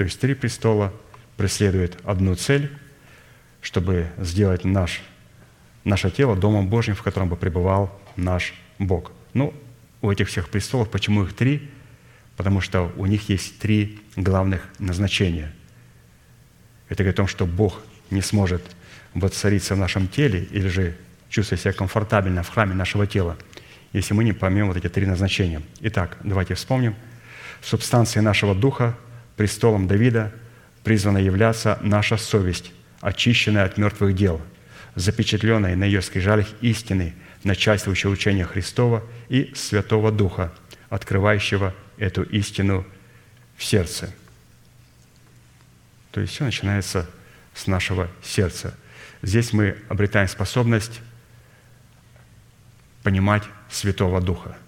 то 0.00 0.04
есть 0.04 0.18
три 0.18 0.32
престола 0.32 0.94
преследуют 1.36 1.98
одну 2.04 2.34
цель, 2.34 2.74
чтобы 3.60 4.06
сделать 4.16 4.64
наш, 4.64 5.02
наше 5.84 6.10
тело 6.10 6.34
домом 6.34 6.68
Божьим, 6.68 6.94
в 6.94 7.02
котором 7.02 7.28
бы 7.28 7.36
пребывал 7.36 8.00
наш 8.16 8.54
Бог. 8.78 9.12
Ну, 9.34 9.52
у 10.00 10.10
этих 10.10 10.28
всех 10.28 10.48
престолов, 10.48 10.90
почему 10.90 11.24
их 11.24 11.34
три? 11.34 11.68
Потому 12.38 12.62
что 12.62 12.90
у 12.96 13.04
них 13.04 13.28
есть 13.28 13.58
три 13.58 14.00
главных 14.16 14.66
назначения. 14.78 15.52
Это 16.88 17.02
говорит 17.02 17.16
о 17.16 17.18
том, 17.18 17.26
что 17.26 17.44
Бог 17.44 17.82
не 18.08 18.22
сможет 18.22 18.62
воцариться 19.12 19.74
в 19.74 19.78
нашем 19.78 20.08
теле 20.08 20.44
или 20.44 20.68
же 20.68 20.96
чувствовать 21.28 21.60
себя 21.60 21.74
комфортабельно 21.74 22.42
в 22.42 22.48
храме 22.48 22.72
нашего 22.72 23.06
тела, 23.06 23.36
если 23.92 24.14
мы 24.14 24.24
не 24.24 24.32
поймем 24.32 24.68
вот 24.68 24.76
эти 24.76 24.88
три 24.88 25.06
назначения. 25.06 25.62
Итак, 25.80 26.16
давайте 26.22 26.54
вспомним. 26.54 26.94
Субстанция 27.62 28.22
нашего 28.22 28.54
духа 28.54 28.96
престолом 29.36 29.86
Давида 29.86 30.32
призвана 30.84 31.18
являться 31.18 31.78
наша 31.82 32.16
совесть, 32.16 32.72
очищенная 33.00 33.64
от 33.64 33.76
мертвых 33.78 34.14
дел, 34.14 34.40
запечатленная 34.94 35.76
на 35.76 35.84
ее 35.84 36.02
скрижалях 36.02 36.46
истины, 36.60 37.14
начальствующего 37.44 38.10
учения 38.10 38.44
Христова 38.44 39.02
и 39.28 39.52
Святого 39.54 40.12
Духа, 40.12 40.52
открывающего 40.88 41.74
эту 41.96 42.22
истину 42.22 42.86
в 43.56 43.64
сердце. 43.64 44.12
То 46.12 46.20
есть 46.20 46.32
все 46.34 46.44
начинается 46.44 47.08
с 47.54 47.66
нашего 47.66 48.08
сердца. 48.22 48.74
Здесь 49.22 49.52
мы 49.52 49.76
обретаем 49.88 50.28
способность 50.28 51.00
понимать 53.02 53.44
Святого 53.70 54.20
Духа– 54.20 54.56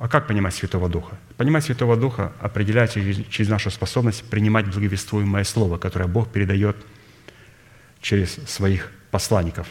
а 0.00 0.08
как 0.08 0.26
понимать 0.26 0.54
Святого 0.54 0.88
Духа? 0.88 1.18
Понимать 1.36 1.62
Святого 1.62 1.94
Духа 1.94 2.32
определяется 2.40 3.00
через 3.24 3.50
нашу 3.50 3.70
способность 3.70 4.24
принимать 4.24 4.64
благовествуемое 4.64 5.44
Слово, 5.44 5.76
которое 5.76 6.06
Бог 6.06 6.32
передает 6.32 6.74
через 8.00 8.32
своих 8.48 8.90
посланников. 9.10 9.68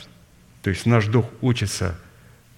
То 0.62 0.70
есть 0.70 0.86
наш 0.86 1.08
Дух 1.08 1.26
учится 1.42 2.00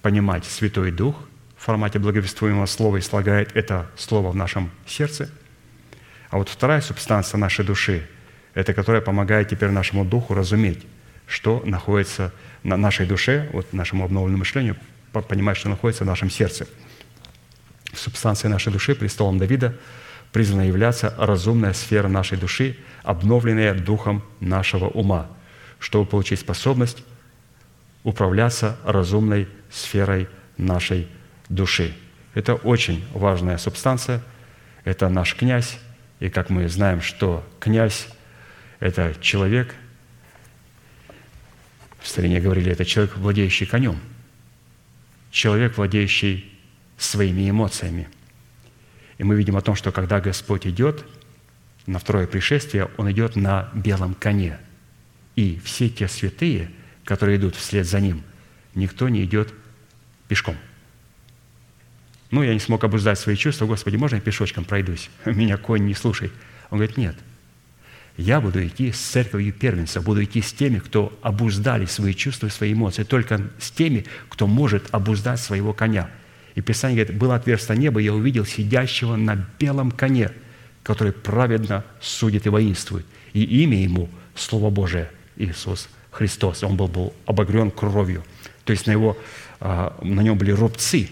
понимать 0.02 0.44
Святой 0.44 0.90
Дух 0.90 1.16
в 1.56 1.64
формате 1.64 1.98
благовествуемого 1.98 2.66
Слова 2.66 2.98
и 2.98 3.00
слагает 3.00 3.56
это 3.56 3.90
Слово 3.96 4.32
в 4.32 4.36
нашем 4.36 4.70
сердце. 4.86 5.30
А 6.28 6.36
вот 6.36 6.50
вторая 6.50 6.82
субстанция 6.82 7.38
нашей 7.38 7.64
души– 7.64 8.06
это 8.54 8.74
которая 8.74 9.00
помогает 9.00 9.48
теперь 9.48 9.70
нашему 9.70 10.04
Духу 10.04 10.34
разуметь, 10.34 10.84
что 11.26 11.62
находится 11.64 12.34
на 12.64 12.76
нашей 12.76 13.06
душе, 13.06 13.48
вот 13.54 13.72
нашему 13.72 14.04
обновленному 14.04 14.40
мышлению, 14.40 14.76
понимать, 15.12 15.56
что 15.56 15.68
находится 15.68 16.04
в 16.04 16.06
нашем 16.06 16.30
сердце– 16.30 16.66
В 17.92 17.98
субстанции 17.98 18.48
нашей 18.48 18.72
души, 18.72 18.94
престолом 18.94 19.38
Давида, 19.38 19.76
призвана 20.32 20.62
являться 20.62 21.14
разумная 21.18 21.74
сфера 21.74 22.08
нашей 22.08 22.38
души, 22.38 22.78
обновленная 23.02 23.74
духом 23.74 24.24
нашего 24.40 24.86
ума, 24.88 25.28
чтобы 25.78 26.06
получить 26.06 26.40
способность 26.40 27.04
управляться 28.02 28.78
разумной 28.84 29.46
сферой 29.70 30.28
нашей 30.56 31.06
души. 31.50 31.94
Это 32.34 32.54
очень 32.54 33.04
важная 33.12 33.58
субстанция, 33.58 34.22
это 34.84 35.08
наш 35.10 35.36
князь, 35.36 35.78
и 36.18 36.30
как 36.30 36.48
мы 36.48 36.68
знаем, 36.68 37.02
что 37.02 37.44
князь– 37.60 38.08
это 38.80 39.14
человек, 39.20 39.74
в 42.00 42.08
старине 42.08 42.40
говорили, 42.40 42.72
это 42.72 42.84
человек, 42.86 43.16
владеющий 43.18 43.66
конем, 43.66 44.00
человек, 45.32 45.76
владеющий 45.76 46.52
своими 46.96 47.50
эмоциями. 47.50 48.08
И 49.18 49.24
мы 49.24 49.34
видим 49.34 49.56
о 49.56 49.62
том, 49.62 49.74
что 49.74 49.90
когда 49.90 50.20
Господь 50.20 50.66
идет 50.66 51.04
на 51.86 51.98
второе 51.98 52.28
пришествие, 52.28 52.88
Он 52.96 53.10
идет 53.10 53.34
на 53.34 53.70
белом 53.74 54.14
коне. 54.14 54.60
И 55.34 55.60
все 55.64 55.88
те 55.88 56.06
святые, 56.06 56.70
которые 57.04 57.38
идут 57.38 57.56
вслед 57.56 57.86
за 57.86 57.98
Ним, 57.98 58.22
никто 58.74 59.08
не 59.08 59.24
идет 59.24 59.52
пешком. 60.28 60.56
Ну, 62.30 62.42
я 62.42 62.54
не 62.54 62.60
смог 62.60 62.84
обуздать 62.84 63.18
свои 63.18 63.36
чувства. 63.36 63.66
Господи, 63.66 63.96
можно 63.96 64.16
я 64.16 64.20
пешочком 64.20 64.64
пройдусь? 64.64 65.10
Меня 65.24 65.56
конь 65.56 65.86
не 65.86 65.94
слушай. 65.94 66.30
Он 66.70 66.78
говорит, 66.78 66.96
нет. 66.96 67.16
Я 68.16 68.40
буду 68.40 68.64
идти 68.66 68.92
с 68.92 68.98
церковью 68.98 69.52
первенца, 69.52 70.00
буду 70.00 70.22
идти 70.22 70.42
с 70.42 70.52
теми, 70.52 70.78
кто 70.78 71.18
обуздали 71.22 71.86
свои 71.86 72.14
чувства, 72.14 72.48
свои 72.48 72.72
эмоции, 72.72 73.04
только 73.04 73.50
с 73.58 73.70
теми, 73.70 74.04
кто 74.28 74.46
может 74.46 74.88
обуздать 74.92 75.40
своего 75.40 75.72
коня– 75.72 76.10
и 76.54 76.60
Писание 76.60 77.04
говорит, 77.04 77.20
было 77.20 77.36
отверстие 77.36 77.78
небо, 77.78 78.00
и 78.00 78.04
я 78.04 78.14
увидел 78.14 78.44
сидящего 78.44 79.16
на 79.16 79.46
белом 79.58 79.90
коне, 79.90 80.30
который 80.82 81.12
праведно 81.12 81.84
судит 82.00 82.46
и 82.46 82.50
воинствует. 82.50 83.06
И 83.32 83.42
имя 83.62 83.82
ему– 83.82 84.08
Слово 84.34 84.70
Божие, 84.70 85.10
Иисус 85.36 85.88
Христос. 86.10 86.62
Он 86.62 86.76
был, 86.76 86.88
был 86.88 87.12
обогрен 87.26 87.70
кровью. 87.70 88.24
То 88.64 88.72
есть 88.72 88.86
на, 88.86 88.92
его, 88.92 89.16
а, 89.60 89.98
на 90.02 90.20
нем 90.20 90.38
были 90.38 90.52
рубцы. 90.52 91.10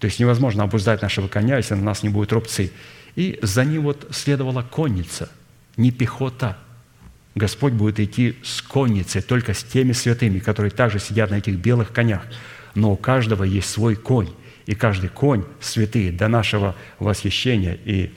То 0.00 0.06
есть 0.06 0.18
невозможно 0.18 0.64
обуздать 0.64 1.02
нашего 1.02 1.28
коня, 1.28 1.56
если 1.56 1.74
на 1.74 1.82
нас 1.82 2.02
не 2.02 2.08
будет 2.08 2.32
рубцы. 2.32 2.72
И 3.14 3.38
за 3.42 3.64
ним 3.64 3.82
вот 3.82 4.08
следовала 4.10 4.62
конница, 4.62 5.30
не 5.80 5.90
пехота. 5.90 6.56
Господь 7.34 7.72
будет 7.72 8.00
идти 8.00 8.36
с 8.42 8.60
конницей, 8.60 9.22
только 9.22 9.54
с 9.54 9.62
теми 9.62 9.92
святыми, 9.92 10.38
которые 10.38 10.70
также 10.70 10.98
сидят 10.98 11.30
на 11.30 11.36
этих 11.36 11.56
белых 11.56 11.92
конях– 11.92 12.22
но 12.74 12.92
у 12.92 12.96
каждого 12.96 13.44
есть 13.44 13.68
свой 13.68 13.96
конь, 13.96 14.30
и 14.66 14.74
каждый 14.74 15.08
конь 15.08 15.44
святые 15.60 16.12
до 16.12 16.28
нашего 16.28 16.76
восхищения 16.98 17.78
и 17.84 18.12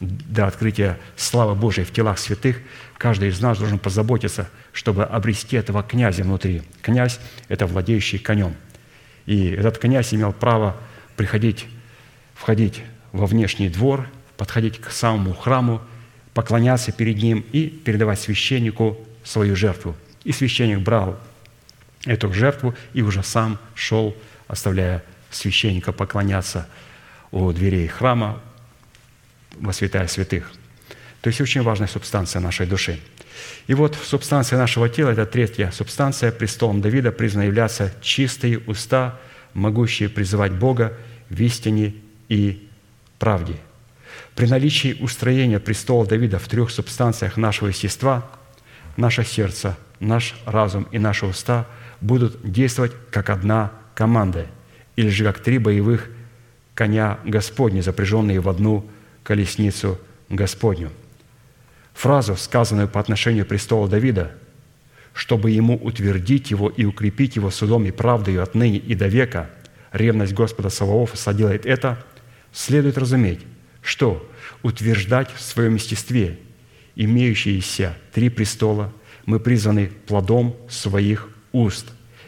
до 0.00 0.46
открытия 0.46 0.98
славы 1.16 1.54
Божией 1.54 1.84
в 1.84 1.92
телах 1.92 2.18
святых, 2.18 2.58
каждый 2.96 3.28
из 3.28 3.40
нас 3.40 3.58
должен 3.58 3.78
позаботиться, 3.78 4.48
чтобы 4.72 5.04
обрести 5.04 5.56
этого 5.56 5.82
князя 5.82 6.22
внутри. 6.22 6.62
Князь– 6.80 7.20
это 7.48 7.66
владеющий 7.66 8.18
конем. 8.18 8.54
И 9.26 9.50
этот 9.50 9.78
князь 9.78 10.14
имел 10.14 10.32
право 10.32 10.76
приходить, 11.16 11.66
входить 12.34 12.82
во 13.12 13.26
внешний 13.26 13.68
двор, 13.68 14.08
подходить 14.38 14.80
к 14.80 14.90
самому 14.90 15.34
храму, 15.34 15.82
поклоняться 16.34 16.92
перед 16.92 17.16
ним 17.16 17.44
и 17.52 17.68
передавать 17.68 18.20
священнику 18.20 18.98
свою 19.24 19.56
жертву. 19.56 19.96
И 20.24 20.32
священник 20.32 20.80
брал 20.80 21.18
эту 22.04 22.32
жертву 22.32 22.74
и 22.92 23.02
уже 23.02 23.22
сам 23.22 23.58
шел, 23.74 24.16
оставляя 24.48 25.02
священника 25.30 25.92
поклоняться 25.92 26.68
у 27.30 27.52
дверей 27.52 27.86
храма 27.88 28.40
во 29.58 29.72
святая 29.72 30.06
святых. 30.08 30.50
То 31.20 31.28
есть 31.28 31.40
очень 31.40 31.62
важная 31.62 31.88
субстанция 31.88 32.40
нашей 32.40 32.66
души. 32.66 32.98
И 33.66 33.74
вот 33.74 33.96
субстанция 34.02 34.58
нашего 34.58 34.88
тела– 34.88 35.10
это 35.10 35.26
третья 35.26 35.70
субстанция, 35.70 36.32
престолом 36.32 36.80
Давида 36.80 37.12
признана 37.12 37.44
являться 37.44 37.92
чистые 38.02 38.58
уста, 38.58 39.18
могущие 39.54 40.08
призывать 40.08 40.52
Бога 40.52 40.96
в 41.28 41.40
истине 41.40 41.94
и 42.28 42.68
правде. 43.18 43.56
При 44.34 44.46
наличии 44.46 44.96
устроения 45.00 45.58
престола 45.58 46.06
Давида 46.06 46.38
в 46.38 46.48
трех 46.48 46.70
субстанциях 46.70 47.36
нашего 47.36 47.68
естества– 47.68 48.30
наше 48.96 49.24
сердце, 49.24 49.76
наш 49.98 50.34
разум 50.44 50.86
и 50.90 50.98
наши 50.98 51.26
уста– 51.26 51.66
будут 52.00 52.50
действовать 52.50 52.92
как 53.10 53.30
одна 53.30 53.72
команда, 53.94 54.46
или 54.96 55.08
же 55.08 55.24
как 55.24 55.40
три 55.40 55.58
боевых 55.58 56.10
коня 56.74 57.18
Господни, 57.24 57.80
запряженные 57.80 58.40
в 58.40 58.48
одну 58.48 58.88
колесницу 59.22 59.98
Господню. 60.28 60.90
Фразу, 61.94 62.36
сказанную 62.36 62.88
по 62.88 63.00
отношению 63.00 63.44
престола 63.44 63.88
Давида, 63.88 64.32
чтобы 65.12 65.50
ему 65.50 65.76
утвердить 65.76 66.50
его 66.50 66.68
и 66.68 66.84
укрепить 66.84 67.36
его 67.36 67.50
судом 67.50 67.84
и 67.84 67.90
правдою 67.90 68.42
отныне 68.42 68.78
и 68.78 68.94
до 68.94 69.08
века, 69.08 69.50
ревность 69.92 70.32
Господа 70.32 70.70
Саваофа 70.70 71.16
соделает 71.16 71.66
это, 71.66 72.02
следует 72.52 72.96
разуметь, 72.96 73.40
что 73.82 74.28
утверждать 74.62 75.30
в 75.34 75.40
своем 75.40 75.74
естестве 75.74 76.38
имеющиеся 76.96 77.96
три 78.12 78.28
престола 78.28 78.92
мы 79.26 79.40
призваны 79.40 79.86
плодом 80.06 80.56
своих 80.68 81.28
уст, 81.52 81.86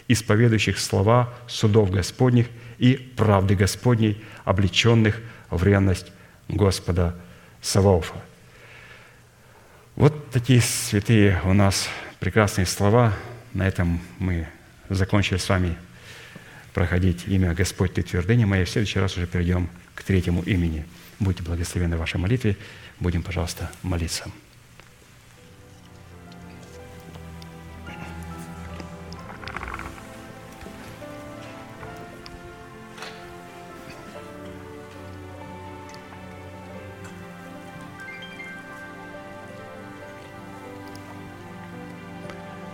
исповедующих 0.09 0.79
слова 0.79 1.33
судов 1.47 1.91
Господних 1.91 2.47
и 2.79 2.95
правды 2.95 3.55
Господней, 3.55 4.23
облеченных 4.45 5.21
в 5.51 5.63
ревность 5.65 6.13
Господа 6.49 7.17
Саваофа. 7.61 8.15
Вот 9.95 10.31
такие 10.31 10.61
святые 10.61 11.41
у 11.45 11.53
нас 11.53 11.89
прекрасные 12.19 12.67
слова. 12.67 13.13
На 13.53 13.69
этом 13.69 14.01
мы 14.19 14.49
закончили 14.89 15.39
с 15.39 15.49
вами 15.49 15.77
проходить 16.73 17.25
имя 17.27 17.55
Господь 17.55 17.95
Ты 17.95 18.03
твердыня 18.03 18.47
моя. 18.47 18.65
В 18.65 18.71
следующий 18.71 18.99
раз 18.99 19.17
уже 19.17 19.27
перейдем 19.27 19.69
к 19.95 20.03
третьему 20.03 20.43
имени. 20.43 20.87
Будьте 21.23 21.45
благословены 21.45 21.95
в 21.95 22.01
вашей 22.01 22.19
молитве. 22.19 22.57
Будем, 22.99 23.23
пожалуйста, 23.23 23.71
молиться. 23.85 24.25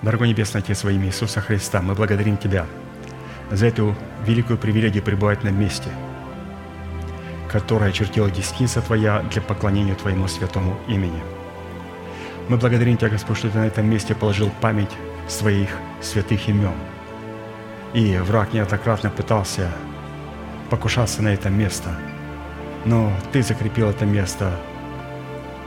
Дорогой 0.01 0.31
Небесный 0.31 0.63
Отец, 0.63 0.85
во 0.85 0.91
имя 0.91 1.09
Иисуса 1.09 1.43
Христа, 1.43 1.83
мы 1.83 1.95
благодарим 1.95 2.39
Тебя 2.39 2.65
за 3.51 3.67
эту 3.67 3.95
великую 4.25 4.57
привилегию 4.57 5.03
пребывать 5.03 5.45
на 5.45 5.51
месте, 5.51 5.91
которое 7.51 7.91
очертила 7.91 8.31
десница 8.31 8.81
Твоя 8.83 9.21
для 9.31 9.43
поклонения 9.43 9.95
Твоему 9.95 10.29
святому 10.29 10.77
имени. 10.87 11.21
Мы 12.49 12.57
благодарим 12.57 12.97
Тебя, 12.97 13.11
Господь, 13.11 13.39
что 13.39 13.51
Ты 13.51 13.59
на 13.59 13.67
этом 13.67 13.87
месте 13.87 14.15
положил 14.15 14.51
память 14.61 14.91
своих 15.29 15.69
святых 16.01 16.49
имен. 16.49 16.75
И 17.95 18.17
враг 18.19 18.53
неоднократно 18.53 19.11
пытался 19.11 19.71
покушаться 20.71 21.23
на 21.23 21.29
это 21.29 21.51
место, 21.51 21.97
но 22.85 23.13
Ты 23.33 23.43
закрепил 23.43 23.89
это 23.89 24.05
место 24.05 24.53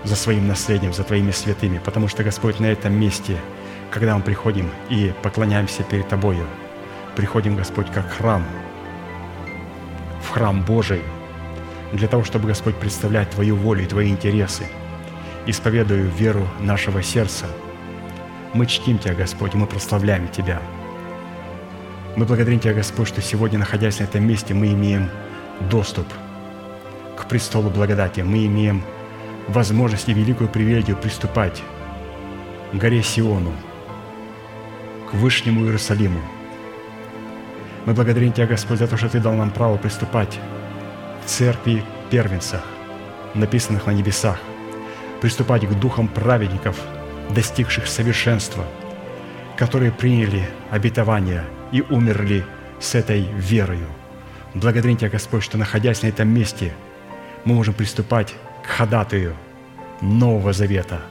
за 0.04 0.16
своим 0.16 0.48
наследием, 0.48 0.94
за 0.94 1.04
Твоими 1.04 1.32
святыми, 1.32 1.80
потому 1.84 2.08
что, 2.08 2.24
Господь, 2.24 2.60
на 2.60 2.68
этом 2.68 2.94
месте– 2.94 3.38
когда 3.92 4.16
мы 4.16 4.24
приходим 4.24 4.72
и 4.90 5.14
поклоняемся 5.22 5.84
перед 5.84 6.08
Тобою, 6.08 6.48
приходим, 7.16 7.58
Господь, 7.58 7.92
как 7.92 8.10
храм, 8.10 8.44
в 10.24 10.30
храм 10.30 10.62
Божий, 10.62 11.02
для 11.94 12.08
того, 12.08 12.24
чтобы, 12.24 12.48
Господь, 12.48 12.76
представлять 12.76 13.30
Твою 13.32 13.56
волю 13.56 13.84
и 13.84 13.88
Твои 13.88 14.10
интересы, 14.10 14.64
исповедуя 15.46 16.02
веру 16.02 16.48
нашего 16.60 17.04
сердца. 17.04 17.46
Мы 18.54 18.66
чтим 18.66 18.98
Тебя, 18.98 19.14
Господь, 19.14 19.54
и 19.54 19.58
мы 19.58 19.68
прославляем 19.68 20.28
Тебя. 20.28 20.62
Мы 22.16 22.26
благодарим 22.26 22.60
Тебя, 22.60 22.74
Господь, 22.74 23.08
что 23.08 23.22
сегодня, 23.22 23.60
находясь 23.60 24.00
на 24.00 24.04
этом 24.04 24.26
месте, 24.28 24.54
мы 24.54 24.68
имеем 24.68 25.10
доступ 25.70 26.08
к 27.18 27.26
престолу 27.28 27.70
благодати. 27.70 28.22
Мы 28.22 28.46
имеем 28.46 28.84
возможность 29.48 30.10
и 30.10 30.14
великую 30.14 30.50
привилегию 30.50 30.98
приступать 30.98 31.62
к 32.72 32.76
горе 32.76 33.04
Сиону– 33.04 33.52
к 35.12 35.14
Вышнему 35.16 35.66
Иерусалиму. 35.66 36.22
Мы 37.86 37.94
благодарим 37.94 38.32
Тебя, 38.32 38.48
Господь, 38.48 38.80
за 38.80 38.88
то, 38.88 38.96
что 38.96 39.10
Ты 39.10 39.20
дал 39.20 39.34
нам 39.34 39.52
право 39.52 39.78
приступать 39.78 40.40
церкви 41.26 41.84
первенцах, 42.10 42.64
написанных 43.34 43.88
на 43.88 43.92
небесах, 43.92 44.40
приступать 45.22 45.68
к 45.68 45.74
духам 45.74 46.08
праведников, 46.08 46.78
достигших 47.30 47.88
совершенства, 47.88 48.66
которые 49.58 49.92
приняли 49.92 50.48
обетование 50.70 51.44
и 51.72 51.82
умерли 51.82 52.46
с 52.80 52.96
этой 52.96 53.22
верою, 53.36 53.88
Благодарим 54.54 54.98
Тебя, 54.98 55.10
Господь, 55.10 55.44
что, 55.44 55.58
находясь 55.58 56.02
на 56.02 56.08
этом 56.08 56.28
месте, 56.28 56.74
мы 57.46 57.56
можем 57.56 57.74
приступать 57.74 58.36
к 58.64 58.68
ходатаю 58.68 59.34
Нового 60.02 60.52
Завета, 60.52 61.02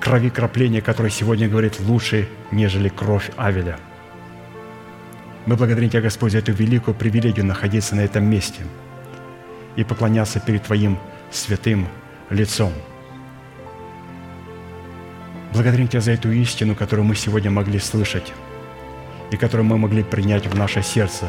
крови 0.00 0.28
кропления, 0.28 0.82
которое 0.82 1.08
сегодня 1.08 1.48
говорит 1.48 1.80
лучше, 1.80 2.28
нежели 2.50 2.90
кровь 2.90 3.30
Авеля. 3.36 3.78
Мы 5.46 5.56
благодарим 5.56 5.88
Тебя, 5.88 6.02
Господь, 6.02 6.32
за 6.32 6.38
эту 6.38 6.52
великую 6.52 6.94
привилегию 6.94 7.46
находиться 7.46 7.96
на 7.96 8.00
этом 8.00 8.24
месте 8.24 8.62
и 9.76 9.84
поклоняться 9.84 10.38
перед 10.38 10.64
Твоим 10.64 10.98
святым 11.30 11.88
лицом. 12.28 12.72
Благодарим 15.52 15.88
Тебя 15.88 16.02
за 16.02 16.12
эту 16.12 16.30
истину, 16.30 16.74
которую 16.74 17.06
мы 17.06 17.14
сегодня 17.14 17.50
могли 17.50 17.78
слышать 17.78 18.32
и 19.30 19.36
которую 19.36 19.66
мы 19.66 19.78
могли 19.78 20.02
принять 20.02 20.46
в 20.46 20.54
наше 20.56 20.82
сердце. 20.82 21.28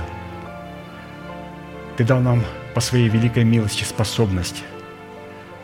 Ты 1.95 2.03
дал 2.03 2.19
нам 2.19 2.43
по 2.73 2.81
своей 2.81 3.07
великой 3.07 3.43
милости 3.43 3.83
способность 3.83 4.63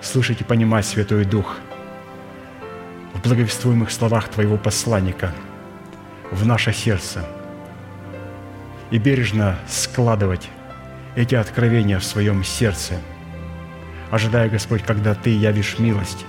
слышать 0.02 0.42
и 0.42 0.44
понимать 0.44 0.86
Святой 0.86 1.26
Дух 1.26 1.58
в 3.14 3.22
благовествуемых 3.22 3.92
словах 3.92 4.30
Твоего 4.30 4.58
посланника 4.58 5.34
в 6.32 6.46
наше 6.46 6.72
сердце 6.72 7.26
и 8.92 8.98
бережно 8.98 9.58
складывать 9.68 10.50
эти 11.16 11.36
откровения 11.36 12.00
в 12.00 12.04
своем 12.04 12.44
сердце, 12.44 12.96
ожидая, 14.12 14.50
Господь, 14.50 14.84
когда 14.84 15.16
Ты 15.16 15.32
явишь 15.32 15.80
милость 15.80 16.26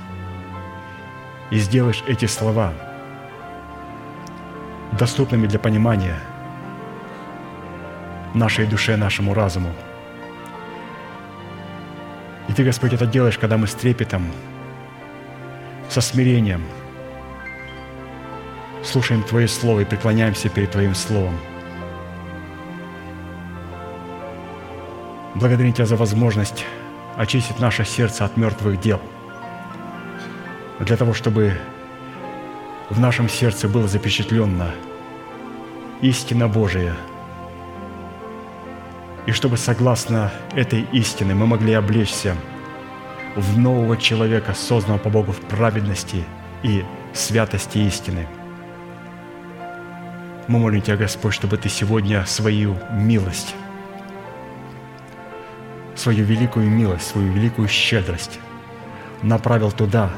и 1.51 1.59
сделаешь 1.59 2.03
эти 2.07 2.27
слова 2.27 2.73
доступными 4.93 5.47
для 5.47 5.59
понимания 5.59 6.19
нашей 8.35 8.67
душе, 8.67 8.97
нашему 8.97 9.35
разуму. 9.35 9.73
И 12.49 12.53
Ты, 12.53 12.65
Господь, 12.65 12.93
это 12.93 13.07
делаешь, 13.07 13.39
когда 13.39 13.57
мы 13.59 13.67
с 13.67 13.75
трепетом, 13.75 14.27
со 15.89 16.01
смирением 16.01 16.63
слушаем 18.83 19.23
Твое 19.23 19.49
Слово 19.49 19.81
и 19.81 19.85
преклоняемся 19.85 20.49
перед 20.49 20.71
Твоим 20.71 20.95
Словом. 20.95 21.35
Благодарим 25.39 25.73
Тебя 25.73 25.86
за 25.86 25.94
возможность 25.94 26.66
очистить 27.16 27.60
наше 27.60 27.85
сердце 27.85 28.24
от 28.24 28.36
мертвых 28.36 28.81
дел, 28.81 29.01
для 30.81 30.97
того, 30.97 31.15
чтобы 31.15 31.56
в 32.90 32.98
нашем 32.98 33.28
сердце 33.28 33.69
было 33.69 33.86
запечатлено 33.86 34.73
истина 36.01 36.48
Божия, 36.48 36.97
и 39.27 39.31
чтобы 39.31 39.59
согласно 39.59 40.32
этой 40.56 40.82
истине 40.90 41.35
мы 41.35 41.47
могли 41.47 41.73
облечься 41.74 42.35
в 43.36 43.56
нового 43.56 43.97
человека, 43.97 44.55
созданного 44.55 44.98
по 44.98 45.09
Богу 45.09 45.31
в 45.31 45.40
праведности 45.43 46.24
и 46.65 46.85
святости 47.15 47.78
истины. 47.78 48.27
Мы 50.48 50.59
молим 50.59 50.82
Тебя, 50.82 50.97
Господь, 50.97 51.35
чтобы 51.35 51.59
Ты 51.59 51.69
сегодня 51.69 52.27
свою 52.27 52.77
милость, 52.90 53.55
свою 55.99 56.25
великую 56.25 56.70
милость, 56.70 57.09
свою 57.09 57.33
великую 57.33 57.69
щедрость 57.69 58.39
направил 59.23 59.73
туда, 59.73 60.11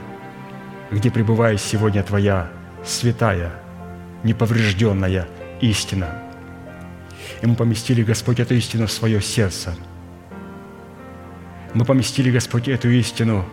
где 0.90 1.10
пребывает 1.10 1.60
сегодня 1.60 2.02
Твоя 2.02 2.50
святая, 2.84 3.52
неповрежденная 4.22 5.26
истина. 5.60 6.08
И 7.40 7.46
мы 7.46 7.54
поместили, 7.54 8.02
Господь, 8.02 8.40
эту 8.40 8.54
истину 8.54 8.86
в 8.86 8.92
свое 8.92 9.22
сердце. 9.22 9.74
Мы 11.72 11.84
поместили, 11.84 12.30
Господь, 12.30 12.68
эту 12.68 12.90
истину 12.90 13.44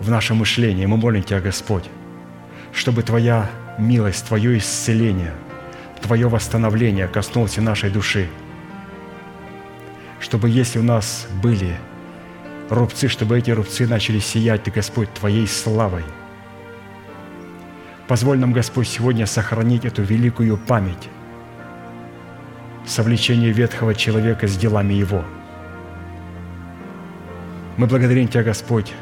в 0.00 0.08
наше 0.08 0.34
мышление. 0.34 0.86
Мы 0.86 0.96
молим 0.96 1.22
Тебя, 1.22 1.40
Господь, 1.40 1.84
чтобы 2.72 3.02
Твоя 3.02 3.50
милость, 3.78 4.26
Твое 4.26 4.56
исцеление, 4.58 5.34
Твое 6.00 6.28
восстановление 6.28 7.08
коснулось 7.08 7.56
нашей 7.56 7.90
души. 7.90 8.28
Чтобы 10.20 10.48
если 10.48 10.78
у 10.78 10.82
нас 10.82 11.26
были 11.42 11.76
рубцы, 12.70 13.08
чтобы 13.08 13.38
эти 13.38 13.50
рубцы 13.50 13.86
начали 13.86 14.18
сиять, 14.18 14.64
Ты, 14.64 14.70
Господь, 14.70 15.12
Твоей 15.14 15.46
славой– 15.46 16.04
Позволь 18.08 18.38
нам, 18.38 18.54
Господь, 18.54 18.88
сегодня 18.88 19.26
сохранить 19.26 19.84
эту 19.84 20.02
великую 20.02 20.56
память, 20.56 21.10
совлечение 22.86 23.52
ветхого 23.52 23.94
человека 23.94 24.48
с 24.48 24.56
делами 24.56 24.94
его. 24.94 25.22
Мы 27.76 27.86
благодарим 27.86 28.26
Тебя, 28.26 28.44
Господь, 28.44 28.94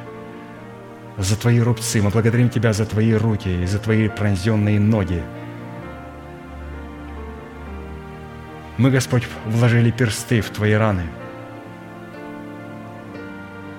за 1.16 1.36
Твои 1.36 1.60
рубцы, 1.60 2.02
мы 2.02 2.10
благодарим 2.10 2.50
Тебя 2.50 2.72
за 2.72 2.84
Твои 2.84 3.14
руки 3.14 3.62
и 3.62 3.66
за 3.66 3.78
Твои 3.78 4.08
пронзенные 4.08 4.80
ноги. 4.80 5.22
Мы, 8.78 8.90
Господь, 8.90 9.26
вложили 9.46 9.90
персты 9.90 10.40
в 10.40 10.50
Твои 10.50 10.72
раны. 10.72 11.04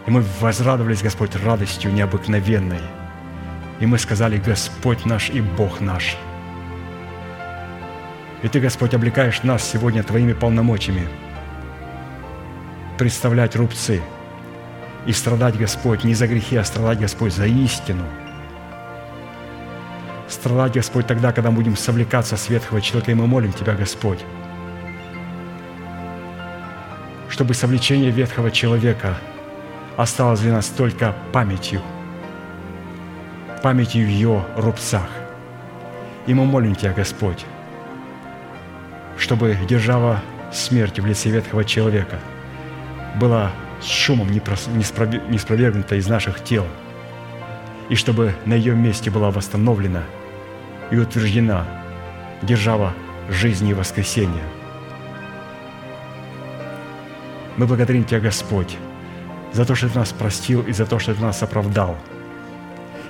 И 0.05 0.11
мы 0.11 0.23
возрадовались, 0.39 1.03
Господь, 1.03 1.35
радостью 1.35 1.93
необыкновенной– 1.93 2.81
и 3.79 3.85
мы 3.85 3.99
сказали, 3.99 4.37
Господь 4.37 5.05
наш 5.05 5.29
и 5.29 5.41
Бог 5.41 5.81
наш. 5.81 6.17
И 8.41 8.47
Ты, 8.47 8.59
Господь, 8.59 8.93
облекаешь 8.93 9.43
нас 9.43 9.63
сегодня 9.63 10.03
Твоими 10.03 10.33
полномочиями 10.33 11.07
представлять 12.97 13.55
рубцы 13.55 14.01
и 15.05 15.13
страдать, 15.13 15.55
Господь, 15.57 16.03
не 16.03 16.15
за 16.15 16.27
грехи, 16.27 16.55
а 16.57 16.63
страдать, 16.63 16.99
Господь, 16.99 17.33
за 17.33 17.45
истину. 17.45 18.03
Страдать, 20.27 20.73
Господь, 20.73 21.05
тогда, 21.05 21.31
когда 21.31 21.51
будем 21.51 21.75
совлекаться 21.77 22.35
с 22.35 22.49
ветхого 22.49 22.81
человека, 22.81 23.11
и 23.11 23.15
мы 23.15 23.27
молим 23.27 23.53
Тебя, 23.53 23.75
Господь, 23.75 24.19
чтобы 27.37 27.53
совлечение 27.53 28.09
ветхого 28.09 28.49
человека 28.49 29.15
осталось 29.95 30.39
для 30.39 30.53
нас 30.53 30.69
только 30.69 31.13
памятью– 31.31 31.83
памятью 33.61 34.07
в 34.07 34.09
ее 34.09 34.43
рубцах. 34.55 35.07
И 36.25 36.33
мы 36.33 36.45
молим 36.45 36.73
Тебя, 36.73 36.93
Господь, 36.93 37.45
чтобы 39.19 39.55
держава 39.69 40.19
смерти 40.51 40.99
в 40.99 41.05
лице 41.05 41.29
ветхого 41.29 41.63
человека 41.63 42.17
была 43.17 43.51
с 43.81 43.85
шумом 43.85 44.31
не 44.31 45.37
спровергнута 45.37 45.93
из 45.93 46.07
наших 46.07 46.43
тел, 46.43 46.65
и 47.89 47.93
чтобы 47.93 48.33
на 48.45 48.55
ее 48.55 48.73
месте 48.73 49.11
была 49.11 49.29
восстановлена 49.29 50.01
и 50.89 50.97
утверждена 50.97 51.67
держава 52.41 52.93
жизни 53.29 53.69
и 53.69 53.75
воскресения. 53.75 54.56
Мы 57.57 57.65
благодарим 57.65 58.05
Тебя, 58.05 58.21
Господь, 58.21 58.77
за 59.51 59.65
то, 59.65 59.75
что 59.75 59.89
Ты 59.89 59.99
нас 59.99 60.11
простил 60.11 60.61
и 60.61 60.71
за 60.71 60.85
то, 60.85 60.99
что 60.99 61.13
Ты 61.13 61.21
нас 61.21 61.43
оправдал– 61.43 61.97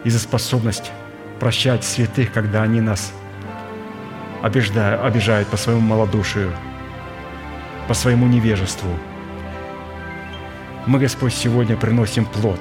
и 0.04 0.10
за 0.10 0.20
способность 0.20 0.92
прощать 1.40 1.84
святых, 1.84 2.32
когда 2.32 2.64
они 2.64 2.82
нас 2.82 3.12
обижают 4.42 5.48
по 5.50 5.58
своему 5.58 5.82
малодушию, 5.82 6.54
по 7.90 7.94
своему 7.94 8.28
невежеству. 8.28 8.90
Мы, 10.86 11.00
Господь, 11.00 11.34
сегодня 11.34 11.76
приносим 11.76 12.26
плод 12.26 12.60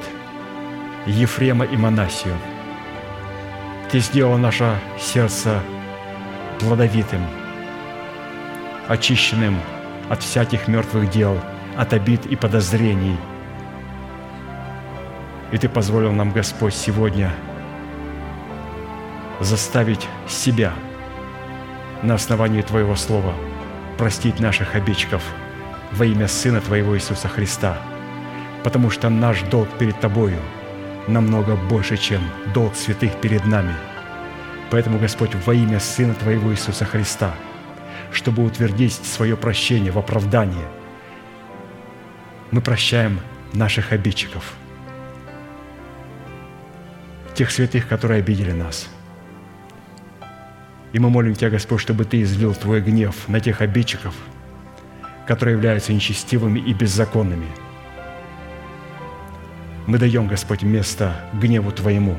Ефрема 1.07 1.65
и 1.65 1.77
Манасию. 1.77 2.35
Ты 3.93 4.01
сделал 4.01 4.37
наше 4.39 4.77
сердце 4.99 5.61
плодовитым, 6.59 7.25
очищенным 8.89 9.57
от 10.09 10.23
всяких 10.23 10.67
мертвых 10.67 11.11
дел, 11.11 11.39
от 11.77 11.93
обид 11.93 12.27
и 12.27 12.37
подозрений– 12.37 13.17
и 15.53 15.59
Ты 15.59 15.69
позволил 15.69 16.13
нам, 16.13 16.33
Господь, 16.33 16.75
сегодня 16.75 17.33
заставить 19.41 20.07
себя 20.29 20.73
на 22.03 22.15
основании 22.15 22.63
Твоего 22.63 22.97
Слова 22.97 23.33
простить 23.97 24.41
наших 24.41 24.75
обидчиков 24.75 25.23
во 25.93 26.05
имя 26.05 26.27
Сына 26.27 26.61
Твоего 26.61 26.97
Иисуса 26.97 27.29
Христа, 27.29 27.79
потому 28.65 28.91
что 28.91 29.09
наш 29.09 29.43
долг 29.43 29.69
перед 29.79 29.99
Тобою 30.01 30.39
намного 31.07 31.55
больше, 31.55 31.97
чем 31.97 32.21
долг 32.53 32.75
святых 32.75 33.21
перед 33.21 33.47
нами. 33.47 33.75
Поэтому, 34.71 34.99
Господь, 34.99 35.35
во 35.47 35.55
имя 35.55 35.79
Сына 35.79 36.15
Твоего 36.15 36.51
Иисуса 36.53 36.85
Христа, 36.85 37.33
чтобы 38.11 38.45
утвердить 38.45 38.95
свое 38.95 39.37
прощение 39.37 39.93
в 39.93 39.99
оправдании, 39.99 40.65
мы 42.57 42.61
прощаем 42.61 43.21
наших 43.53 43.93
обидчиков– 43.93 44.55
тех 47.37 47.51
святых, 47.51 47.87
которые 47.87 48.21
обидели 48.21 48.53
нас. 48.53 48.89
И 50.93 50.99
мы 50.99 51.11
молим 51.11 51.35
Тебя, 51.35 51.51
Господь, 51.51 51.83
чтобы 51.83 52.07
Ты 52.07 52.23
излил 52.23 52.55
Твой 52.55 52.81
гнев 52.81 53.29
на 53.29 53.41
тех 53.41 53.61
обидчиков, 53.61 54.15
которые 55.27 55.57
являются 55.57 55.93
нечестивыми 55.93 56.59
и 56.59 56.73
беззаконными. 56.73 57.49
Мы 59.87 59.99
даем, 59.99 60.27
Господь, 60.27 60.63
место 60.63 61.15
гневу 61.35 61.71
Твоему. 61.73 62.17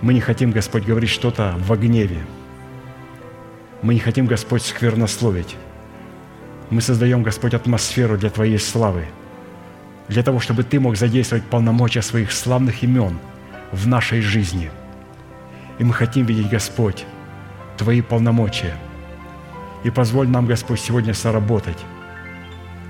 Мы 0.00 0.14
не 0.14 0.20
хотим, 0.20 0.50
Господь, 0.50 0.86
говорить 0.86 1.10
что-то 1.10 1.54
во 1.58 1.76
гневе. 1.76 2.24
Мы 3.82 3.92
не 3.94 4.00
хотим, 4.00 4.24
Господь, 4.24 4.62
сквернословить. 4.62 5.56
Мы 6.70 6.80
создаем, 6.80 7.24
Господь, 7.24 7.54
атмосферу 7.54 8.16
для 8.16 8.30
Твоей 8.30 8.58
славы, 8.58 9.06
для 10.08 10.22
того, 10.22 10.38
чтобы 10.38 10.62
Ты 10.62 10.78
мог 10.78 10.96
задействовать 10.96 11.44
полномочия 11.44 12.00
своих 12.00 12.30
славных 12.30 12.84
имен 12.84 13.18
в 13.72 13.88
нашей 13.88 14.20
жизни. 14.20 14.70
И 15.80 15.84
мы 15.84 15.92
хотим 15.92 16.26
видеть, 16.26 16.48
Господь, 16.48 17.04
Твои 17.76 18.02
полномочия. 18.02 18.76
И 19.82 19.90
позволь 19.90 20.28
нам, 20.28 20.46
Господь, 20.46 20.78
сегодня 20.78 21.12
соработать. 21.12 21.78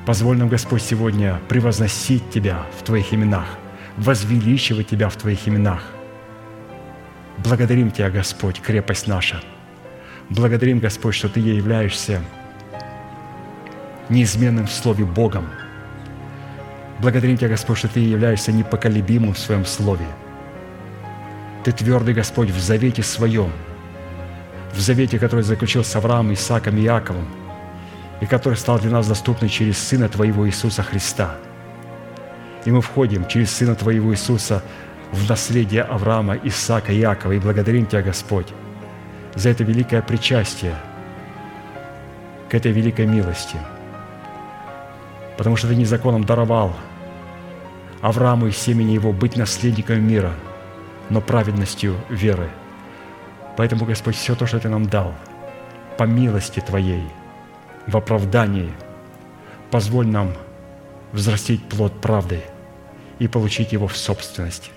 Позволь 0.04 0.36
нам, 0.36 0.48
Господь, 0.48 0.82
сегодня 0.82 1.40
превозносить 1.48 2.28
Тебя 2.30 2.66
в 2.78 2.82
Твоих 2.82 3.14
именах, 3.14 3.46
возвеличивать 3.96 4.88
Тебя 4.88 5.08
в 5.08 5.16
Твоих 5.16 5.48
именах. 5.48 5.84
Благодарим 7.38 7.90
Тебя, 7.90 8.10
Господь, 8.10 8.60
крепость 8.60 9.06
наша. 9.06 9.40
Благодарим, 10.28 10.80
Господь, 10.80 11.14
что 11.14 11.30
Ты 11.30 11.40
являешься 11.40 12.20
неизменным 14.10 14.66
в 14.66 14.72
Слове 14.72 15.04
Богом. 15.04 15.48
Благодарим 16.98 17.38
Тебя, 17.38 17.48
Господь, 17.48 17.78
что 17.78 17.88
Ты 17.88 18.00
являешься 18.00 18.52
непоколебимым 18.52 19.32
в 19.32 19.38
Своем 19.38 19.64
Слове. 19.64 20.06
Ты 21.64 21.72
твердый, 21.72 22.14
Господь, 22.14 22.50
в 22.50 22.60
завете 22.60 23.02
Своем, 23.02 23.52
в 24.74 24.80
завете, 24.80 25.18
который 25.18 25.42
заключил 25.42 25.84
с 25.84 25.96
Авраамом, 25.96 26.34
Исааком 26.34 26.76
и 26.76 26.84
Иаковом, 26.84 27.26
и 28.20 28.26
который 28.26 28.56
стал 28.56 28.78
для 28.78 28.90
нас 28.90 29.06
доступным 29.08 29.48
через 29.48 29.78
Сына 29.78 30.08
Твоего 30.08 30.46
Иисуса 30.46 30.82
Христа. 30.82 31.36
И 32.64 32.70
мы 32.70 32.82
входим 32.82 33.26
через 33.26 33.50
Сына 33.50 33.74
Твоего 33.74 34.12
Иисуса 34.12 34.62
в 35.12 35.28
наследие 35.28 35.82
Авраама, 35.82 36.36
Исаака 36.36 36.92
и 36.92 37.00
Иакова, 37.00 37.32
и 37.32 37.38
благодарим 37.38 37.86
Тебя, 37.86 38.02
Господь, 38.02 38.48
за 39.34 39.48
это 39.48 39.64
великое 39.64 40.02
причастие 40.02 40.74
к 42.50 42.54
этой 42.54 42.72
великой 42.72 43.06
милости– 43.06 43.56
потому 45.40 45.56
что 45.56 45.68
Ты 45.68 45.74
незаконом 45.74 46.24
даровал 46.24 46.76
Аврааму 48.02 48.48
и 48.48 48.50
семени 48.50 48.92
его 48.92 49.10
быть 49.10 49.36
наследником 49.36 50.06
мира, 50.06 50.34
но 51.08 51.22
праведностью 51.22 51.96
веры. 52.10 52.50
Поэтому, 53.56 53.86
Господь, 53.86 54.16
все 54.16 54.34
то, 54.34 54.44
что 54.44 54.60
Ты 54.60 54.68
нам 54.68 54.84
дал, 54.84 55.14
по 55.96 56.02
милости 56.02 56.60
Твоей, 56.60 57.02
в 57.86 57.96
оправдании, 57.96 58.70
позволь 59.70 60.08
нам 60.08 60.34
взрастить 61.12 61.66
плод 61.70 61.98
правды 62.02 62.42
и 63.18 63.26
получить 63.26 63.72
его 63.72 63.88
в 63.88 63.96
собственность. 63.96 64.70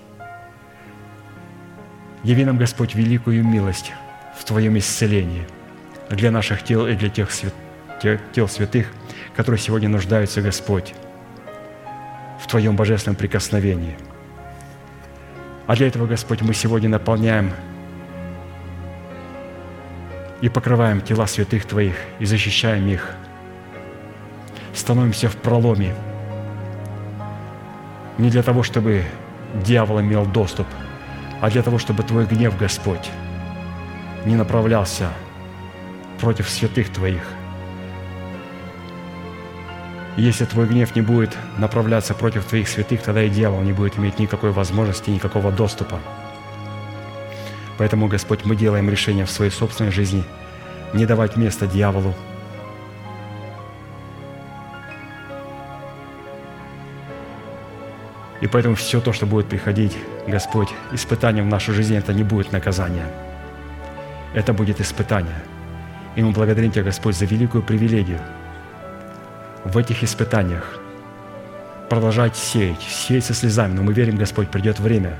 Яви 2.22 2.42
нам, 2.46 2.56
Господь, 2.56 2.94
великую 2.94 3.44
милость 3.44 3.92
в 4.34 4.42
Твоем 4.46 4.78
исцелении 4.78 5.46
для 6.08 6.30
наших 6.30 6.62
тел 6.62 6.86
и 6.86 6.94
для 6.94 7.10
тех 7.10 7.30
свят... 7.30 7.52
тел 8.32 8.48
святых– 8.48 8.90
которые 9.34 9.58
сегодня 9.58 9.88
нуждаются, 9.88 10.40
Господь, 10.40 10.94
в 12.40 12.46
Твоем 12.46 12.76
божественном 12.76 13.16
прикосновении. 13.16 13.96
А 15.66 15.74
для 15.74 15.88
этого, 15.88 16.06
Господь, 16.06 16.42
мы 16.42 16.54
сегодня 16.54 16.88
наполняем 16.88 17.52
и 20.40 20.48
покрываем 20.48 21.00
тела 21.00 21.26
святых 21.26 21.64
Твоих 21.64 21.96
и 22.18 22.26
защищаем 22.26 22.86
их. 22.86 23.10
Становимся 24.74 25.28
в 25.28 25.36
проломе 25.36 25.94
не 28.18 28.30
для 28.30 28.42
того, 28.42 28.62
чтобы 28.62 29.04
дьявол 29.64 30.00
имел 30.00 30.26
доступ, 30.26 30.66
а 31.40 31.50
для 31.50 31.62
того, 31.62 31.78
чтобы 31.78 32.02
Твой 32.02 32.26
гнев, 32.26 32.56
Господь, 32.58 33.10
не 34.24 34.36
направлялся 34.36 35.08
против 36.20 36.48
святых 36.48 36.92
Твоих– 36.92 37.22
если 40.16 40.44
твой 40.44 40.66
гнев 40.66 40.94
не 40.94 41.02
будет 41.02 41.36
направляться 41.58 42.14
против 42.14 42.44
твоих 42.44 42.68
святых, 42.68 43.02
тогда 43.02 43.24
и 43.24 43.28
дьявол 43.28 43.62
не 43.62 43.72
будет 43.72 43.98
иметь 43.98 44.18
никакой 44.20 44.52
возможности, 44.52 45.10
никакого 45.10 45.50
доступа. 45.50 45.98
Поэтому, 47.78 48.06
Господь, 48.06 48.44
мы 48.44 48.54
делаем 48.54 48.88
решение 48.88 49.26
в 49.26 49.30
своей 49.30 49.50
собственной 49.50 49.90
жизни 49.90 50.24
не 50.92 51.06
давать 51.06 51.36
места 51.36 51.66
дьяволу, 51.66 52.14
И 58.40 58.46
поэтому 58.46 58.74
все 58.74 59.00
то, 59.00 59.14
что 59.14 59.24
будет 59.24 59.46
приходить, 59.46 59.96
Господь, 60.26 60.68
испытанием 60.92 61.46
в 61.46 61.48
нашу 61.48 61.72
жизнь, 61.72 61.96
это 61.96 62.12
не 62.12 62.24
будет 62.24 62.52
наказание. 62.52 63.06
Это 64.34 64.52
будет 64.52 64.82
испытание. 64.82 65.42
И 66.14 66.22
мы 66.22 66.30
благодарим 66.32 66.70
Тебя, 66.70 66.82
Господь, 66.82 67.16
за 67.16 67.24
великую 67.24 67.62
привилегию– 67.62 68.20
в 69.64 69.78
этих 69.78 70.04
испытаниях, 70.04 70.78
продолжать 71.88 72.36
сеять, 72.36 72.82
сеять 72.82 73.24
со 73.24 73.34
слезами, 73.34 73.74
но 73.74 73.82
мы 73.82 73.92
верим, 73.92 74.16
Господь, 74.16 74.50
придет 74.50 74.78
время, 74.78 75.16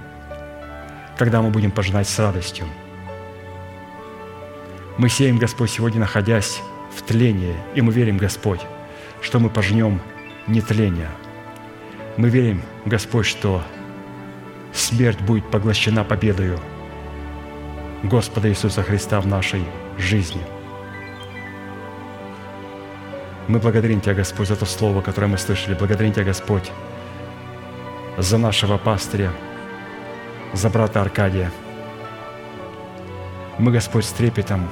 когда 1.17 1.41
мы 1.41 1.51
будем 1.51 1.71
пожинать 1.71 2.09
с 2.09 2.19
радостью. 2.19 2.67
Мы 4.99 5.09
сеем, 5.09 5.39
Господь, 5.39 5.71
сегодня 5.71 6.01
находясь 6.01 6.61
в 6.95 7.03
тлении, 7.03 7.57
и 7.75 7.81
мы 7.81 7.93
верим, 7.93 8.19
Господь, 8.19 8.61
что 9.21 9.41
мы 9.41 9.49
пожнем 9.49 10.01
не 10.47 10.61
тление. 10.61 11.11
Мы 12.17 12.29
верим, 12.29 12.63
Господь, 12.85 13.27
что 13.27 13.63
смерть 14.73 15.21
будет 15.21 15.51
поглощена 15.51 16.05
победою 16.05 16.61
Господа 18.03 18.51
Иисуса 18.51 18.83
Христа 18.83 19.21
в 19.21 19.27
нашей 19.27 19.65
жизни– 19.99 20.43
мы 23.47 23.59
благодарим 23.59 24.01
Тебя, 24.01 24.15
Господь, 24.15 24.49
за 24.49 24.57
то 24.57 24.65
слово, 24.65 25.03
которое 25.03 25.27
мы 25.27 25.39
слышали. 25.39 25.75
Благодарим 25.75 26.13
Тебя, 26.13 26.25
Господь, 26.25 26.73
за 28.17 28.39
нашего 28.39 28.79
пастыря, 28.79 29.33
за 30.55 30.71
брата 30.71 31.03
Аркадия. 31.03 31.51
Мы, 33.59 33.71
Господь, 33.71 34.05
с 34.05 34.13
трепетом 34.13 34.69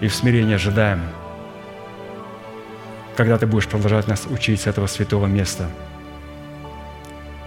и 0.00 0.08
в 0.08 0.14
смирении 0.14 0.54
ожидаем, 0.54 1.00
когда 3.16 3.38
Ты 3.38 3.46
будешь 3.46 3.68
продолжать 3.68 4.08
нас 4.08 4.26
учить 4.26 4.62
с 4.62 4.66
этого 4.66 4.88
святого 4.88 5.26
места 5.26 5.70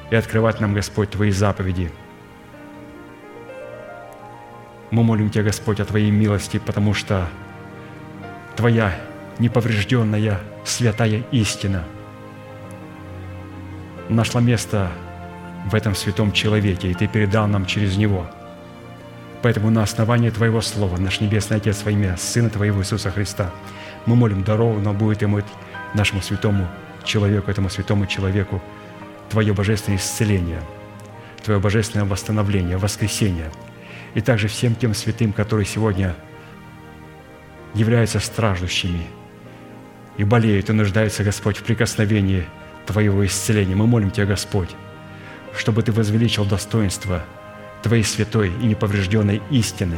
и 0.10 0.16
открывать 0.16 0.62
нам, 0.62 0.74
Господь, 0.74 1.10
Твои 1.10 1.32
заповеди. 1.32 1.92
Мы 4.92 5.04
молим 5.04 5.30
Тебя, 5.30 5.44
Господь, 5.44 5.82
о 5.82 5.86
Твоей 5.86 6.12
милости, 6.12 6.60
потому 6.60 6.94
что 6.94 7.28
Твоя 8.56 8.96
неповрежденная 9.40 10.40
святая 10.64 11.24
истина 11.32 11.84
нашла 14.10 14.42
место 14.42 14.92
в 15.66 15.76
этом 15.76 15.96
святом 15.96 16.32
человеке, 16.32 16.92
и 16.92 16.94
Ты 16.94 17.08
передал 17.08 17.48
нам 17.48 17.66
через 17.66 17.98
него. 17.98 18.28
Поэтому 19.42 19.70
на 19.70 19.84
основании 19.84 20.30
Твоего 20.30 20.62
Слова, 20.62 20.98
наш 20.98 21.20
Небесный 21.20 21.58
Отец 21.58 21.84
во 21.84 21.92
имя 21.92 22.18
Сына 22.18 22.50
Твоего 22.50 22.82
Иисуса 22.82 23.12
Христа, 23.12 23.52
мы 24.06 24.16
молим, 24.16 24.44
даровано 24.44 24.94
будет 24.94 25.22
ему 25.22 25.42
нашему 25.94 26.22
святому 26.22 26.68
человеку, 27.04 27.50
этому 27.50 27.70
святому 27.70 28.06
человеку, 28.06 28.62
Твое 29.30 29.54
божественное 29.54 29.98
исцеление, 29.98 30.62
Твое 31.44 31.60
божественное 31.60 32.06
восстановление, 32.06 32.78
воскресение, 32.78 33.52
и 34.14 34.22
также 34.22 34.48
всем 34.48 34.76
тем 34.76 34.94
святым, 34.94 35.34
которые 35.34 35.66
сегодня 35.66 36.16
являются 37.74 38.20
страждущими– 38.20 39.02
и 40.18 40.24
болеют, 40.24 40.70
и 40.70 40.74
нуждаются, 40.74 41.24
Господь, 41.24 41.58
в 41.58 41.64
прикосновении 41.64 42.46
Твоего 42.86 43.26
исцеления. 43.26 43.76
Мы 43.76 43.88
молим 43.88 44.12
Тебя, 44.12 44.26
Господь, 44.26 44.70
чтобы 45.56 45.84
Ты 45.84 45.92
возвеличил 45.92 46.46
достоинство 46.46 47.24
Твоей 47.82 48.04
святой 48.04 48.50
и 48.50 48.66
неповрежденной 48.66 49.42
истины, 49.52 49.98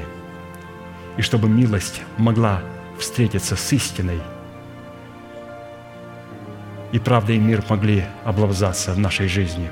и 1.18 1.22
чтобы 1.22 1.50
милость 1.50 2.02
могла 2.18 2.62
встретиться 3.00 3.56
с 3.56 3.74
истиной, 3.74 4.20
и 6.92 7.00
правда 7.00 7.34
и 7.34 7.38
мир 7.38 7.64
могли 7.70 8.06
облавзаться 8.24 8.94
в 8.94 9.00
нашей 9.00 9.28
жизни. 9.28 9.70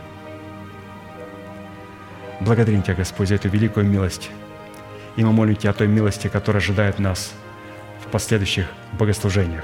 Благодарим 2.41 2.83
Тебя, 2.83 2.95
Господь, 2.95 3.29
за 3.29 3.35
эту 3.35 3.47
великую 3.49 3.85
милость. 3.85 4.29
И 5.15 5.23
мы 5.23 5.31
молим 5.31 5.55
Тебя 5.55 5.71
о 5.71 5.73
той 5.73 5.87
милости, 5.87 6.27
которая 6.27 6.61
ожидает 6.61 6.99
нас 6.99 7.33
в 8.05 8.11
последующих 8.11 8.67
богослужениях 8.99 9.63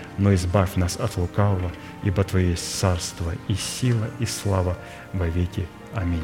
но 0.21 0.33
избавь 0.35 0.75
нас 0.75 0.97
от 0.97 1.17
лукавого, 1.17 1.71
ибо 2.03 2.23
Твое 2.23 2.51
есть 2.51 2.79
царство 2.79 3.33
и 3.47 3.55
сила 3.55 4.07
и 4.19 4.25
слава 4.25 4.77
во 5.13 5.27
веки. 5.27 5.67
Аминь. 5.95 6.23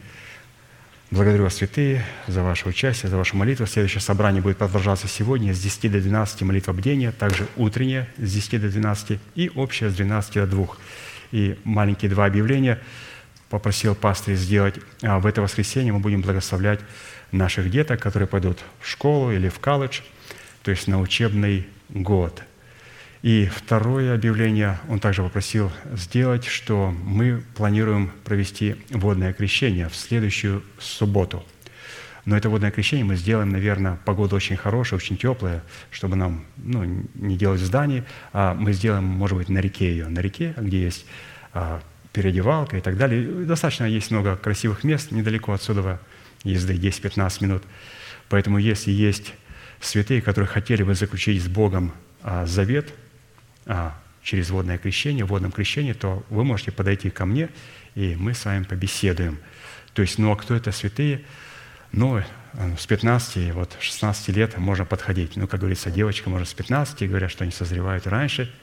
Благодарю 1.11 1.43
вас, 1.43 1.55
святые, 1.55 2.05
за 2.27 2.41
ваше 2.41 2.69
участие, 2.69 3.09
за 3.09 3.17
вашу 3.17 3.35
молитву. 3.35 3.65
Следующее 3.65 3.99
собрание 3.99 4.41
будет 4.41 4.57
продолжаться 4.57 5.09
сегодня 5.09 5.53
с 5.53 5.59
10 5.59 5.91
до 5.91 5.99
12 5.99 6.43
молитва 6.43 6.71
бдения, 6.71 7.11
также 7.11 7.47
утренняя 7.57 8.07
с 8.17 8.31
10 8.31 8.61
до 8.61 8.69
12 8.69 9.19
и 9.35 9.51
общая 9.53 9.89
с 9.89 9.95
12 9.95 10.35
до 10.35 10.47
2. 10.47 10.67
И 11.33 11.59
маленькие 11.65 12.09
два 12.09 12.27
объявления 12.27 12.79
попросил 13.49 13.93
пастырь 13.93 14.35
сделать. 14.35 14.75
А 15.01 15.19
в 15.19 15.25
это 15.25 15.41
воскресенье 15.41 15.91
мы 15.91 15.99
будем 15.99 16.21
благословлять 16.21 16.79
наших 17.33 17.69
деток, 17.69 17.99
которые 17.99 18.27
пойдут 18.27 18.59
в 18.79 18.87
школу 18.87 19.33
или 19.33 19.49
в 19.49 19.59
колледж, 19.59 19.99
то 20.63 20.71
есть 20.71 20.87
на 20.87 21.01
учебный 21.01 21.67
год– 21.89 22.41
и 23.21 23.45
второе 23.45 24.15
объявление 24.15 24.79
он 24.89 24.99
также 24.99 25.21
попросил 25.21 25.71
сделать, 25.93 26.45
что 26.45 26.91
мы 27.03 27.43
планируем 27.55 28.11
провести 28.23 28.77
водное 28.89 29.31
крещение 29.31 29.89
в 29.89 29.95
следующую 29.95 30.63
субботу. 30.79 31.45
Но 32.25 32.35
это 32.35 32.49
водное 32.49 32.71
крещение 32.71 33.05
мы 33.05 33.15
сделаем, 33.15 33.49
наверное, 33.49 33.97
погода 34.05 34.35
очень 34.35 34.55
хорошая, 34.55 34.97
очень 34.97 35.17
теплая, 35.17 35.63
чтобы 35.91 36.15
нам 36.15 36.45
ну, 36.57 37.05
не 37.13 37.37
делать 37.37 37.61
в 37.61 38.03
а 38.33 38.53
мы 38.53 38.73
сделаем, 38.73 39.03
может 39.03 39.37
быть, 39.37 39.49
на 39.49 39.59
реке 39.59 39.91
ее, 39.91 40.07
на 40.07 40.19
реке, 40.19 40.53
где 40.57 40.83
есть 40.83 41.05
а, 41.53 41.81
переодевалка 42.13 42.77
и 42.77 42.81
так 42.81 42.97
далее. 42.97 43.45
Достаточно 43.45 43.85
есть 43.85 44.11
много 44.11 44.35
красивых 44.35 44.83
мест 44.83 45.11
недалеко 45.11 45.53
отсюда, 45.53 45.99
езды 46.43 46.73
10-15 46.75 47.43
минут. 47.43 47.63
Поэтому 48.29 48.57
если 48.57 48.91
есть 48.91 49.33
святые, 49.79 50.21
которые 50.21 50.47
хотели 50.47 50.83
бы 50.83 50.93
заключить 50.95 51.43
с 51.43 51.47
Богом 51.47 51.93
а, 52.23 52.47
завет– 52.47 52.91
а, 53.71 53.95
через 54.21 54.49
водное 54.49 54.77
крещение, 54.77 55.23
в 55.23 55.29
водном 55.29 55.51
крещении, 55.53 55.93
то 55.93 56.25
вы 56.29 56.43
можете 56.43 56.71
подойти 56.71 57.09
ко 57.09 57.25
мне, 57.25 57.49
и 57.95 58.17
мы 58.19 58.33
с 58.33 58.43
вами 58.43 58.63
побеседуем. 58.63 59.39
То 59.93 60.01
есть, 60.01 60.17
ну 60.17 60.29
а 60.31 60.35
кто 60.35 60.55
это 60.55 60.73
святые? 60.73 61.23
Ну, 61.93 62.17
э, 62.17 62.23
с 62.77 62.85
15, 62.85 63.53
вот 63.53 63.77
16 63.79 64.27
лет 64.35 64.57
можно 64.57 64.83
подходить. 64.83 65.37
Ну, 65.37 65.47
как 65.47 65.61
говорится, 65.61 65.89
девочка 65.89 66.29
может 66.29 66.49
с 66.49 66.53
15, 66.53 67.07
говорят, 67.07 67.31
что 67.31 67.45
они 67.45 67.53
созревают 67.53 68.07
раньше, 68.07 68.53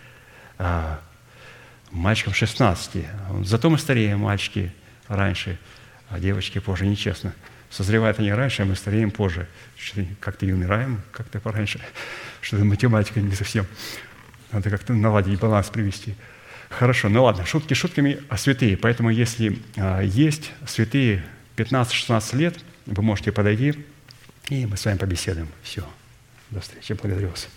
а 0.59 1.01
мальчикам 1.91 2.35
16. 2.35 3.07
Зато 3.45 3.71
мы 3.71 3.79
стареем, 3.79 4.21
мальчики, 4.21 4.75
раньше, 5.07 5.59
а 6.11 6.21
девочки 6.21 6.59
позже. 6.59 6.87
Нечестно. 6.87 7.33
Созревают 7.71 8.19
они 8.19 8.31
раньше, 8.31 8.63
а 8.63 8.65
мы 8.67 8.77
стареем 8.77 9.11
позже. 9.11 9.49
Как-то 10.21 10.45
и 10.45 10.53
умираем 10.53 11.01
как-то 11.13 11.41
пораньше. 11.41 11.81
Что-то 12.43 12.65
математика 12.65 13.21
не 13.21 13.35
совсем. 13.35 13.67
Надо 14.53 14.71
как-то 14.71 14.93
наладить 14.95 15.39
баланс, 15.39 15.69
привести. 15.69 16.15
Хорошо, 16.71 17.09
ну 17.09 17.25
ладно, 17.25 17.47
шутки 17.47 17.75
шутками, 17.75 18.21
а 18.29 18.37
святые. 18.37 18.77
Поэтому 18.77 19.11
если 19.11 19.59
а, 19.77 20.03
есть 20.03 20.53
святые 20.67 21.25
15-16 21.57 22.37
лет, 22.37 22.59
вы 22.87 23.03
можете 23.03 23.33
подойти, 23.33 23.75
и 24.49 24.67
мы 24.67 24.77
с 24.77 24.85
вами 24.85 24.99
побеседуем. 24.99 25.49
Все. 25.63 25.87
До 26.51 26.61
встречи. 26.61 26.93
Благодарю 26.93 27.29
вас. 27.31 27.49